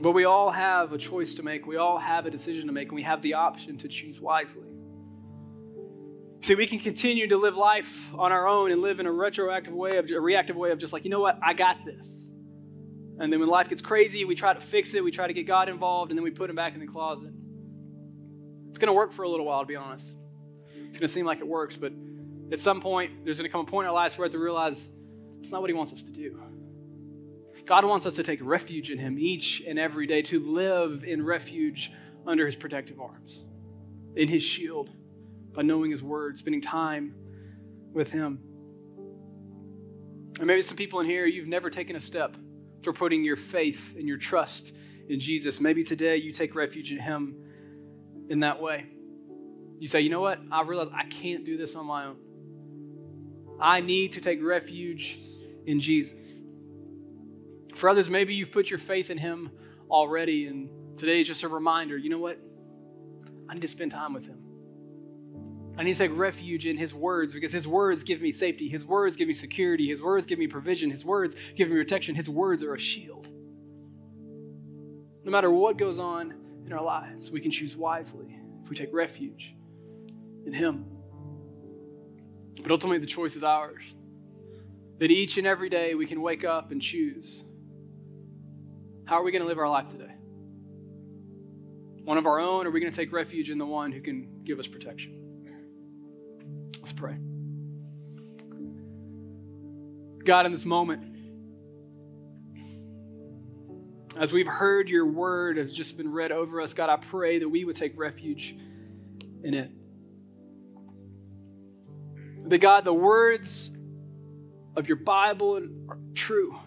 But 0.00 0.12
we 0.12 0.24
all 0.24 0.50
have 0.50 0.92
a 0.92 0.98
choice 0.98 1.34
to 1.34 1.42
make. 1.42 1.66
We 1.66 1.76
all 1.76 1.98
have 1.98 2.24
a 2.24 2.30
decision 2.30 2.66
to 2.66 2.72
make, 2.72 2.88
and 2.88 2.96
we 2.96 3.02
have 3.02 3.20
the 3.20 3.34
option 3.34 3.76
to 3.78 3.88
choose 3.88 4.20
wisely. 4.20 4.68
See, 6.48 6.54
we 6.54 6.66
can 6.66 6.78
continue 6.78 7.28
to 7.28 7.36
live 7.36 7.58
life 7.58 8.10
on 8.14 8.32
our 8.32 8.48
own 8.48 8.72
and 8.72 8.80
live 8.80 9.00
in 9.00 9.06
a 9.06 9.12
retroactive 9.12 9.74
way, 9.74 9.98
of, 9.98 10.10
a 10.10 10.18
reactive 10.18 10.56
way 10.56 10.70
of 10.70 10.78
just 10.78 10.94
like, 10.94 11.04
you 11.04 11.10
know 11.10 11.20
what, 11.20 11.38
I 11.42 11.52
got 11.52 11.84
this. 11.84 12.30
And 13.18 13.30
then 13.30 13.38
when 13.38 13.50
life 13.50 13.68
gets 13.68 13.82
crazy, 13.82 14.24
we 14.24 14.34
try 14.34 14.54
to 14.54 14.60
fix 14.62 14.94
it, 14.94 15.04
we 15.04 15.10
try 15.10 15.26
to 15.26 15.34
get 15.34 15.46
God 15.46 15.68
involved, 15.68 16.10
and 16.10 16.16
then 16.16 16.24
we 16.24 16.30
put 16.30 16.48
him 16.48 16.56
back 16.56 16.72
in 16.72 16.80
the 16.80 16.86
closet. 16.86 17.34
It's 18.70 18.78
going 18.78 18.86
to 18.86 18.94
work 18.94 19.12
for 19.12 19.24
a 19.24 19.28
little 19.28 19.44
while, 19.44 19.60
to 19.60 19.66
be 19.66 19.76
honest. 19.76 20.16
It's 20.74 20.98
going 20.98 21.06
to 21.06 21.08
seem 21.08 21.26
like 21.26 21.40
it 21.40 21.46
works, 21.46 21.76
but 21.76 21.92
at 22.50 22.58
some 22.58 22.80
point, 22.80 23.26
there's 23.26 23.36
going 23.36 23.50
to 23.50 23.52
come 23.52 23.60
a 23.60 23.70
point 23.70 23.84
in 23.84 23.90
our 23.90 23.94
lives 23.94 24.16
where 24.16 24.22
we 24.22 24.28
have 24.28 24.32
to 24.32 24.38
realize 24.38 24.88
it's 25.40 25.52
not 25.52 25.60
what 25.60 25.68
he 25.68 25.74
wants 25.74 25.92
us 25.92 26.02
to 26.04 26.12
do. 26.12 26.42
God 27.66 27.84
wants 27.84 28.06
us 28.06 28.16
to 28.16 28.22
take 28.22 28.40
refuge 28.42 28.90
in 28.90 28.96
him 28.96 29.18
each 29.18 29.62
and 29.68 29.78
every 29.78 30.06
day, 30.06 30.22
to 30.22 30.40
live 30.40 31.04
in 31.04 31.22
refuge 31.22 31.92
under 32.26 32.46
his 32.46 32.56
protective 32.56 32.98
arms, 32.98 33.44
in 34.16 34.28
his 34.28 34.42
shield 34.42 34.88
by 35.58 35.62
knowing 35.64 35.90
His 35.90 36.04
Word, 36.04 36.38
spending 36.38 36.60
time 36.60 37.16
with 37.92 38.12
Him. 38.12 38.38
And 40.38 40.46
maybe 40.46 40.62
some 40.62 40.76
people 40.76 41.00
in 41.00 41.06
here, 41.06 41.26
you've 41.26 41.48
never 41.48 41.68
taken 41.68 41.96
a 41.96 42.00
step 42.00 42.36
for 42.84 42.92
putting 42.92 43.24
your 43.24 43.34
faith 43.34 43.96
and 43.98 44.06
your 44.06 44.18
trust 44.18 44.72
in 45.08 45.18
Jesus. 45.18 45.58
Maybe 45.58 45.82
today 45.82 46.18
you 46.18 46.32
take 46.32 46.54
refuge 46.54 46.92
in 46.92 47.00
Him 47.00 47.34
in 48.28 48.38
that 48.38 48.62
way. 48.62 48.86
You 49.80 49.88
say, 49.88 50.00
you 50.00 50.10
know 50.10 50.20
what? 50.20 50.38
I 50.52 50.62
realize 50.62 50.90
I 50.94 51.06
can't 51.06 51.44
do 51.44 51.56
this 51.56 51.74
on 51.74 51.86
my 51.86 52.04
own. 52.04 52.18
I 53.60 53.80
need 53.80 54.12
to 54.12 54.20
take 54.20 54.40
refuge 54.40 55.18
in 55.66 55.80
Jesus. 55.80 56.14
For 57.74 57.88
others, 57.88 58.08
maybe 58.08 58.32
you've 58.32 58.52
put 58.52 58.70
your 58.70 58.78
faith 58.78 59.10
in 59.10 59.18
Him 59.18 59.50
already, 59.90 60.46
and 60.46 60.70
today 60.96 61.20
is 61.20 61.26
just 61.26 61.42
a 61.42 61.48
reminder 61.48 61.96
you 61.96 62.10
know 62.10 62.20
what? 62.20 62.38
I 63.48 63.54
need 63.54 63.62
to 63.62 63.66
spend 63.66 63.90
time 63.90 64.14
with 64.14 64.28
Him. 64.28 64.47
I 65.78 65.84
need 65.84 65.92
to 65.92 65.98
take 65.98 66.18
refuge 66.18 66.66
in 66.66 66.76
His 66.76 66.92
words 66.92 67.32
because 67.32 67.52
His 67.52 67.68
words 67.68 68.02
give 68.02 68.20
me 68.20 68.32
safety. 68.32 68.68
His 68.68 68.84
words 68.84 69.14
give 69.14 69.28
me 69.28 69.34
security. 69.34 69.88
His 69.88 70.02
words 70.02 70.26
give 70.26 70.38
me 70.38 70.48
provision. 70.48 70.90
His 70.90 71.04
words 71.04 71.36
give 71.54 71.70
me 71.70 71.76
protection. 71.76 72.16
His 72.16 72.28
words 72.28 72.64
are 72.64 72.74
a 72.74 72.78
shield. 72.80 73.28
No 75.24 75.30
matter 75.30 75.50
what 75.52 75.76
goes 75.76 76.00
on 76.00 76.34
in 76.66 76.72
our 76.72 76.82
lives, 76.82 77.30
we 77.30 77.40
can 77.40 77.52
choose 77.52 77.76
wisely 77.76 78.36
if 78.64 78.68
we 78.68 78.74
take 78.74 78.92
refuge 78.92 79.54
in 80.44 80.52
Him. 80.52 80.84
But 82.60 82.72
ultimately, 82.72 82.98
the 82.98 83.06
choice 83.06 83.36
is 83.36 83.44
ours. 83.44 83.94
That 84.98 85.12
each 85.12 85.38
and 85.38 85.46
every 85.46 85.68
day 85.68 85.94
we 85.94 86.06
can 86.06 86.20
wake 86.20 86.44
up 86.44 86.72
and 86.72 86.82
choose 86.82 87.44
how 89.04 89.14
are 89.14 89.22
we 89.22 89.30
going 89.30 89.42
to 89.42 89.48
live 89.48 89.58
our 89.58 89.68
life 89.68 89.88
today? 89.88 90.12
One 92.04 92.18
of 92.18 92.26
our 92.26 92.40
own, 92.40 92.66
or 92.66 92.70
are 92.70 92.72
we 92.72 92.80
going 92.80 92.92
to 92.92 92.96
take 92.96 93.12
refuge 93.12 93.48
in 93.48 93.58
the 93.58 93.64
one 93.64 93.92
who 93.92 94.00
can 94.00 94.42
give 94.44 94.58
us 94.58 94.66
protection? 94.66 95.17
Let's 96.78 96.92
pray. 96.92 97.18
God, 100.24 100.46
in 100.46 100.52
this 100.52 100.66
moment, 100.66 101.18
As 104.18 104.32
we've 104.32 104.48
heard 104.48 104.88
your 104.88 105.06
word 105.06 105.58
has 105.58 105.72
just 105.72 105.96
been 105.96 106.10
read 106.10 106.32
over 106.32 106.60
us, 106.60 106.74
God, 106.74 106.90
I 106.90 106.96
pray 106.96 107.38
that 107.38 107.48
we 107.48 107.64
would 107.64 107.76
take 107.76 107.96
refuge 107.96 108.56
in 109.44 109.54
it. 109.54 109.70
That 112.46 112.58
God, 112.58 112.84
the 112.84 112.92
words 112.92 113.70
of 114.76 114.88
your 114.88 114.96
Bible 114.96 115.62
are 115.88 115.98
true. 116.14 116.58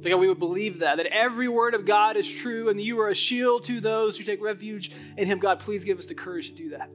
That 0.00 0.10
God, 0.10 0.16
we 0.16 0.26
would 0.26 0.40
believe 0.40 0.80
that, 0.80 0.96
that 0.96 1.06
every 1.06 1.46
word 1.46 1.74
of 1.74 1.86
God 1.86 2.16
is 2.16 2.28
true 2.28 2.70
and 2.70 2.80
you 2.80 2.98
are 3.00 3.08
a 3.08 3.14
shield 3.14 3.64
to 3.66 3.80
those 3.80 4.18
who 4.18 4.24
take 4.24 4.42
refuge 4.42 4.90
in 5.16 5.26
Him. 5.26 5.38
God, 5.38 5.60
please 5.60 5.84
give 5.84 6.00
us 6.00 6.06
the 6.06 6.14
courage 6.14 6.48
to 6.48 6.56
do 6.56 6.70
that. 6.70 6.90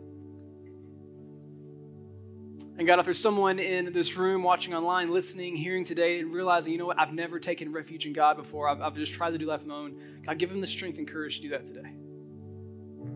And 2.78 2.86
God, 2.86 3.00
if 3.00 3.06
there's 3.06 3.20
someone 3.20 3.58
in 3.58 3.92
this 3.92 4.18
room 4.18 4.44
watching 4.44 4.76
online, 4.76 5.12
listening, 5.12 5.56
hearing 5.56 5.84
today, 5.84 6.20
and 6.20 6.32
realizing, 6.32 6.74
you 6.74 6.78
know 6.78 6.86
what, 6.86 7.00
I've 7.00 7.12
never 7.12 7.40
taken 7.40 7.72
refuge 7.72 8.06
in 8.06 8.14
God 8.14 8.38
before, 8.38 8.70
I've, 8.70 8.82
I've 8.82 8.96
just 8.96 9.14
tried 9.14 9.32
to 9.32 9.40
do 9.40 9.48
life 9.48 9.62
on 9.62 9.68
my 9.68 9.76
own, 9.76 10.22
God, 10.24 10.38
give 10.38 10.52
them 10.52 10.62
the 10.62 10.68
strength 10.68 11.00
and 11.00 11.08
courage 11.08 11.38
to 11.38 11.42
do 11.42 11.50
that 11.50 11.66
today. 11.66 11.92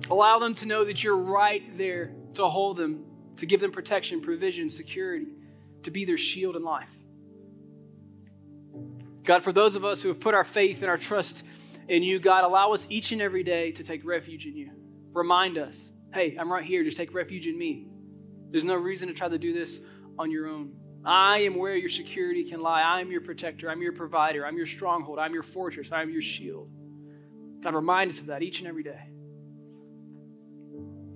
Allow 0.09 0.39
them 0.39 0.55
to 0.55 0.65
know 0.65 0.83
that 0.83 1.03
you're 1.03 1.17
right 1.17 1.77
there 1.77 2.11
to 2.33 2.47
hold 2.47 2.77
them, 2.77 3.05
to 3.37 3.45
give 3.45 3.61
them 3.61 3.71
protection, 3.71 4.21
provision, 4.21 4.67
security, 4.67 5.27
to 5.83 5.91
be 5.91 6.05
their 6.05 6.17
shield 6.17 6.55
in 6.55 6.63
life. 6.63 6.89
God, 9.23 9.43
for 9.43 9.51
those 9.51 9.75
of 9.75 9.85
us 9.85 10.01
who 10.01 10.09
have 10.09 10.19
put 10.19 10.33
our 10.33 10.43
faith 10.43 10.81
and 10.81 10.89
our 10.89 10.97
trust 10.97 11.45
in 11.87 12.01
you, 12.01 12.19
God, 12.19 12.43
allow 12.43 12.73
us 12.73 12.87
each 12.89 13.11
and 13.11 13.21
every 13.21 13.43
day 13.43 13.71
to 13.73 13.83
take 13.83 14.03
refuge 14.03 14.47
in 14.47 14.55
you. 14.55 14.71
Remind 15.13 15.59
us, 15.59 15.91
hey, 16.15 16.35
I'm 16.39 16.51
right 16.51 16.65
here, 16.65 16.83
just 16.83 16.97
take 16.97 17.13
refuge 17.13 17.45
in 17.45 17.57
me. 17.57 17.90
There's 18.51 18.65
no 18.65 18.75
reason 18.75 19.07
to 19.07 19.13
try 19.13 19.29
to 19.29 19.37
do 19.37 19.53
this 19.53 19.79
on 20.19 20.29
your 20.29 20.47
own. 20.47 20.73
I 21.03 21.39
am 21.39 21.55
where 21.55 21.75
your 21.75 21.89
security 21.89 22.43
can 22.43 22.61
lie. 22.61 22.81
I 22.81 23.01
am 23.01 23.11
your 23.11 23.21
protector. 23.21 23.69
I'm 23.69 23.81
your 23.81 23.93
provider. 23.93 24.45
I'm 24.45 24.57
your 24.57 24.65
stronghold. 24.65 25.17
I'm 25.17 25.33
your 25.33 25.43
fortress. 25.43 25.89
I'm 25.91 26.11
your 26.11 26.21
shield. 26.21 26.69
God, 27.63 27.73
remind 27.73 28.11
us 28.11 28.19
of 28.19 28.27
that 28.27 28.43
each 28.43 28.59
and 28.59 28.67
every 28.67 28.83
day. 28.83 28.99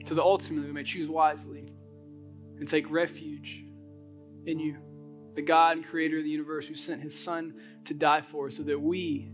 So 0.08 0.16
that 0.16 0.24
ultimately 0.24 0.68
we 0.68 0.74
may 0.74 0.84
choose 0.84 1.10
wisely 1.10 1.72
and 2.60 2.68
take 2.68 2.90
refuge 2.90 3.64
in 4.46 4.60
you, 4.60 4.78
the 5.34 5.42
God 5.42 5.78
and 5.78 5.86
creator 5.86 6.18
of 6.18 6.24
the 6.24 6.30
universe 6.30 6.68
who 6.68 6.76
sent 6.76 7.02
his 7.02 7.18
Son 7.18 7.56
to 7.86 7.94
die 7.94 8.22
for 8.22 8.48
us 8.48 8.58
so 8.58 8.64
that 8.64 8.80
we 8.80 9.32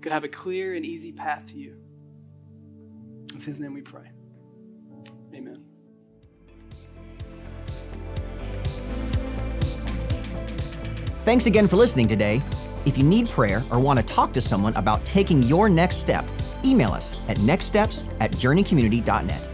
could 0.00 0.12
have 0.12 0.24
a 0.24 0.28
clear 0.28 0.74
and 0.74 0.84
easy 0.84 1.12
path 1.12 1.46
to 1.46 1.56
you. 1.56 1.76
It's 3.34 3.44
his 3.44 3.60
name 3.60 3.72
we 3.72 3.82
pray. 3.82 4.10
Amen. 5.34 5.71
Thanks 11.24 11.46
again 11.46 11.68
for 11.68 11.76
listening 11.76 12.08
today. 12.08 12.42
If 12.84 12.98
you 12.98 13.04
need 13.04 13.28
prayer 13.28 13.62
or 13.70 13.78
want 13.78 14.00
to 14.00 14.04
talk 14.04 14.32
to 14.32 14.40
someone 14.40 14.74
about 14.74 15.04
taking 15.04 15.40
your 15.44 15.68
next 15.68 15.98
step, 15.98 16.28
email 16.64 16.90
us 16.90 17.16
at 17.28 17.36
nextsteps 17.38 18.08
at 18.18 18.32
journeycommunity.net. 18.32 19.51